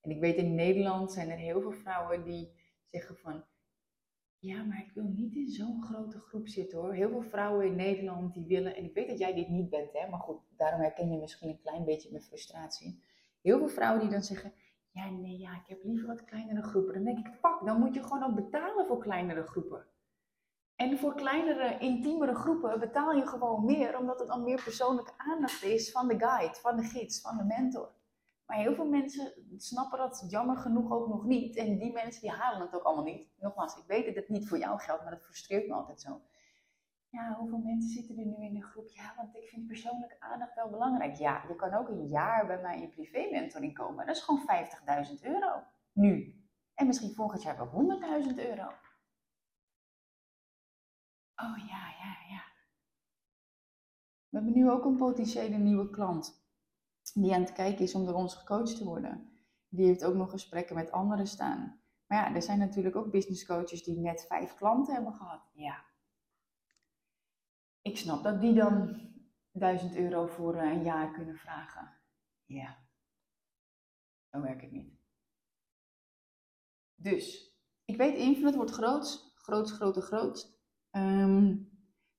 En 0.00 0.10
ik 0.10 0.20
weet 0.20 0.36
in 0.36 0.54
Nederland 0.54 1.12
zijn 1.12 1.30
er 1.30 1.36
heel 1.36 1.60
veel 1.60 1.72
vrouwen 1.72 2.24
die 2.24 2.52
zeggen 2.84 3.16
van 3.16 3.44
ja, 4.46 4.62
maar 4.62 4.78
ik 4.78 4.92
wil 4.94 5.12
niet 5.14 5.34
in 5.34 5.48
zo'n 5.48 5.82
grote 5.82 6.18
groep 6.18 6.48
zitten 6.48 6.78
hoor. 6.78 6.92
Heel 6.92 7.08
veel 7.08 7.22
vrouwen 7.22 7.66
in 7.66 7.76
Nederland 7.76 8.34
die 8.34 8.46
willen, 8.46 8.76
en 8.76 8.84
ik 8.84 8.94
weet 8.94 9.08
dat 9.08 9.18
jij 9.18 9.34
dit 9.34 9.48
niet 9.48 9.70
bent, 9.70 9.92
hè, 9.92 10.08
maar 10.08 10.20
goed, 10.20 10.40
daarom 10.56 10.80
herken 10.80 11.12
je 11.12 11.18
misschien 11.18 11.48
een 11.48 11.60
klein 11.60 11.84
beetje 11.84 12.10
mijn 12.10 12.22
frustratie. 12.22 13.02
Heel 13.42 13.58
veel 13.58 13.68
vrouwen 13.68 14.00
die 14.00 14.10
dan 14.10 14.22
zeggen, 14.22 14.52
ja 14.90 15.10
nee, 15.10 15.38
ja, 15.38 15.50
ik 15.54 15.66
heb 15.66 15.84
liever 15.84 16.06
wat 16.06 16.24
kleinere 16.24 16.62
groepen. 16.62 16.94
Dan 16.94 17.04
denk 17.04 17.18
ik, 17.18 17.32
fuck, 17.32 17.60
dan 17.64 17.78
moet 17.78 17.94
je 17.94 18.02
gewoon 18.02 18.22
ook 18.22 18.34
betalen 18.34 18.86
voor 18.86 18.98
kleinere 18.98 19.42
groepen. 19.42 19.86
En 20.76 20.98
voor 20.98 21.14
kleinere, 21.14 21.78
intiemere 21.78 22.34
groepen 22.34 22.80
betaal 22.80 23.12
je 23.12 23.26
gewoon 23.26 23.64
meer, 23.64 23.98
omdat 23.98 24.18
het 24.18 24.28
dan 24.28 24.44
meer 24.44 24.62
persoonlijke 24.62 25.12
aandacht 25.16 25.62
is 25.62 25.90
van 25.90 26.08
de 26.08 26.18
guide, 26.18 26.54
van 26.54 26.76
de 26.76 26.82
gids, 26.82 27.20
van 27.20 27.36
de 27.36 27.44
mentor. 27.44 27.95
Maar 28.46 28.56
heel 28.56 28.74
veel 28.74 28.88
mensen 28.88 29.32
snappen 29.56 29.98
dat 29.98 30.26
jammer 30.28 30.56
genoeg 30.56 30.92
ook 30.92 31.08
nog 31.08 31.24
niet. 31.24 31.56
En 31.56 31.78
die 31.78 31.92
mensen 31.92 32.20
die 32.20 32.30
halen 32.30 32.60
het 32.60 32.74
ook 32.74 32.82
allemaal 32.82 33.04
niet. 33.04 33.28
Nogmaals, 33.38 33.76
ik 33.76 33.86
weet 33.86 34.06
dat 34.06 34.14
het 34.14 34.28
niet 34.28 34.48
voor 34.48 34.58
jou 34.58 34.80
geldt, 34.80 35.02
maar 35.02 35.12
dat 35.12 35.22
frustreert 35.22 35.68
me 35.68 35.74
altijd 35.74 36.00
zo. 36.00 36.20
Ja, 37.08 37.34
hoeveel 37.38 37.58
mensen 37.58 37.90
zitten 37.90 38.18
er 38.18 38.26
nu 38.26 38.44
in 38.44 38.54
de 38.54 38.62
groep? 38.62 38.88
Ja, 38.88 39.14
want 39.16 39.36
ik 39.36 39.48
vind 39.48 39.66
persoonlijke 39.66 40.20
aandacht 40.20 40.54
wel 40.54 40.70
belangrijk. 40.70 41.16
Ja, 41.16 41.44
je 41.48 41.56
kan 41.56 41.74
ook 41.74 41.88
een 41.88 42.06
jaar 42.06 42.46
bij 42.46 42.60
mij 42.60 42.82
in 42.82 42.90
privé-mentoring 42.90 43.74
komen. 43.74 44.06
Dat 44.06 44.16
is 44.16 44.22
gewoon 44.22 44.48
50.000 45.08 45.20
euro. 45.20 45.62
Nu. 45.92 46.40
En 46.74 46.86
misschien 46.86 47.14
volgend 47.14 47.42
jaar 47.42 47.56
wel 47.56 47.98
100.000 48.26 48.34
euro. 48.36 48.66
Oh 51.36 51.58
ja, 51.68 51.88
ja, 51.98 52.16
ja. 52.28 52.42
We 54.28 54.36
hebben 54.36 54.52
nu 54.52 54.70
ook 54.70 54.84
een 54.84 54.96
potentiële 54.96 55.56
nieuwe 55.56 55.90
klant 55.90 56.45
die 57.22 57.34
aan 57.34 57.40
het 57.40 57.52
kijken 57.52 57.84
is 57.84 57.94
om 57.94 58.04
door 58.04 58.14
ons 58.14 58.34
gecoacht 58.34 58.76
te 58.76 58.84
worden. 58.84 59.30
Die 59.68 59.86
heeft 59.86 60.04
ook 60.04 60.14
nog 60.14 60.30
gesprekken 60.30 60.76
met 60.76 60.90
anderen 60.90 61.26
staan. 61.26 61.80
Maar 62.06 62.18
ja, 62.18 62.34
er 62.34 62.42
zijn 62.42 62.58
natuurlijk 62.58 62.96
ook 62.96 63.10
business 63.10 63.46
coaches 63.46 63.82
die 63.82 63.98
net 63.98 64.24
vijf 64.28 64.54
klanten 64.54 64.94
hebben 64.94 65.12
gehad. 65.12 65.50
Ja. 65.54 65.84
Ik 67.82 67.96
snap 67.96 68.22
dat 68.22 68.40
die 68.40 68.54
dan 68.54 69.00
1000 69.52 69.96
euro 69.96 70.26
voor 70.26 70.54
eh, 70.54 70.70
een 70.70 70.82
jaar 70.82 71.12
kunnen 71.12 71.36
vragen. 71.36 71.92
Ja. 72.44 72.78
Zo 74.30 74.40
werkt 74.40 74.62
het 74.62 74.72
niet. 74.72 74.94
Dus, 76.94 77.54
ik 77.84 77.96
weet, 77.96 78.16
Infinite 78.16 78.56
wordt 78.56 78.72
groot. 78.72 79.32
Groot, 79.34 79.70
groot, 79.70 79.96
groot. 79.96 80.58
Um, 80.90 81.75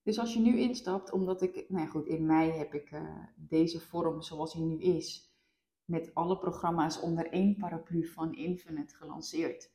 dus 0.07 0.19
als 0.19 0.33
je 0.33 0.39
nu 0.39 0.59
instapt, 0.59 1.11
omdat 1.11 1.41
ik, 1.41 1.65
nou 1.67 1.83
ja 1.83 1.89
goed, 1.89 2.07
in 2.07 2.25
mei 2.25 2.51
heb 2.51 2.73
ik 2.73 2.91
uh, 2.91 3.23
deze 3.35 3.79
vorm 3.79 4.21
zoals 4.21 4.53
hij 4.53 4.63
nu 4.63 4.79
is, 4.79 5.35
met 5.85 6.11
alle 6.13 6.37
programma's 6.37 6.99
onder 6.99 7.31
één 7.31 7.55
paraplu 7.55 8.05
van 8.05 8.33
Infinite 8.33 8.95
gelanceerd. 8.95 9.71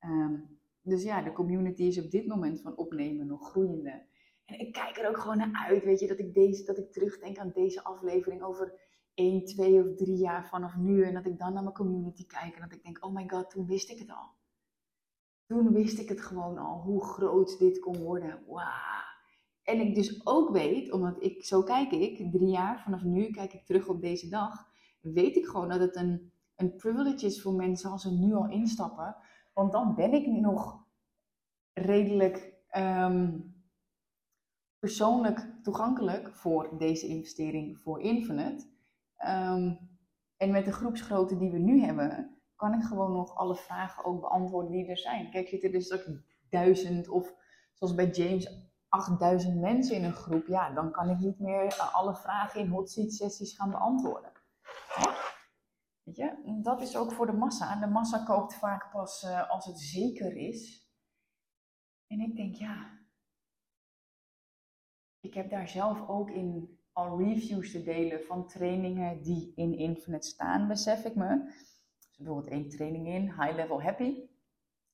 Um, 0.00 0.58
dus 0.82 1.02
ja, 1.02 1.22
de 1.22 1.32
community 1.32 1.82
is 1.82 2.04
op 2.04 2.10
dit 2.10 2.26
moment 2.26 2.60
van 2.60 2.76
opnemen 2.76 3.26
nog 3.26 3.50
groeiende. 3.50 4.06
En 4.44 4.58
ik 4.58 4.72
kijk 4.72 4.96
er 4.96 5.08
ook 5.08 5.18
gewoon 5.18 5.36
naar 5.36 5.66
uit, 5.68 5.84
weet 5.84 6.00
je, 6.00 6.06
dat 6.06 6.18
ik, 6.18 6.34
deze, 6.34 6.64
dat 6.64 6.78
ik 6.78 6.92
terugdenk 6.92 7.38
aan 7.38 7.52
deze 7.54 7.84
aflevering 7.84 8.42
over 8.42 8.80
1, 9.14 9.44
2 9.44 9.80
of 9.80 9.94
3 9.94 10.16
jaar 10.16 10.48
vanaf 10.48 10.76
nu. 10.76 11.02
En 11.02 11.14
dat 11.14 11.26
ik 11.26 11.38
dan 11.38 11.52
naar 11.52 11.62
mijn 11.62 11.74
community 11.74 12.26
kijk 12.26 12.54
en 12.54 12.60
dat 12.60 12.72
ik 12.72 12.82
denk, 12.82 13.04
oh 13.04 13.14
my 13.14 13.28
god, 13.28 13.50
toen 13.50 13.66
wist 13.66 13.90
ik 13.90 13.98
het 13.98 14.10
al. 14.10 14.30
Toen 15.46 15.72
wist 15.72 15.98
ik 15.98 16.08
het 16.08 16.20
gewoon 16.20 16.58
al, 16.58 16.80
hoe 16.80 17.04
groot 17.04 17.58
dit 17.58 17.78
kon 17.78 17.98
worden. 17.98 18.44
Wauw. 18.46 19.05
En 19.66 19.80
ik 19.80 19.94
dus 19.94 20.26
ook 20.26 20.50
weet, 20.50 20.92
omdat 20.92 21.22
ik, 21.22 21.44
zo 21.44 21.62
kijk 21.62 21.90
ik, 21.90 22.32
drie 22.32 22.48
jaar 22.48 22.82
vanaf 22.82 23.02
nu 23.02 23.30
kijk 23.30 23.52
ik 23.52 23.64
terug 23.64 23.88
op 23.88 24.00
deze 24.00 24.28
dag, 24.28 24.66
weet 25.00 25.36
ik 25.36 25.46
gewoon 25.46 25.68
dat 25.68 25.80
het 25.80 25.96
een, 25.96 26.32
een 26.56 26.76
privilege 26.76 27.26
is 27.26 27.42
voor 27.42 27.52
mensen 27.52 27.90
als 27.90 28.02
ze 28.02 28.12
nu 28.12 28.34
al 28.34 28.48
instappen. 28.48 29.16
Want 29.54 29.72
dan 29.72 29.94
ben 29.94 30.12
ik 30.12 30.26
nog 30.26 30.84
redelijk 31.72 32.54
um, 32.76 33.54
persoonlijk 34.78 35.48
toegankelijk 35.62 36.34
voor 36.34 36.78
deze 36.78 37.06
investering 37.06 37.78
voor 37.78 38.00
Infinite. 38.00 38.66
Um, 39.26 39.78
en 40.36 40.50
met 40.50 40.64
de 40.64 40.72
groepsgrootte 40.72 41.38
die 41.38 41.50
we 41.50 41.58
nu 41.58 41.80
hebben, 41.80 42.38
kan 42.56 42.74
ik 42.74 42.82
gewoon 42.82 43.12
nog 43.12 43.36
alle 43.36 43.56
vragen 43.56 44.04
ook 44.04 44.20
beantwoorden 44.20 44.72
die 44.72 44.86
er 44.86 44.98
zijn. 44.98 45.30
Kijk, 45.30 45.48
zitten 45.48 45.72
er 45.72 45.78
dus 45.78 45.98
duizend 46.48 47.08
of 47.08 47.34
zoals 47.72 47.94
bij 47.94 48.10
James 48.10 48.74
8000 48.88 49.60
mensen 49.60 49.96
in 49.96 50.04
een 50.04 50.12
groep, 50.12 50.46
ja, 50.46 50.70
dan 50.70 50.90
kan 50.92 51.10
ik 51.10 51.18
niet 51.18 51.38
meer 51.38 51.66
eh, 51.66 51.94
alle 51.94 52.14
vragen 52.14 52.60
in 52.60 52.68
hot 52.68 52.90
seat 52.90 53.12
sessies 53.12 53.56
gaan 53.56 53.70
beantwoorden. 53.70 54.32
Weet 56.02 56.16
je, 56.16 56.58
dat 56.62 56.80
is 56.80 56.96
ook 56.96 57.12
voor 57.12 57.26
de 57.26 57.32
massa. 57.32 57.80
De 57.80 57.86
massa 57.86 58.24
koopt 58.24 58.54
vaak 58.54 58.90
pas 58.90 59.22
uh, 59.22 59.50
als 59.50 59.66
het 59.66 59.80
zeker 59.80 60.36
is. 60.36 60.90
En 62.06 62.20
ik 62.20 62.36
denk, 62.36 62.54
ja, 62.54 62.98
ik 65.20 65.34
heb 65.34 65.50
daar 65.50 65.68
zelf 65.68 66.08
ook 66.08 66.30
in 66.30 66.78
al 66.92 67.18
reviews 67.18 67.70
te 67.70 67.82
delen 67.82 68.24
van 68.24 68.48
trainingen 68.48 69.22
die 69.22 69.52
in 69.54 69.78
Infinite 69.78 70.26
staan, 70.26 70.68
besef 70.68 71.04
ik 71.04 71.14
me. 71.14 71.44
Dus 71.98 72.16
bijvoorbeeld 72.16 72.52
één 72.52 72.68
training 72.68 73.06
in, 73.06 73.22
High 73.22 73.54
Level 73.54 73.82
Happy. 73.82 74.28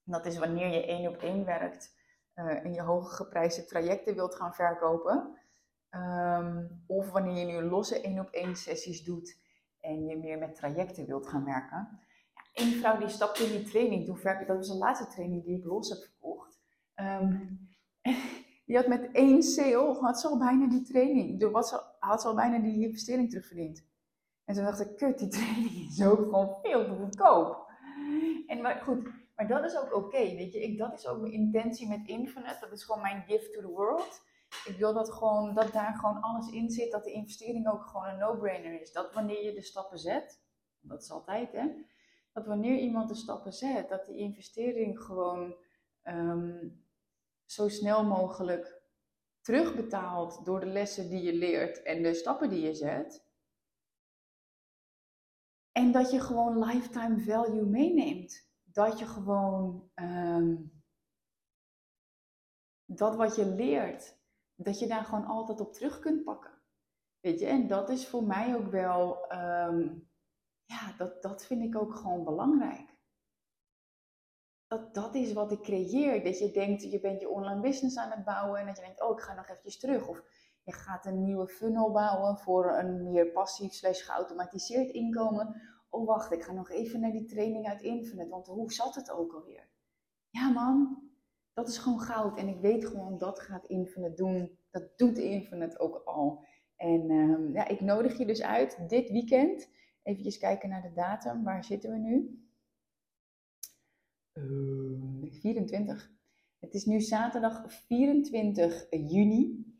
Dat 0.04 0.26
is 0.26 0.38
wanneer 0.38 0.68
je 0.68 0.86
één 0.86 1.08
op 1.10 1.16
één 1.16 1.44
werkt 1.44 2.01
uh, 2.34 2.64
en 2.64 2.72
je 2.72 2.82
hoge 2.82 3.14
geprijsde 3.14 3.64
trajecten 3.64 4.14
wilt 4.14 4.34
gaan 4.34 4.54
verkopen. 4.54 5.40
Um, 5.90 6.82
of 6.86 7.10
wanneer 7.10 7.46
je 7.46 7.52
nu 7.52 7.68
losse 7.68 8.00
één 8.00 8.18
op 8.18 8.30
één 8.30 8.56
sessies 8.56 9.04
doet 9.04 9.40
en 9.80 10.06
je 10.06 10.16
meer 10.16 10.38
met 10.38 10.54
trajecten 10.54 11.06
wilt 11.06 11.28
gaan 11.28 11.44
werken. 11.44 12.00
Ja, 12.34 12.42
Eén 12.52 12.72
vrouw 12.72 12.98
die 12.98 13.08
stapte 13.08 13.44
in 13.44 13.50
die 13.50 13.70
training, 13.70 14.06
toen 14.06 14.16
verkocht, 14.16 14.46
dat 14.46 14.56
was 14.56 14.68
de 14.68 14.74
laatste 14.74 15.06
training 15.06 15.44
die 15.44 15.58
ik 15.58 15.64
los 15.64 15.88
heb 15.88 15.98
verkocht. 15.98 16.58
Um, 16.96 17.68
die 18.66 18.76
had 18.76 18.86
met 18.86 19.08
één 19.12 19.42
sale, 19.42 19.98
had 20.00 20.20
ze 20.20 20.28
al 20.28 20.38
bijna 20.38 20.68
die 20.68 20.82
training, 20.82 21.50
wat 21.50 21.68
ze, 21.68 21.82
had 21.98 22.20
ze 22.20 22.28
al 22.28 22.34
bijna 22.34 22.58
die 22.58 22.86
investering 22.86 23.30
terugverdiend. 23.30 23.84
En 24.44 24.54
toen 24.54 24.64
dacht 24.64 24.80
ik, 24.80 24.96
kut, 24.96 25.18
die 25.18 25.28
training 25.38 25.88
is 25.88 26.04
ook 26.04 26.18
gewoon 26.18 26.56
veel 26.62 26.84
te 26.84 26.94
goedkoop. 26.94 27.70
En 28.46 28.60
maar 28.60 28.80
goed, 28.84 29.08
maar 29.34 29.48
dat 29.48 29.64
is 29.64 29.76
ook 29.76 29.94
oké, 29.94 30.18
weet 30.18 30.52
je. 30.52 30.62
Ik, 30.62 30.78
dat 30.78 30.92
is 30.92 31.06
ook 31.06 31.20
mijn 31.20 31.32
intentie 31.32 31.88
met 31.88 32.08
Infinite. 32.08 32.56
Dat 32.60 32.72
is 32.72 32.84
gewoon 32.84 33.02
mijn 33.02 33.22
gift 33.22 33.52
to 33.52 33.60
the 33.60 33.68
world. 33.68 34.22
Ik 34.64 34.76
wil 34.78 34.94
dat, 34.94 35.12
gewoon, 35.12 35.54
dat 35.54 35.72
daar 35.72 35.94
gewoon 35.94 36.20
alles 36.20 36.50
in 36.50 36.70
zit. 36.70 36.90
Dat 36.92 37.04
de 37.04 37.12
investering 37.12 37.68
ook 37.68 37.86
gewoon 37.86 38.08
een 38.08 38.18
no-brainer 38.18 38.80
is. 38.80 38.92
Dat 38.92 39.14
wanneer 39.14 39.44
je 39.44 39.52
de 39.52 39.62
stappen 39.62 39.98
zet, 39.98 40.40
dat 40.80 41.02
is 41.02 41.10
altijd 41.10 41.52
hè. 41.52 41.68
Dat 42.32 42.46
wanneer 42.46 42.78
iemand 42.78 43.08
de 43.08 43.14
stappen 43.14 43.52
zet, 43.52 43.88
dat 43.88 44.06
die 44.06 44.16
investering 44.16 45.00
gewoon 45.00 45.56
um, 46.04 46.84
zo 47.44 47.68
snel 47.68 48.04
mogelijk 48.04 48.82
terugbetaalt 49.40 50.44
door 50.44 50.60
de 50.60 50.66
lessen 50.66 51.08
die 51.08 51.22
je 51.22 51.34
leert 51.34 51.82
en 51.82 52.02
de 52.02 52.14
stappen 52.14 52.50
die 52.50 52.60
je 52.60 52.74
zet. 52.74 53.24
En 55.72 55.92
dat 55.92 56.10
je 56.10 56.20
gewoon 56.20 56.64
lifetime 56.64 57.20
value 57.20 57.64
meeneemt 57.64 58.51
dat 58.72 58.98
je 58.98 59.06
gewoon 59.06 59.90
um, 59.94 60.82
dat 62.84 63.16
wat 63.16 63.36
je 63.36 63.46
leert, 63.46 64.18
dat 64.54 64.78
je 64.78 64.86
daar 64.86 65.04
gewoon 65.04 65.26
altijd 65.26 65.60
op 65.60 65.72
terug 65.72 65.98
kunt 65.98 66.24
pakken. 66.24 66.50
Weet 67.20 67.40
je, 67.40 67.46
en 67.46 67.66
dat 67.66 67.88
is 67.88 68.08
voor 68.08 68.24
mij 68.24 68.56
ook 68.56 68.70
wel, 68.70 69.32
um, 69.32 70.10
ja, 70.64 70.92
dat, 70.96 71.22
dat 71.22 71.44
vind 71.44 71.62
ik 71.62 71.76
ook 71.76 71.94
gewoon 71.94 72.24
belangrijk. 72.24 72.90
Dat, 74.66 74.94
dat 74.94 75.14
is 75.14 75.32
wat 75.32 75.52
ik 75.52 75.60
creëer. 75.60 76.24
Dat 76.24 76.38
je 76.38 76.50
denkt, 76.50 76.82
je 76.82 77.00
bent 77.00 77.20
je 77.20 77.28
online 77.28 77.60
business 77.60 77.96
aan 77.96 78.10
het 78.10 78.24
bouwen 78.24 78.60
en 78.60 78.66
dat 78.66 78.76
je 78.76 78.82
denkt, 78.82 79.02
oh, 79.02 79.10
ik 79.10 79.22
ga 79.22 79.34
nog 79.34 79.48
eventjes 79.48 79.78
terug. 79.78 80.08
Of 80.08 80.22
je 80.62 80.72
gaat 80.72 81.06
een 81.06 81.22
nieuwe 81.22 81.48
funnel 81.48 81.92
bouwen 81.92 82.38
voor 82.38 82.78
een 82.78 83.02
meer 83.02 83.26
passief 83.26 83.72
slash 83.72 84.04
geautomatiseerd 84.04 84.90
inkomen 84.90 85.62
oh 85.92 86.06
wacht, 86.06 86.32
ik 86.32 86.42
ga 86.42 86.52
nog 86.52 86.70
even 86.70 87.00
naar 87.00 87.12
die 87.12 87.24
training 87.24 87.66
uit 87.66 87.82
Infinite, 87.82 88.28
want 88.28 88.46
hoe 88.46 88.72
zat 88.72 88.94
het 88.94 89.10
ook 89.10 89.32
alweer? 89.32 89.68
Ja 90.30 90.48
man, 90.48 91.02
dat 91.52 91.68
is 91.68 91.78
gewoon 91.78 92.00
goud. 92.00 92.38
En 92.38 92.48
ik 92.48 92.60
weet 92.60 92.86
gewoon, 92.86 93.18
dat 93.18 93.40
gaat 93.40 93.66
Infinite 93.66 94.14
doen. 94.14 94.58
Dat 94.70 94.98
doet 94.98 95.18
Infinite 95.18 95.78
ook 95.78 96.02
al. 96.04 96.44
En 96.76 97.10
um, 97.10 97.52
ja, 97.52 97.68
ik 97.68 97.80
nodig 97.80 98.18
je 98.18 98.26
dus 98.26 98.42
uit 98.42 98.88
dit 98.88 99.10
weekend. 99.10 99.68
Even 100.02 100.38
kijken 100.38 100.68
naar 100.68 100.82
de 100.82 100.92
datum. 100.92 101.44
Waar 101.44 101.64
zitten 101.64 101.90
we 101.90 101.98
nu? 101.98 102.46
Uh, 104.32 105.24
ehm, 105.24 105.40
24. 105.40 106.10
Het 106.58 106.74
is 106.74 106.84
nu 106.84 107.00
zaterdag 107.00 107.72
24 107.72 108.86
juni. 108.90 109.70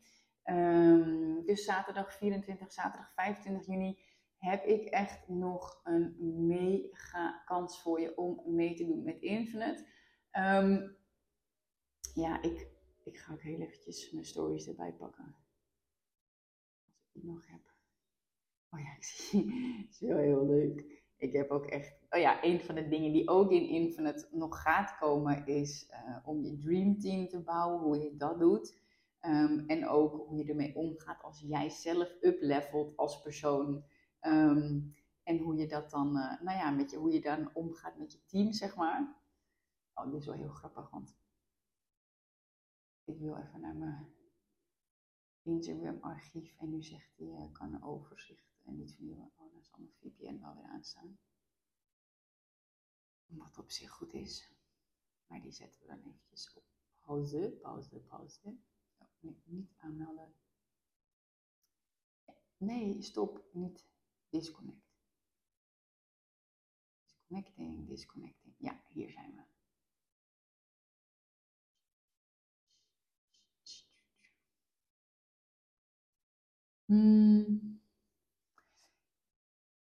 Um, 0.43 1.45
dus 1.45 1.63
zaterdag 1.63 2.13
24, 2.13 2.73
zaterdag 2.73 3.13
25 3.13 3.65
juni 3.65 3.99
heb 4.43 4.65
ik 4.65 4.85
echt 4.85 5.27
nog 5.27 5.81
een 5.83 6.15
mega 6.47 7.41
kans 7.45 7.81
voor 7.81 8.01
je 8.01 8.17
om 8.17 8.41
mee 8.45 8.75
te 8.75 8.85
doen 8.85 9.03
met 9.03 9.21
Infinite. 9.21 9.85
Um, 10.31 10.97
ja, 12.13 12.41
ik, 12.41 12.67
ik 13.03 13.17
ga 13.17 13.33
ook 13.33 13.41
heel 13.41 13.59
eventjes 13.59 14.11
mijn 14.11 14.25
stories 14.25 14.67
erbij 14.67 14.93
pakken. 14.93 15.35
Als 16.85 16.97
ik 16.97 17.21
die 17.21 17.25
nog 17.25 17.47
heb. 17.47 17.61
Oh 18.69 18.79
ja, 18.79 18.95
ik 18.97 19.03
zie. 19.03 19.53
Het 19.81 19.91
is 19.91 19.99
wel 19.99 20.17
heel 20.17 20.45
leuk. 20.45 21.01
Ik 21.17 21.33
heb 21.33 21.49
ook 21.49 21.65
echt. 21.65 21.95
Oh 22.09 22.19
ja, 22.19 22.43
een 22.43 22.59
van 22.59 22.75
de 22.75 22.87
dingen 22.87 23.11
die 23.11 23.29
ook 23.29 23.51
in 23.51 23.69
Infinite 23.69 24.27
nog 24.31 24.61
gaat 24.61 24.97
komen 24.97 25.45
is 25.47 25.89
uh, 25.91 26.17
om 26.23 26.41
je 26.41 26.57
dream 26.57 26.99
team 26.99 27.27
te 27.27 27.39
bouwen, 27.39 27.81
hoe 27.81 27.97
je 27.97 28.15
dat 28.15 28.39
doet. 28.39 28.81
Um, 29.21 29.63
en 29.67 29.87
ook 29.87 30.27
hoe 30.27 30.37
je 30.37 30.49
ermee 30.49 30.75
omgaat 30.75 31.23
als 31.23 31.39
jij 31.39 31.69
zelf 31.69 32.15
uplevelt 32.21 32.97
als 32.97 33.21
persoon. 33.21 33.83
Um, 34.25 34.95
en 35.23 35.37
hoe 35.37 35.55
je 35.55 35.67
dat 35.67 35.89
dan, 35.89 36.17
uh, 36.17 36.41
nou 36.41 36.57
ja, 36.57 36.69
met 36.69 36.91
je, 36.91 36.97
hoe 36.97 37.11
je 37.11 37.21
dan 37.21 37.53
omgaat 37.53 37.97
met 37.97 38.11
je 38.11 38.25
team, 38.25 38.53
zeg 38.53 38.75
maar. 38.75 39.21
Oh, 39.93 40.05
dit 40.05 40.19
is 40.19 40.25
wel 40.25 40.35
heel 40.35 40.49
grappig, 40.49 40.89
want 40.89 41.15
ik 43.03 43.19
wil 43.19 43.37
even 43.37 43.61
naar 43.61 43.75
mijn 43.75 44.15
Instagram 45.41 45.97
archief 46.01 46.55
en 46.57 46.69
nu 46.69 46.83
zegt 46.83 47.17
hij, 47.17 47.27
uh, 47.27 47.51
kan 47.51 47.73
een 47.73 47.83
overzicht 47.83 48.59
en 48.63 48.75
niet 48.75 48.93
vernieuwen. 48.93 49.31
Oh, 49.35 49.53
dan 49.53 49.63
zal 49.63 49.79
mijn 49.79 49.93
VPN 49.93 50.39
wel 50.39 50.55
weer 50.55 50.67
aanstaan. 50.67 51.19
Wat 53.25 53.57
op 53.57 53.71
zich 53.71 53.91
goed 53.91 54.13
is. 54.13 54.51
Maar 55.27 55.41
die 55.41 55.51
zetten 55.51 55.81
we 55.81 55.87
dan 55.87 55.99
eventjes 55.99 56.53
op 56.53 56.63
pauze, 56.99 57.57
pauze, 57.61 57.99
pauze. 57.99 58.57
Oh, 58.97 59.07
nee, 59.19 59.41
niet 59.45 59.73
aanmelden. 59.77 60.33
Nee, 62.57 63.01
stop, 63.01 63.43
niet 63.51 63.85
disconnect. 64.33 64.81
Disconnecting, 67.05 67.87
disconnecting. 67.87 68.55
Ja, 68.57 68.81
hier 68.93 69.09
zijn 69.09 69.35
we. 69.35 69.41
Hmm. 76.85 77.81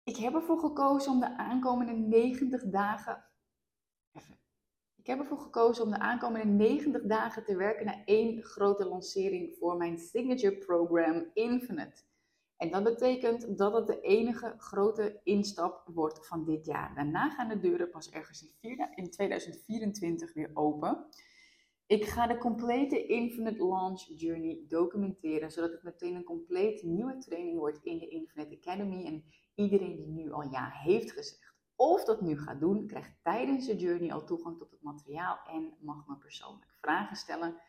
Ik 0.04 0.16
heb 0.16 0.34
ervoor 0.34 0.60
gekozen 0.60 1.12
om 1.12 1.20
de 1.20 1.38
aankomende 1.38 1.94
90 1.94 2.64
dagen. 2.64 3.26
Even. 4.12 4.40
Ik 4.96 5.06
heb 5.06 5.20
ervoor 5.20 5.40
gekozen 5.40 5.84
om 5.84 5.92
de 5.92 6.00
aankomende 6.00 6.46
90 6.46 7.02
dagen 7.04 7.44
te 7.44 7.56
werken 7.56 7.86
naar 7.86 8.04
één 8.06 8.44
grote 8.44 8.86
lancering 8.86 9.56
voor 9.58 9.78
mijn 9.78 9.98
signature 9.98 10.58
program 10.58 11.30
Infinite. 11.34 12.09
En 12.60 12.72
dat 12.72 12.84
betekent 12.84 13.58
dat 13.58 13.74
het 13.74 13.88
de 13.88 14.02
enige 14.02 14.54
grote 14.58 15.20
instap 15.24 15.84
wordt 15.94 16.28
van 16.28 16.46
dit 16.46 16.66
jaar. 16.66 16.96
Daarna 16.96 17.30
gaan 17.30 17.48
de 17.48 17.60
deuren 17.60 17.90
pas 17.90 18.10
ergens 18.10 18.56
in 18.96 19.10
2024 19.10 20.34
weer 20.34 20.52
open. 20.54 21.06
Ik 21.86 22.06
ga 22.06 22.28
de 22.28 22.38
complete 22.38 23.06
Infinite 23.06 23.68
Launch 23.68 24.06
Journey 24.16 24.66
documenteren, 24.68 25.52
zodat 25.52 25.72
het 25.72 25.84
meteen 25.84 26.16
een 26.16 26.24
compleet 26.24 26.84
nieuwe 26.84 27.18
training 27.18 27.58
wordt 27.58 27.84
in 27.84 27.98
de 27.98 28.08
Infinite 28.08 28.58
Academy. 28.58 29.06
En 29.06 29.24
iedereen 29.56 29.96
die 29.96 30.08
nu 30.08 30.32
al 30.32 30.52
ja 30.52 30.70
heeft 30.70 31.12
gezegd 31.12 31.54
of 31.76 32.04
dat 32.04 32.22
nu 32.22 32.38
gaat 32.38 32.60
doen, 32.60 32.88
krijgt 32.88 33.20
tijdens 33.24 33.66
de 33.66 33.76
journey 33.76 34.12
al 34.12 34.26
toegang 34.26 34.58
tot 34.58 34.72
het 34.72 34.82
materiaal 34.82 35.40
en 35.48 35.74
mag 35.80 36.08
me 36.08 36.16
persoonlijk 36.16 36.72
vragen 36.82 37.16
stellen. 37.16 37.62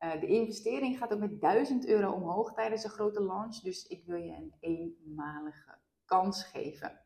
Uh, 0.00 0.20
de 0.20 0.26
investering 0.26 0.98
gaat 0.98 1.12
ook 1.12 1.18
met 1.18 1.40
1000 1.40 1.86
euro 1.86 2.12
omhoog 2.12 2.54
tijdens 2.54 2.82
de 2.82 2.88
grote 2.88 3.22
launch, 3.22 3.56
dus 3.56 3.86
ik 3.86 4.04
wil 4.04 4.16
je 4.16 4.32
een 4.32 4.54
eenmalige 4.60 5.78
kans 6.04 6.44
geven. 6.44 7.00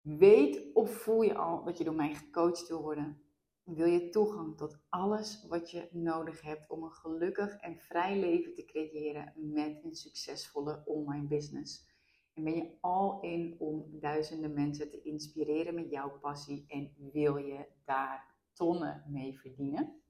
Weet 0.00 0.74
of 0.74 0.90
voel 0.90 1.22
je 1.22 1.34
al 1.34 1.64
dat 1.64 1.78
je 1.78 1.84
door 1.84 1.94
mij 1.94 2.14
gecoacht 2.14 2.68
wil 2.68 2.82
worden? 2.82 3.20
Wil 3.62 3.86
je 3.86 4.08
toegang 4.08 4.56
tot 4.56 4.78
alles 4.88 5.46
wat 5.48 5.70
je 5.70 5.88
nodig 5.90 6.40
hebt 6.40 6.70
om 6.70 6.82
een 6.82 6.92
gelukkig 6.92 7.56
en 7.56 7.76
vrij 7.76 8.18
leven 8.18 8.54
te 8.54 8.64
creëren 8.64 9.32
met 9.36 9.84
een 9.84 9.94
succesvolle 9.94 10.82
online 10.84 11.26
business? 11.26 11.88
En 12.34 12.44
ben 12.44 12.54
je 12.54 12.76
al 12.80 13.20
in 13.20 13.56
om 13.58 13.86
duizenden 14.00 14.54
mensen 14.54 14.90
te 14.90 15.02
inspireren 15.02 15.74
met 15.74 15.90
jouw 15.90 16.18
passie 16.18 16.64
en 16.68 16.94
wil 17.12 17.36
je 17.36 17.66
daar 17.84 18.34
tonnen 18.52 19.04
mee 19.08 19.38
verdienen? 19.38 20.00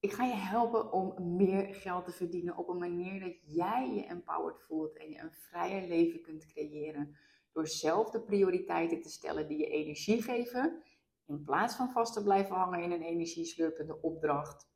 Ik 0.00 0.12
ga 0.12 0.24
je 0.24 0.34
helpen 0.34 0.92
om 0.92 1.36
meer 1.36 1.74
geld 1.74 2.04
te 2.04 2.12
verdienen 2.12 2.56
op 2.56 2.68
een 2.68 2.78
manier 2.78 3.20
dat 3.20 3.36
jij 3.44 3.90
je 3.94 4.04
empowered 4.04 4.62
voelt 4.62 4.96
en 4.96 5.10
je 5.10 5.18
een 5.18 5.32
vrijer 5.32 5.88
leven 5.88 6.20
kunt 6.20 6.46
creëren 6.46 7.16
door 7.52 7.66
zelf 7.66 8.10
de 8.10 8.20
prioriteiten 8.20 9.02
te 9.02 9.08
stellen 9.08 9.48
die 9.48 9.58
je 9.58 9.66
energie 9.66 10.22
geven 10.22 10.82
in 11.26 11.44
plaats 11.44 11.74
van 11.74 11.90
vast 11.90 12.12
te 12.12 12.22
blijven 12.22 12.56
hangen 12.56 12.82
in 12.82 12.90
een 12.90 13.02
energieslurpende 13.02 14.00
opdracht, 14.02 14.70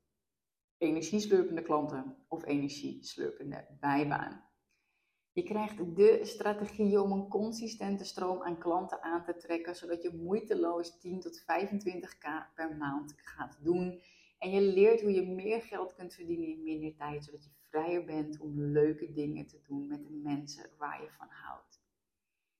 energieslurpende 0.79 1.62
klanten 1.62 2.16
of 2.29 2.45
energieslurpende 2.45 3.66
bijbaan. 3.81 4.45
Je 5.33 5.43
krijgt 5.43 5.97
de 5.97 6.20
strategie 6.23 7.01
om 7.01 7.12
een 7.12 7.29
consistente 7.29 8.05
stroom 8.05 8.43
aan 8.43 8.59
klanten 8.59 9.03
aan 9.03 9.25
te 9.25 9.37
trekken, 9.37 9.77
zodat 9.77 10.03
je 10.03 10.14
moeiteloos 10.14 10.99
10 10.99 11.20
tot 11.20 11.43
25k 11.43 12.55
per 12.55 12.77
maand 12.77 13.14
gaat 13.16 13.59
doen. 13.62 14.03
En 14.43 14.51
je 14.51 14.61
leert 14.61 15.01
hoe 15.01 15.12
je 15.12 15.26
meer 15.26 15.62
geld 15.62 15.95
kunt 15.95 16.14
verdienen 16.14 16.49
in 16.49 16.62
minder 16.62 16.95
tijd, 16.95 17.24
zodat 17.24 17.45
je 17.45 17.51
vrijer 17.68 18.05
bent 18.05 18.40
om 18.40 18.61
leuke 18.61 19.12
dingen 19.12 19.47
te 19.47 19.61
doen 19.68 19.86
met 19.86 20.05
de 20.05 20.11
mensen 20.11 20.70
waar 20.78 21.03
je 21.03 21.11
van 21.11 21.28
houdt. 21.28 21.82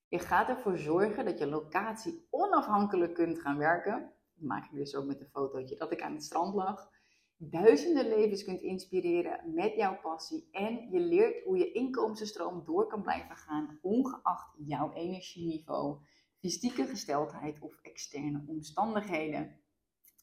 Je 0.08 0.18
gaat 0.18 0.48
ervoor 0.48 0.78
zorgen 0.78 1.24
dat 1.24 1.38
je 1.38 1.46
locatie 1.46 2.26
onafhankelijk 2.30 3.14
kunt 3.14 3.40
gaan 3.40 3.58
werken. 3.58 4.12
Dat 4.34 4.44
maak 4.44 4.64
ik 4.64 4.76
dus 4.78 4.94
ook 4.94 5.04
met 5.04 5.20
een 5.20 5.28
fotootje 5.28 5.76
dat 5.76 5.92
ik 5.92 6.02
aan 6.02 6.12
het 6.12 6.24
strand 6.24 6.54
lag. 6.54 6.90
Duizenden 7.36 8.08
levens 8.08 8.44
kunt 8.44 8.60
inspireren 8.60 9.54
met 9.54 9.74
jouw 9.74 10.00
passie. 10.00 10.48
En 10.50 10.88
je 10.90 11.00
leert 11.00 11.44
hoe 11.44 11.58
je 11.58 11.72
inkomstenstroom 11.72 12.64
door 12.64 12.86
kan 12.86 13.02
blijven 13.02 13.36
gaan, 13.36 13.78
ongeacht 13.80 14.54
jouw 14.58 14.92
energieniveau, 14.92 15.98
fysieke 16.38 16.86
gesteldheid 16.86 17.60
of 17.60 17.78
externe 17.80 18.44
omstandigheden. 18.46 19.61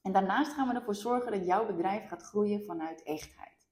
En 0.02 0.12
daarnaast 0.12 0.54
gaan 0.54 0.68
we 0.68 0.74
ervoor 0.74 0.95
zorgen 0.95 1.32
dat 1.32 1.45
jouw 1.45 1.66
bedrijf 1.66 2.08
gaat 2.08 2.24
groeien 2.24 2.66
vanuit 2.66 3.04
echtheid. 3.04 3.70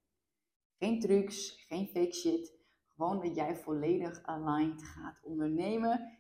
Geen 0.78 0.99
trucs, 0.99 1.65
geen 1.67 1.88
fake 1.88 2.13
shit, 2.13 2.53
gewoon 2.95 3.21
dat 3.21 3.36
jij 3.36 3.55
volledig 3.55 4.23
aligned 4.23 4.84
gaat 4.84 5.19
ondernemen. 5.23 6.17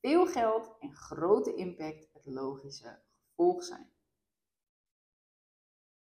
Veel 0.00 0.26
geld 0.26 0.76
en 0.80 0.94
grote 0.94 1.54
impact 1.54 2.08
het 2.12 2.26
logische 2.26 3.02
gevolg 3.18 3.64
zijn. 3.64 3.92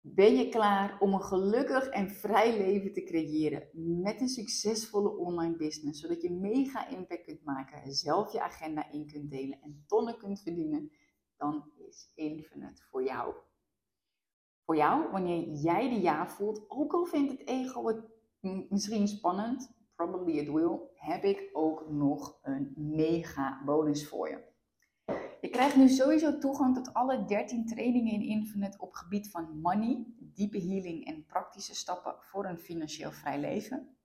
Ben 0.01 0.37
je 0.37 0.49
klaar 0.49 1.01
om 1.01 1.13
een 1.13 1.23
gelukkig 1.23 1.89
en 1.89 2.11
vrij 2.11 2.59
leven 2.59 2.93
te 2.93 3.03
creëren 3.03 3.69
met 4.03 4.21
een 4.21 4.29
succesvolle 4.29 5.17
online 5.17 5.57
business, 5.57 6.01
zodat 6.01 6.23
je 6.23 6.31
mega 6.31 6.89
impact 6.89 7.25
kunt 7.25 7.45
maken, 7.45 7.93
zelf 7.93 8.33
je 8.33 8.43
agenda 8.43 8.91
in 8.91 9.07
kunt 9.07 9.31
delen 9.31 9.61
en 9.61 9.85
tonnen 9.87 10.19
kunt 10.19 10.43
verdienen? 10.43 10.93
Dan 11.37 11.71
is 11.89 12.13
Infinite 12.15 12.83
voor 12.91 13.05
jou. 13.05 13.35
Voor 14.65 14.77
jou, 14.77 15.11
wanneer 15.11 15.49
jij 15.49 15.89
de 15.89 16.01
ja 16.01 16.29
voelt, 16.29 16.65
ook 16.71 16.93
al 16.93 17.05
vindt 17.05 17.31
het 17.31 17.47
ego 17.47 17.87
het 17.87 18.05
misschien 18.71 19.09
spannend, 19.09 19.71
probably 19.95 20.39
it 20.39 20.53
will, 20.53 20.79
heb 20.95 21.25
ik 21.25 21.51
ook 21.53 21.91
nog 21.91 22.39
een 22.43 22.73
mega 22.77 23.63
bonus 23.65 24.09
voor 24.09 24.29
je. 24.29 24.47
Je 25.41 25.49
krijgt 25.49 25.77
nu 25.77 25.89
sowieso 25.89 26.39
toegang 26.39 26.75
tot 26.75 26.95
alle 26.95 27.25
13 27.25 27.67
trainingen 27.67 28.13
in 28.13 28.23
Infinite 28.23 28.79
op 28.79 28.93
gebied 28.93 29.31
van 29.31 29.61
money, 29.61 30.05
diepe 30.19 30.59
healing 30.59 31.07
en 31.07 31.27
praktische 31.27 31.75
stappen 31.75 32.15
voor 32.21 32.45
een 32.45 32.59
financieel 32.59 33.13
vrij 33.13 33.41
leven. 33.41 33.97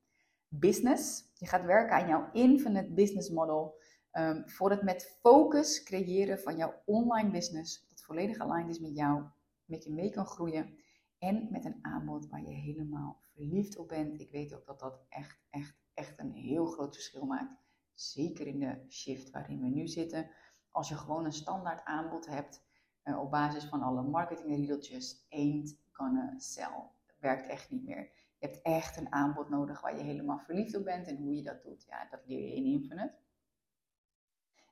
Business, 0.48 1.32
je 1.34 1.48
gaat 1.48 1.66
werken 1.66 1.96
aan 1.96 2.08
jouw 2.08 2.30
Infinite 2.32 2.94
Business 2.94 3.30
Model 3.30 3.82
um, 4.14 4.50
voor 4.50 4.70
het 4.70 4.82
met 4.82 5.18
focus 5.22 5.84
creëren 5.84 6.40
van 6.40 6.58
jouw 6.58 6.82
online 6.86 7.32
business, 7.32 7.88
dat 7.90 8.04
volledig 8.04 8.40
aligned 8.40 8.70
is 8.70 8.80
met 8.80 8.96
jou, 8.96 9.24
met 9.66 9.84
je 9.84 9.92
mee 9.92 10.10
kan 10.10 10.26
groeien 10.26 10.78
en 11.18 11.48
met 11.52 11.66
een 11.66 11.80
aanbod 11.82 12.30
waar 12.30 12.42
je 12.42 12.54
helemaal 12.54 13.22
verliefd 13.34 13.78
op 13.78 13.88
bent. 13.88 14.20
Ik 14.20 14.32
weet 14.32 14.54
ook 14.54 14.66
dat 14.66 14.80
dat 14.80 15.06
echt, 15.10 15.40
echt 15.50 15.84
echt 15.94 16.20
een 16.20 16.32
heel 16.32 16.66
groot 16.66 16.94
verschil 16.94 17.26
maakt. 17.26 17.62
Zeker 17.94 18.48
in 18.48 18.60
de 18.60 18.86
shift 18.90 19.30
waarin 19.30 19.62
we 19.62 19.68
nu 19.68 19.88
zitten. 19.88 20.30
Als 20.72 20.90
je 20.90 20.96
gewoon 20.96 21.26
een 21.26 21.34
standaard 21.34 21.86
aanbod 21.86 22.26
hebt 22.26 22.66
uh, 23.04 23.20
op 23.20 23.32
basis 23.32 23.64
van 23.64 23.82
alle 23.82 24.02
marketingriedeltjes, 24.02 25.26
ain't 25.30 25.80
gonna 25.92 26.34
sell. 26.38 26.90
Dat 27.06 27.20
werkt 27.20 27.48
echt 27.48 27.72
niet 27.72 27.84
meer. 27.84 28.12
Je 28.38 28.48
hebt 28.48 28.62
echt 28.62 28.98
een 28.98 29.12
aanbod 29.12 29.50
nodig 29.50 29.82
waar 29.82 29.98
je 29.98 30.04
helemaal 30.04 30.40
verliefd 30.40 30.76
op 30.76 30.84
bent. 30.84 31.08
En 31.08 31.18
hoe 31.18 31.36
je 31.36 31.44
dat 31.44 31.64
doet, 31.64 31.86
ja, 31.86 32.08
dat 32.10 32.22
leer 32.26 32.48
je 32.48 32.56
in 32.56 32.66
Infinite. 32.66 33.16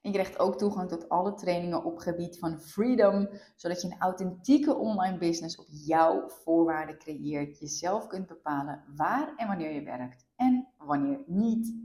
En 0.02 0.12
je 0.12 0.18
krijgt 0.18 0.40
ook 0.40 0.58
toegang 0.58 0.90
tot 0.90 1.10
alle 1.10 1.34
trainingen 1.34 1.84
op 1.84 1.98
gebied 1.98 2.40
van 2.40 2.60
freedom, 2.60 3.30
zodat 3.56 3.82
je 3.82 3.88
een 3.88 4.00
authentieke 4.00 4.76
online 4.76 5.18
business 5.18 5.58
op 5.58 5.68
jouw 5.70 6.30
voorwaarden 6.30 6.98
creëert. 6.98 7.60
Jezelf 7.60 8.08
kunt 8.08 8.28
bepalen 8.28 8.84
waar 8.96 9.36
en 9.36 9.48
wanneer 9.48 9.72
je 9.72 9.84
werkt 9.84 10.28
en 10.36 10.68
wanneer 10.78 11.24
niet. 11.26 11.76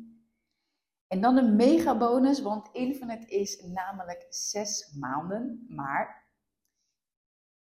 En 1.07 1.21
dan 1.21 1.37
een 1.37 1.57
mega 1.57 1.97
bonus, 1.97 2.43
want 2.43 2.69
Infinite 2.73 3.27
is 3.27 3.61
namelijk 3.61 4.27
zes 4.29 4.95
maanden, 4.99 5.65
maar 5.69 6.27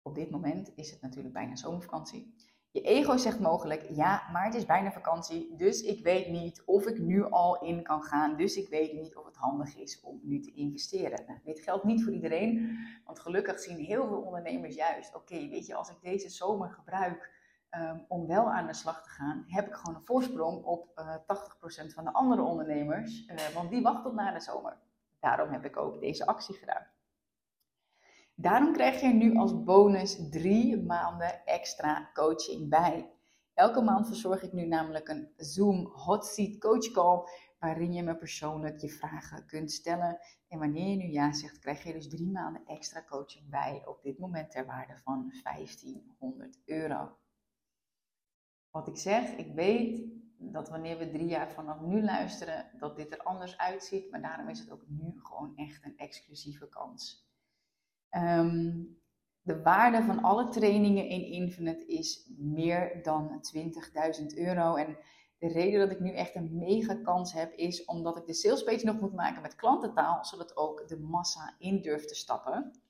op 0.02 0.16
dit 0.16 0.30
moment 0.30 0.72
is 0.76 0.92
het 0.92 1.02
natuurlijk 1.02 1.34
bijna 1.34 1.56
zomervakantie. 1.56 2.36
Je 2.72 2.82
ego 2.82 3.18
zegt 3.18 3.40
mogelijk, 3.40 3.86
ja, 3.90 4.30
maar 4.32 4.46
het 4.46 4.54
is 4.54 4.66
bijna 4.66 4.92
vakantie, 4.92 5.56
dus 5.56 5.82
ik 5.82 6.04
weet 6.04 6.28
niet 6.28 6.64
of 6.66 6.86
ik 6.86 7.00
nu 7.00 7.24
al 7.24 7.62
in 7.62 7.84
kan 7.84 8.02
gaan. 8.02 8.38
Dus 8.38 8.56
ik 8.56 8.70
weet 8.70 8.94
niet 8.94 9.16
of 9.16 9.26
het 9.26 9.36
handig 9.36 9.76
is 9.78 10.02
om 10.02 10.20
nu 10.24 10.40
te 10.40 10.54
investeren. 10.54 11.24
Nou, 11.28 11.40
dit 11.44 11.60
geldt 11.60 11.84
niet 11.84 12.04
voor 12.04 12.14
iedereen, 12.14 12.78
want 13.06 13.20
gelukkig 13.20 13.60
zien 13.60 13.78
heel 13.78 14.08
veel 14.08 14.22
ondernemers 14.22 14.76
juist, 14.76 15.16
oké, 15.16 15.48
weet 15.48 15.66
je, 15.66 15.76
als 15.76 15.90
ik 15.90 16.02
deze 16.02 16.30
zomer 16.30 16.70
gebruik 16.70 17.38
um, 17.72 18.06
om 18.08 18.28
wel 18.28 18.52
aan 18.52 18.68
de 18.68 18.74
slag 18.74 19.04
te 19.04 19.10
gaan, 19.10 19.44
heb 19.48 19.68
ik 19.68 19.74
gewoon 19.74 19.96
een 19.96 20.06
voorsprong 20.06 20.64
op 20.64 21.00
uh, 21.00 21.14
eh, 21.28 21.90
80% 21.90 21.94
van 21.94 22.04
de 22.04 22.14
andere 22.14 22.42
ondernemers, 22.42 23.28
uh, 23.28 23.36
want 23.56 23.70
die 23.70 23.82
wachten 23.82 24.04
tot 24.04 24.14
na 24.14 24.32
de 24.32 24.40
zomer. 24.40 24.78
Daarom 25.20 25.52
heb 25.52 25.66
ik 25.66 25.78
ook 25.78 26.00
deze 26.00 26.26
actie 26.26 26.56
gedaan. 26.56 26.88
Daarom 28.42 28.74
krijg 28.74 29.02
je 29.02 29.08
nu 29.08 29.36
als 29.36 29.64
bonus 29.64 30.30
drie 30.30 30.82
maanden 30.82 31.46
extra 31.46 32.10
coaching 32.14 32.70
bij. 32.70 33.12
Elke 33.54 33.82
maand 33.82 34.08
verzorg 34.08 34.44
ik 34.44 34.54
nu 34.54 34.66
namelijk 34.66 35.08
een 35.08 35.34
Zoom 35.38 35.86
Hot 35.86 36.26
Seat 36.26 36.58
Coach 36.58 36.92
Call, 36.92 37.24
waarin 37.60 37.94
je 37.94 38.04
me 38.04 38.16
persoonlijk 38.16 38.78
je 38.78 38.90
vragen 38.90 39.46
kunt 39.46 39.72
stellen. 39.72 40.20
En 40.48 40.60
wanneer 40.60 40.90
je 40.90 40.96
nu 40.96 41.12
ja 41.12 41.34
zegt, 41.34 41.60
krijg 41.60 41.84
je 41.84 41.94
dus 41.94 42.10
drie 42.10 42.32
maanden 42.32 42.66
extra 42.66 43.04
coaching 43.04 43.50
bij, 43.50 43.82
op 43.86 44.02
dit 44.04 44.20
moment 44.20 44.52
ter 44.52 44.66
waarde 44.66 44.98
van 44.98 45.34
1500 45.44 46.60
euro. 46.66 47.18
Wat 48.70 48.88
ik 48.88 48.98
zeg, 48.98 49.32
ik 49.32 49.54
weet 49.54 50.04
dat 50.38 50.70
wanneer 50.70 50.98
we 50.98 51.10
drie 51.10 51.28
jaar 51.28 51.52
vanaf 51.52 51.82
nu 51.82 52.04
luisteren, 52.04 52.72
dat 52.78 52.96
dit 52.96 53.12
er 53.12 53.24
anders 53.24 53.58
uitziet, 53.58 54.12
maar 54.12 54.22
daarom 54.22 54.50
is 54.50 54.60
het 54.60 54.72
ook 54.72 54.84
nu 54.88 55.14
gewoon 55.16 55.56
echt 55.56 55.86
een 55.86 55.98
exclusieve 55.98 56.70
kans. 56.70 57.29
Ehm, 58.10 58.84
de 59.42 59.62
waarde 59.62 60.04
van 60.04 60.22
alle 60.22 60.48
trainingen 60.50 61.08
in 61.08 61.26
Infinite 61.26 61.86
is 61.86 62.32
meer 62.38 63.04
dan 63.04 63.42
20.000 63.42 64.38
euro. 64.38 64.76
En 64.76 64.98
De 65.40 65.48
reden 65.48 65.80
dat 65.80 65.92
ik 65.92 66.00
nu 66.00 66.14
echt 66.14 66.36
een 66.36 66.58
mega 66.58 66.96
kans 66.96 67.34
heb, 67.34 67.54
is 67.54 67.86
omdat 67.86 68.18
ik 68.18 68.26
de 68.26 68.34
salespage 68.34 68.86
nog 68.86 69.00
moet 69.00 69.14
maken 69.14 69.42
met 69.42 69.56
klantentaal, 69.56 70.26
zodat 70.26 70.58
ook 70.58 70.88
de 70.88 71.00
massa 71.00 71.56
in 71.58 71.82
durft 71.82 72.08
te 72.08 72.16
stappen. 72.16 72.82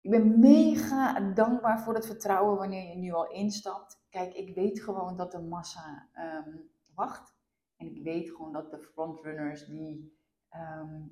Ik 0.00 0.10
ben 0.10 0.38
mega 0.38 1.20
dankbaar 1.20 1.80
voor 1.80 1.94
het 1.94 2.06
vertrouwen 2.06 2.56
wanneer 2.56 2.88
je 2.88 2.96
nu 2.96 3.12
al 3.12 3.30
instapt. 3.30 4.04
Kijk, 4.10 4.34
ik 4.34 4.54
weet 4.54 4.80
gewoon 4.80 5.16
dat 5.16 5.32
de 5.32 5.40
massa 5.40 6.08
ehm, 6.12 6.56
wacht. 6.94 7.36
En 7.76 7.86
ik 7.86 8.02
weet 8.02 8.30
gewoon 8.30 8.52
dat 8.52 8.70
de 8.70 8.78
frontrunners 8.78 9.66
die, 9.66 10.18
ehm, 10.48 11.02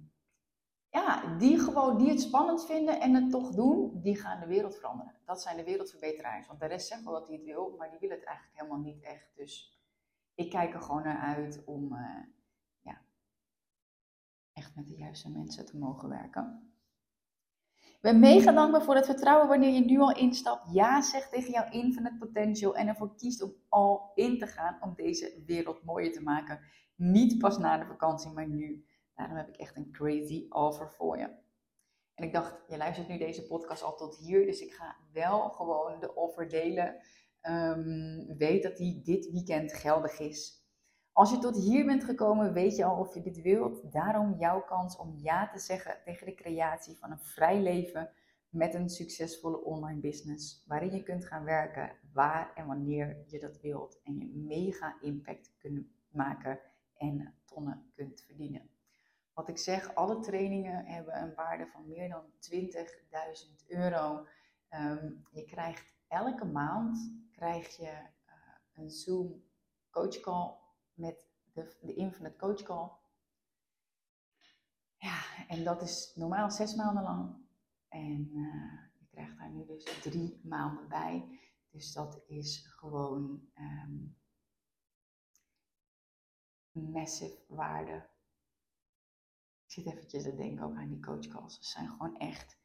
ja, 0.97 1.36
die 1.38 1.59
gewoon 1.59 1.99
die 1.99 2.09
het 2.09 2.20
spannend 2.20 2.66
vinden 2.66 3.01
en 3.01 3.14
het 3.14 3.30
toch 3.30 3.51
doen, 3.51 4.01
die 4.03 4.16
gaan 4.16 4.40
de 4.40 4.47
wereld 4.47 4.76
veranderen. 4.76 5.14
Dat 5.24 5.42
zijn 5.42 5.57
de 5.57 5.64
wereldverbeteraars. 5.64 6.47
Want 6.47 6.61
de 6.61 6.66
rest 6.66 6.86
zegt 6.86 7.05
wel 7.05 7.12
dat 7.12 7.26
hij 7.26 7.36
het 7.36 7.44
wil, 7.44 7.74
maar 7.78 7.90
die 7.90 7.99
willen 7.99 8.16
het 8.16 8.26
eigenlijk 8.26 8.59
helemaal 8.59 8.80
niet 8.80 9.03
echt. 9.03 9.30
Dus 9.34 9.80
ik 10.34 10.51
kijk 10.51 10.74
er 10.74 10.80
gewoon 10.80 11.03
naar 11.03 11.36
uit 11.36 11.62
om 11.64 11.92
uh, 11.92 12.18
ja, 12.80 13.01
echt 14.53 14.74
met 14.74 14.86
de 14.86 14.97
juiste 14.97 15.30
mensen 15.30 15.66
te 15.66 15.78
mogen 15.78 16.09
werken. 16.09 16.70
Ik 17.80 18.12
ben 18.12 18.20
mega 18.20 18.53
dankbaar 18.53 18.82
voor 18.82 18.94
het 18.94 19.07
vertrouwen 19.07 19.49
wanneer 19.49 19.72
je 19.72 19.84
nu 19.84 19.99
al 19.99 20.16
instapt. 20.16 20.72
Ja 20.72 21.03
zegt 21.03 21.30
tegen 21.32 21.51
jouw 21.51 21.70
infinite 21.70 22.16
potential 22.18 22.76
en 22.76 22.88
ervoor 22.88 23.14
kiest 23.16 23.42
om 23.42 23.53
al 23.68 24.12
in 24.14 24.38
te 24.38 24.47
gaan 24.47 24.78
om 24.80 24.94
deze 24.94 25.42
wereld 25.47 25.84
mooier 25.84 26.12
te 26.12 26.22
maken. 26.22 26.61
Niet 26.94 27.38
pas 27.38 27.59
na 27.59 27.78
de 27.78 27.86
vakantie, 27.86 28.32
maar 28.32 28.49
nu. 28.49 28.86
Daarom 29.17 29.37
heb 29.37 29.49
ik 29.49 29.57
echt 29.57 29.77
een 29.77 29.93
crazy 29.93 30.47
offer 30.49 30.91
voor 30.91 31.19
je. 31.19 31.45
En 32.14 32.25
ik 32.25 32.33
dacht, 32.33 32.62
je 32.69 32.77
luistert 32.77 33.09
nu 33.09 33.19
deze 33.19 33.47
podcast 33.47 33.83
al 33.83 33.97
tot 33.97 34.17
hier, 34.17 34.47
dus 34.47 34.61
ik 34.61 34.73
ga 34.73 34.97
wel 35.12 35.51
gewoon 35.51 36.01
de 36.01 36.14
offer 36.14 36.49
delen. 36.49 36.97
Um, 37.43 38.37
weet 38.37 38.62
dat 38.62 38.77
die 38.77 39.03
dit 39.03 39.31
weekend 39.31 39.73
geldig 39.73 40.19
is. 40.19 40.64
Als 41.12 41.31
je 41.31 41.39
tot 41.39 41.57
hier 41.57 41.85
bent 41.85 42.05
gekomen, 42.05 42.53
weet 42.53 42.77
je 42.77 42.85
al 42.85 42.99
of 42.99 43.14
je 43.14 43.21
dit 43.21 43.43
wilt. 43.43 43.93
Daarom 43.93 44.35
jouw 44.39 44.64
kans 44.64 44.97
om 44.97 45.14
ja 45.17 45.49
te 45.49 45.59
zeggen 45.59 46.01
tegen 46.05 46.27
de 46.27 46.35
creatie 46.35 46.99
van 46.99 47.11
een 47.11 47.21
vrij 47.21 47.62
leven 47.62 48.11
met 48.49 48.75
een 48.75 48.89
succesvolle 48.89 49.64
online 49.64 50.01
business. 50.01 50.64
Waarin 50.67 50.93
je 50.93 51.03
kunt 51.03 51.25
gaan 51.25 51.45
werken 51.45 51.93
waar 52.12 52.53
en 52.55 52.67
wanneer 52.67 53.25
je 53.27 53.39
dat 53.39 53.61
wilt. 53.61 54.01
En 54.03 54.19
je 54.19 54.29
mega 54.35 55.01
impact 55.01 55.55
kunt 55.59 55.87
maken 56.11 56.61
en 56.97 57.35
tonnen 57.45 57.91
kunt 57.95 58.21
verdienen. 58.21 58.71
Wat 59.37 59.49
ik 59.49 59.59
zeg, 59.59 59.95
alle 59.95 60.20
trainingen 60.20 60.84
hebben 60.84 61.22
een 61.22 61.34
waarde 61.34 61.66
van 61.66 61.87
meer 61.87 62.09
dan 62.09 62.24
20.000 62.24 63.66
euro. 63.66 64.26
Um, 64.70 65.26
je 65.30 65.45
krijgt 65.45 65.95
elke 66.09 66.45
maand 66.45 67.12
krijg 67.32 67.76
je 67.76 67.91
uh, 68.26 68.34
een 68.72 68.91
Zoom 68.91 69.45
coach 69.91 70.20
call 70.20 70.55
met 70.95 71.16
de, 71.53 71.76
de 71.80 71.95
Infinite 71.95 72.37
Coach 72.37 72.62
Call. 72.62 72.91
Ja, 74.97 75.47
en 75.49 75.64
dat 75.64 75.82
is 75.82 76.12
normaal 76.14 76.51
zes 76.51 76.74
maanden 76.74 77.03
lang. 77.03 77.37
En 77.89 78.30
uh, 78.32 78.78
je 78.99 79.07
krijgt 79.11 79.39
daar 79.39 79.51
nu 79.51 79.66
dus 79.66 80.01
drie 80.01 80.41
maanden 80.45 80.89
bij. 80.89 81.39
Dus 81.70 81.93
dat 81.93 82.22
is 82.26 82.66
gewoon 82.66 83.49
um, 83.59 84.16
massive 86.72 87.39
waarde. 87.49 88.14
Zit 89.77 89.87
eventjes 89.87 90.22
te 90.22 90.35
denken 90.35 90.64
ook 90.64 90.77
aan 90.77 90.89
die 90.89 91.01
coachcalls. 91.01 91.55
Ze 91.55 91.64
zijn 91.64 91.89
gewoon 91.89 92.16
echt, 92.16 92.59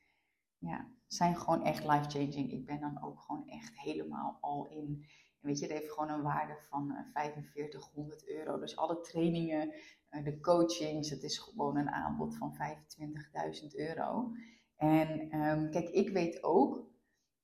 ja, 0.57 0.87
zijn 1.07 1.35
gewoon 1.35 1.63
echt 1.63 1.83
life-changing. 1.83 2.51
Ik 2.51 2.65
ben 2.65 2.79
dan 2.79 3.03
ook 3.03 3.19
gewoon 3.19 3.47
echt 3.47 3.79
helemaal 3.79 4.37
al 4.41 4.69
in 4.69 5.05
weet 5.39 5.59
je, 5.59 5.65
het 5.65 5.73
heeft 5.73 5.91
gewoon 5.91 6.09
een 6.09 6.21
waarde 6.21 6.57
van 6.69 6.95
4500 7.13 8.25
eh, 8.25 8.37
euro. 8.37 8.59
Dus 8.59 8.77
alle 8.77 9.01
trainingen, 9.01 9.73
eh, 10.09 10.23
de 10.23 10.39
coachings, 10.39 11.09
het 11.09 11.23
is 11.23 11.37
gewoon 11.37 11.77
een 11.77 11.89
aanbod 11.89 12.37
van 12.37 12.53
25.000 12.53 13.75
euro. 13.75 14.31
En 14.75 15.29
ehm, 15.29 15.69
kijk, 15.69 15.89
ik 15.89 16.09
weet 16.09 16.43
ook, 16.43 16.89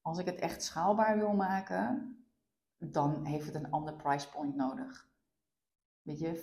als 0.02 0.18
ik 0.18 0.26
het 0.26 0.40
echt 0.40 0.64
schaalbaar 0.64 1.18
wil 1.18 1.34
maken, 1.34 2.16
dan 2.78 3.26
heeft 3.26 3.46
het 3.46 3.56
een 3.56 3.72
ander 3.72 3.96
price 3.96 4.30
point 4.30 4.56
nodig. 4.56 5.10
Weet 6.08 6.20
je, 6.20 6.36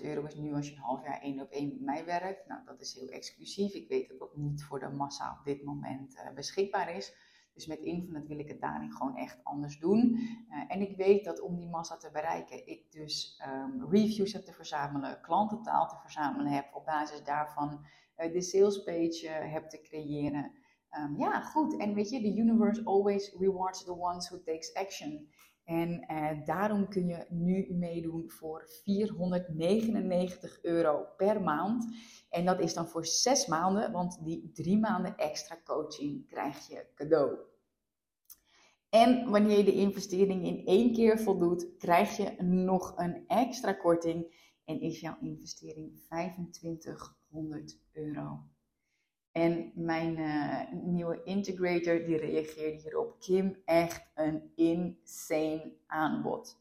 25.000 0.00 0.04
euro 0.04 0.26
is 0.26 0.34
nu 0.34 0.54
als 0.54 0.68
je 0.68 0.74
een 0.74 0.80
half 0.80 1.04
jaar 1.04 1.20
één 1.20 1.40
op 1.40 1.50
één 1.50 1.68
met 1.68 1.80
mij 1.80 2.04
werkt. 2.04 2.46
Nou, 2.46 2.64
dat 2.64 2.80
is 2.80 2.94
heel 2.94 3.08
exclusief. 3.08 3.72
Ik 3.72 3.88
weet 3.88 4.08
dat 4.08 4.18
dat 4.18 4.36
niet 4.36 4.64
voor 4.64 4.78
de 4.78 4.88
massa 4.88 5.36
op 5.38 5.44
dit 5.44 5.64
moment 5.64 6.14
uh, 6.14 6.34
beschikbaar 6.34 6.96
is. 6.96 7.14
Dus 7.54 7.66
met 7.66 7.78
Infinite 7.78 8.26
wil 8.26 8.38
ik 8.38 8.48
het 8.48 8.60
daarin 8.60 8.92
gewoon 8.92 9.16
echt 9.16 9.44
anders 9.44 9.78
doen. 9.78 10.18
Uh, 10.48 10.64
en 10.68 10.80
ik 10.80 10.96
weet 10.96 11.24
dat 11.24 11.40
om 11.40 11.56
die 11.56 11.68
massa 11.68 11.96
te 11.96 12.10
bereiken, 12.12 12.66
ik 12.66 12.92
dus 12.92 13.42
um, 13.46 13.90
reviews 13.90 14.32
heb 14.32 14.44
te 14.44 14.52
verzamelen, 14.52 15.20
klantentaal 15.20 15.88
te 15.88 15.96
verzamelen 16.00 16.52
heb, 16.52 16.74
op 16.74 16.84
basis 16.84 17.24
daarvan 17.24 17.86
uh, 18.16 18.32
de 18.32 18.40
salespage 18.40 19.28
heb 19.28 19.68
te 19.68 19.80
creëren. 19.80 20.52
Um, 20.98 21.18
ja, 21.18 21.40
goed. 21.40 21.76
En 21.76 21.94
weet 21.94 22.10
je, 22.10 22.20
the 22.20 22.36
universe 22.36 22.84
always 22.84 23.34
rewards 23.38 23.84
the 23.84 23.98
ones 23.98 24.28
who 24.28 24.42
takes 24.42 24.74
action. 24.74 25.28
En 25.64 26.04
daarom 26.44 26.88
kun 26.88 27.06
je 27.06 27.26
nu 27.28 27.74
meedoen 27.74 28.30
voor 28.30 28.68
499 28.82 30.62
euro 30.62 31.06
per 31.16 31.42
maand. 31.42 31.86
En 32.30 32.44
dat 32.44 32.60
is 32.60 32.74
dan 32.74 32.88
voor 32.88 33.06
zes 33.06 33.46
maanden, 33.46 33.92
want 33.92 34.24
die 34.24 34.50
drie 34.52 34.78
maanden 34.78 35.16
extra 35.16 35.60
coaching 35.64 36.26
krijg 36.26 36.68
je 36.68 36.86
cadeau. 36.94 37.38
En 38.88 39.30
wanneer 39.30 39.56
je 39.56 39.64
de 39.64 39.72
investering 39.72 40.44
in 40.44 40.66
één 40.66 40.92
keer 40.92 41.18
voldoet, 41.18 41.76
krijg 41.76 42.16
je 42.16 42.42
nog 42.42 42.92
een 42.96 43.24
extra 43.26 43.72
korting 43.72 44.50
en 44.64 44.80
is 44.80 45.00
jouw 45.00 45.16
investering 45.20 46.00
2500 46.00 47.78
euro. 47.92 48.51
En 49.32 49.72
mijn 49.74 50.18
uh, 50.18 50.72
nieuwe 50.72 51.22
integrator 51.24 52.04
die 52.04 52.16
reageerde 52.16 52.80
hierop. 52.82 53.20
Kim, 53.20 53.56
echt 53.64 54.10
een 54.14 54.52
insane 54.54 55.72
aanbod. 55.86 56.60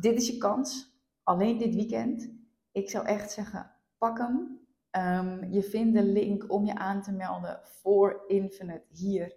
Dit 0.00 0.16
is 0.16 0.26
je 0.26 0.38
kans, 0.38 0.98
alleen 1.22 1.58
dit 1.58 1.74
weekend. 1.74 2.30
Ik 2.72 2.90
zou 2.90 3.06
echt 3.06 3.30
zeggen, 3.30 3.70
pak 3.98 4.18
hem. 4.18 4.58
Um, 4.96 5.52
je 5.52 5.62
vindt 5.62 5.96
de 5.96 6.04
link 6.04 6.52
om 6.52 6.64
je 6.64 6.74
aan 6.74 7.02
te 7.02 7.12
melden 7.12 7.60
voor 7.64 8.24
Infinite 8.26 8.84
hier 8.88 9.36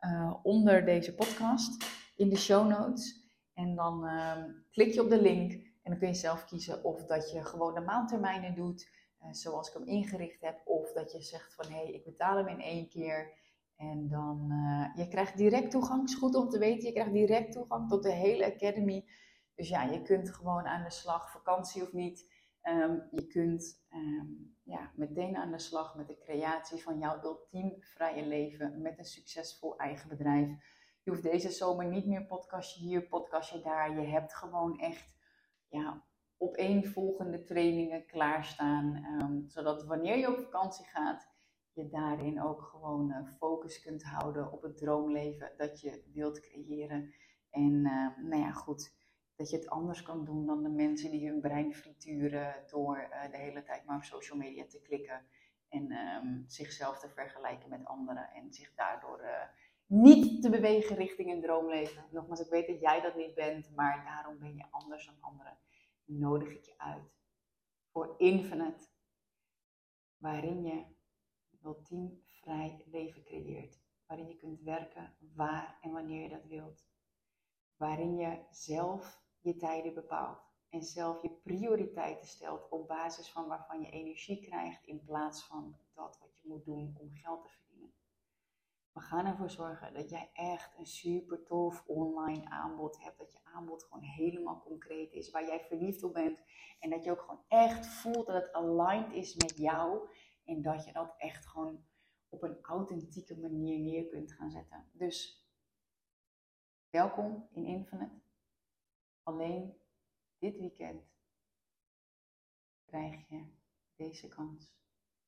uh, 0.00 0.34
onder 0.42 0.84
deze 0.84 1.14
podcast 1.14 1.84
in 2.16 2.28
de 2.28 2.36
show 2.36 2.68
notes. 2.68 3.22
En 3.54 3.74
dan 3.74 4.04
uh, 4.04 4.44
klik 4.70 4.94
je 4.94 5.02
op 5.02 5.10
de 5.10 5.22
link 5.22 5.52
en 5.52 5.90
dan 5.90 5.98
kun 5.98 6.08
je 6.08 6.14
zelf 6.14 6.44
kiezen 6.44 6.84
of 6.84 7.06
dat 7.06 7.30
je 7.30 7.44
gewoon 7.44 7.74
de 7.74 7.80
maandtermijnen 7.80 8.54
doet, 8.54 8.88
zoals 9.30 9.68
ik 9.68 9.74
hem 9.74 9.86
ingericht 9.86 10.40
heb, 10.40 10.60
of 10.64 10.92
dat 10.92 11.12
je 11.12 11.22
zegt 11.22 11.54
van 11.54 11.66
hé, 11.66 11.82
hey, 11.82 11.92
ik 11.92 12.04
betaal 12.04 12.36
hem 12.36 12.48
in 12.48 12.60
één 12.60 12.88
keer. 12.88 13.42
En 13.76 14.08
dan, 14.08 14.48
uh, 14.50 15.04
je 15.04 15.08
krijgt 15.08 15.36
direct 15.36 15.70
toegang, 15.70 16.00
het 16.00 16.10
is 16.10 16.16
goed 16.16 16.34
om 16.34 16.48
te 16.48 16.58
weten, 16.58 16.86
je 16.86 16.92
krijgt 16.92 17.12
direct 17.12 17.52
toegang 17.52 17.88
tot 17.88 18.02
de 18.02 18.12
hele 18.12 18.54
academy. 18.54 19.08
Dus 19.54 19.68
ja, 19.68 19.82
je 19.82 20.02
kunt 20.02 20.30
gewoon 20.30 20.64
aan 20.64 20.84
de 20.84 20.90
slag, 20.90 21.30
vakantie 21.30 21.82
of 21.82 21.92
niet. 21.92 22.32
Um, 22.62 23.08
je 23.10 23.26
kunt 23.26 23.84
um, 23.90 24.56
ja, 24.62 24.92
meteen 24.96 25.36
aan 25.36 25.50
de 25.50 25.58
slag 25.58 25.94
met 25.94 26.06
de 26.06 26.18
creatie 26.18 26.82
van 26.82 26.98
jouw 26.98 27.22
ultiem 27.22 27.76
vrije 27.80 28.26
leven 28.26 28.82
met 28.82 28.98
een 28.98 29.04
succesvol 29.04 29.76
eigen 29.76 30.08
bedrijf. 30.08 30.48
Je 31.02 31.10
hoeft 31.10 31.22
deze 31.22 31.50
zomer 31.50 31.86
niet 31.86 32.06
meer 32.06 32.26
podcastje 32.26 32.80
hier, 32.80 33.08
podcastje 33.08 33.60
daar. 33.60 34.00
Je 34.00 34.06
hebt 34.06 34.34
gewoon 34.34 34.78
echt 34.78 35.16
ja, 35.68 36.04
opeenvolgende 36.48 37.44
trainingen 37.44 38.06
klaarstaan. 38.06 39.04
Um, 39.22 39.44
zodat 39.48 39.84
wanneer 39.84 40.18
je 40.18 40.28
op 40.28 40.38
vakantie 40.38 40.86
gaat, 40.86 41.28
je 41.72 41.88
daarin 41.88 42.42
ook 42.42 42.62
gewoon 42.62 43.10
uh, 43.10 43.28
focus 43.38 43.80
kunt 43.80 44.02
houden 44.02 44.52
op 44.52 44.62
het 44.62 44.76
droomleven 44.76 45.52
dat 45.56 45.80
je 45.80 46.10
wilt 46.12 46.40
creëren. 46.40 47.14
En 47.50 47.72
uh, 47.72 48.28
nou 48.28 48.42
ja, 48.42 48.52
goed 48.52 48.92
dat 49.36 49.50
je 49.50 49.56
het 49.56 49.68
anders 49.68 50.02
kan 50.02 50.24
doen 50.24 50.46
dan 50.46 50.62
de 50.62 50.68
mensen 50.68 51.10
die 51.10 51.28
hun 51.28 51.40
brein 51.40 51.74
frituren 51.74 52.54
door 52.66 53.08
uh, 53.10 53.30
de 53.30 53.36
hele 53.36 53.62
tijd 53.62 53.84
maar 53.84 53.96
op 53.96 54.04
social 54.04 54.38
media 54.38 54.64
te 54.66 54.80
klikken 54.82 55.26
en 55.68 55.92
um, 55.92 56.44
zichzelf 56.46 56.98
te 56.98 57.08
vergelijken 57.08 57.68
met 57.68 57.84
anderen 57.84 58.30
en 58.34 58.52
zich 58.52 58.74
daardoor 58.74 59.20
uh, 59.20 59.28
niet 59.86 60.42
te 60.42 60.50
bewegen 60.50 60.96
richting 60.96 61.30
een 61.30 61.40
droomleven. 61.40 62.04
Nogmaals, 62.10 62.40
ik 62.40 62.50
weet 62.50 62.66
dat 62.66 62.80
jij 62.80 63.00
dat 63.00 63.16
niet 63.16 63.34
bent, 63.34 63.70
maar 63.74 64.04
daarom 64.04 64.38
ben 64.38 64.54
je 64.54 64.64
anders 64.70 65.06
dan 65.06 65.14
anderen. 65.20 65.58
Nodig 66.04 66.48
ik 66.48 66.64
je 66.64 66.78
uit 66.78 67.14
voor 67.90 68.14
Infinite, 68.18 68.88
waarin 70.16 70.62
je 70.62 70.84
ultiem 71.62 72.22
vrij 72.26 72.84
leven 72.86 73.24
creëert, 73.24 73.80
waarin 74.06 74.28
je 74.28 74.36
kunt 74.36 74.60
werken 74.60 75.16
waar 75.34 75.78
en 75.80 75.92
wanneer 75.92 76.22
je 76.22 76.28
dat 76.28 76.44
wilt, 76.44 76.86
waarin 77.76 78.16
je 78.16 78.44
zelf 78.50 79.22
je 79.40 79.56
tijden 79.56 79.94
bepaalt. 79.94 80.52
En 80.68 80.82
zelf 80.82 81.22
je 81.22 81.30
prioriteiten 81.30 82.26
stelt 82.26 82.68
op 82.68 82.88
basis 82.88 83.30
van 83.30 83.46
waarvan 83.46 83.80
je 83.80 83.90
energie 83.90 84.42
krijgt 84.46 84.86
in 84.86 85.04
plaats 85.04 85.44
van 85.44 85.76
dat 85.92 86.18
wat 86.18 86.38
je 86.40 86.48
moet 86.48 86.64
doen 86.64 86.96
om 86.98 87.10
geld 87.12 87.42
te 87.42 87.48
verdienen. 87.48 87.63
We 88.94 89.00
gaan 89.00 89.26
ervoor 89.26 89.50
zorgen 89.50 89.94
dat 89.94 90.10
jij 90.10 90.30
echt 90.32 90.78
een 90.78 90.86
super 90.86 91.42
tof 91.44 91.84
online 91.86 92.50
aanbod 92.50 93.02
hebt. 93.02 93.18
Dat 93.18 93.32
je 93.32 93.38
aanbod 93.42 93.84
gewoon 93.84 94.02
helemaal 94.02 94.62
concreet 94.62 95.12
is. 95.12 95.30
Waar 95.30 95.44
jij 95.46 95.60
verliefd 95.60 96.02
op 96.02 96.12
bent. 96.12 96.40
En 96.80 96.90
dat 96.90 97.04
je 97.04 97.10
ook 97.10 97.20
gewoon 97.20 97.44
echt 97.48 97.86
voelt 97.86 98.26
dat 98.26 98.42
het 98.42 98.52
aligned 98.52 99.12
is 99.12 99.34
met 99.34 99.56
jou. 99.56 100.08
En 100.44 100.62
dat 100.62 100.84
je 100.84 100.92
dat 100.92 101.14
echt 101.18 101.46
gewoon 101.46 101.84
op 102.28 102.42
een 102.42 102.58
authentieke 102.62 103.36
manier 103.36 103.78
neer 103.78 104.06
kunt 104.06 104.32
gaan 104.32 104.50
zetten. 104.50 104.88
Dus 104.92 105.46
welkom 106.90 107.48
in 107.52 107.64
Infinite. 107.64 108.20
Alleen 109.22 109.76
dit 110.38 110.56
weekend 110.56 111.02
krijg 112.84 113.28
je 113.28 113.44
deze 113.96 114.28
kans 114.28 114.74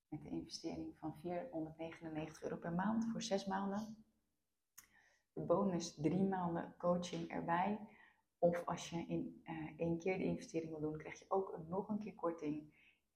met 0.08 0.22
de 0.22 0.30
investering 0.30 0.94
van 0.98 1.16
499 1.20 2.42
euro 2.42 2.56
per 2.56 2.72
maand 2.72 3.04
voor 3.04 3.22
zes 3.22 3.46
maanden. 3.46 4.04
De 5.32 5.42
bonus 5.42 5.94
drie 5.94 6.22
maanden 6.22 6.74
coaching 6.78 7.30
erbij. 7.30 7.78
Of 8.38 8.64
als 8.64 8.90
je 8.90 9.06
in 9.06 9.42
uh, 9.44 9.70
één 9.76 9.98
keer 9.98 10.18
de 10.18 10.24
investering 10.24 10.70
wil 10.70 10.80
doen, 10.80 10.98
krijg 10.98 11.18
je 11.18 11.24
ook 11.28 11.52
een, 11.52 11.68
nog 11.68 11.88
een 11.88 11.98
keer 11.98 12.14
korting. 12.14 12.74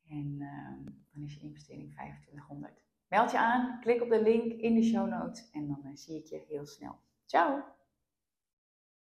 En 0.09 0.37
uh, 0.39 0.93
dan 1.13 1.23
is 1.23 1.35
je 1.35 1.41
investering 1.41 1.93
2500. 1.93 2.83
Meld 3.09 3.31
je 3.31 3.39
aan, 3.39 3.81
klik 3.81 4.03
op 4.03 4.09
de 4.09 4.23
link 4.23 4.53
in 4.53 4.75
de 4.75 4.83
show 4.83 5.09
notes 5.09 5.51
en 5.51 5.67
dan 5.67 5.81
uh, 5.85 5.97
zie 5.97 6.19
ik 6.19 6.27
je 6.27 6.45
heel 6.49 6.67
snel. 6.67 6.99
Ciao! 7.27 7.80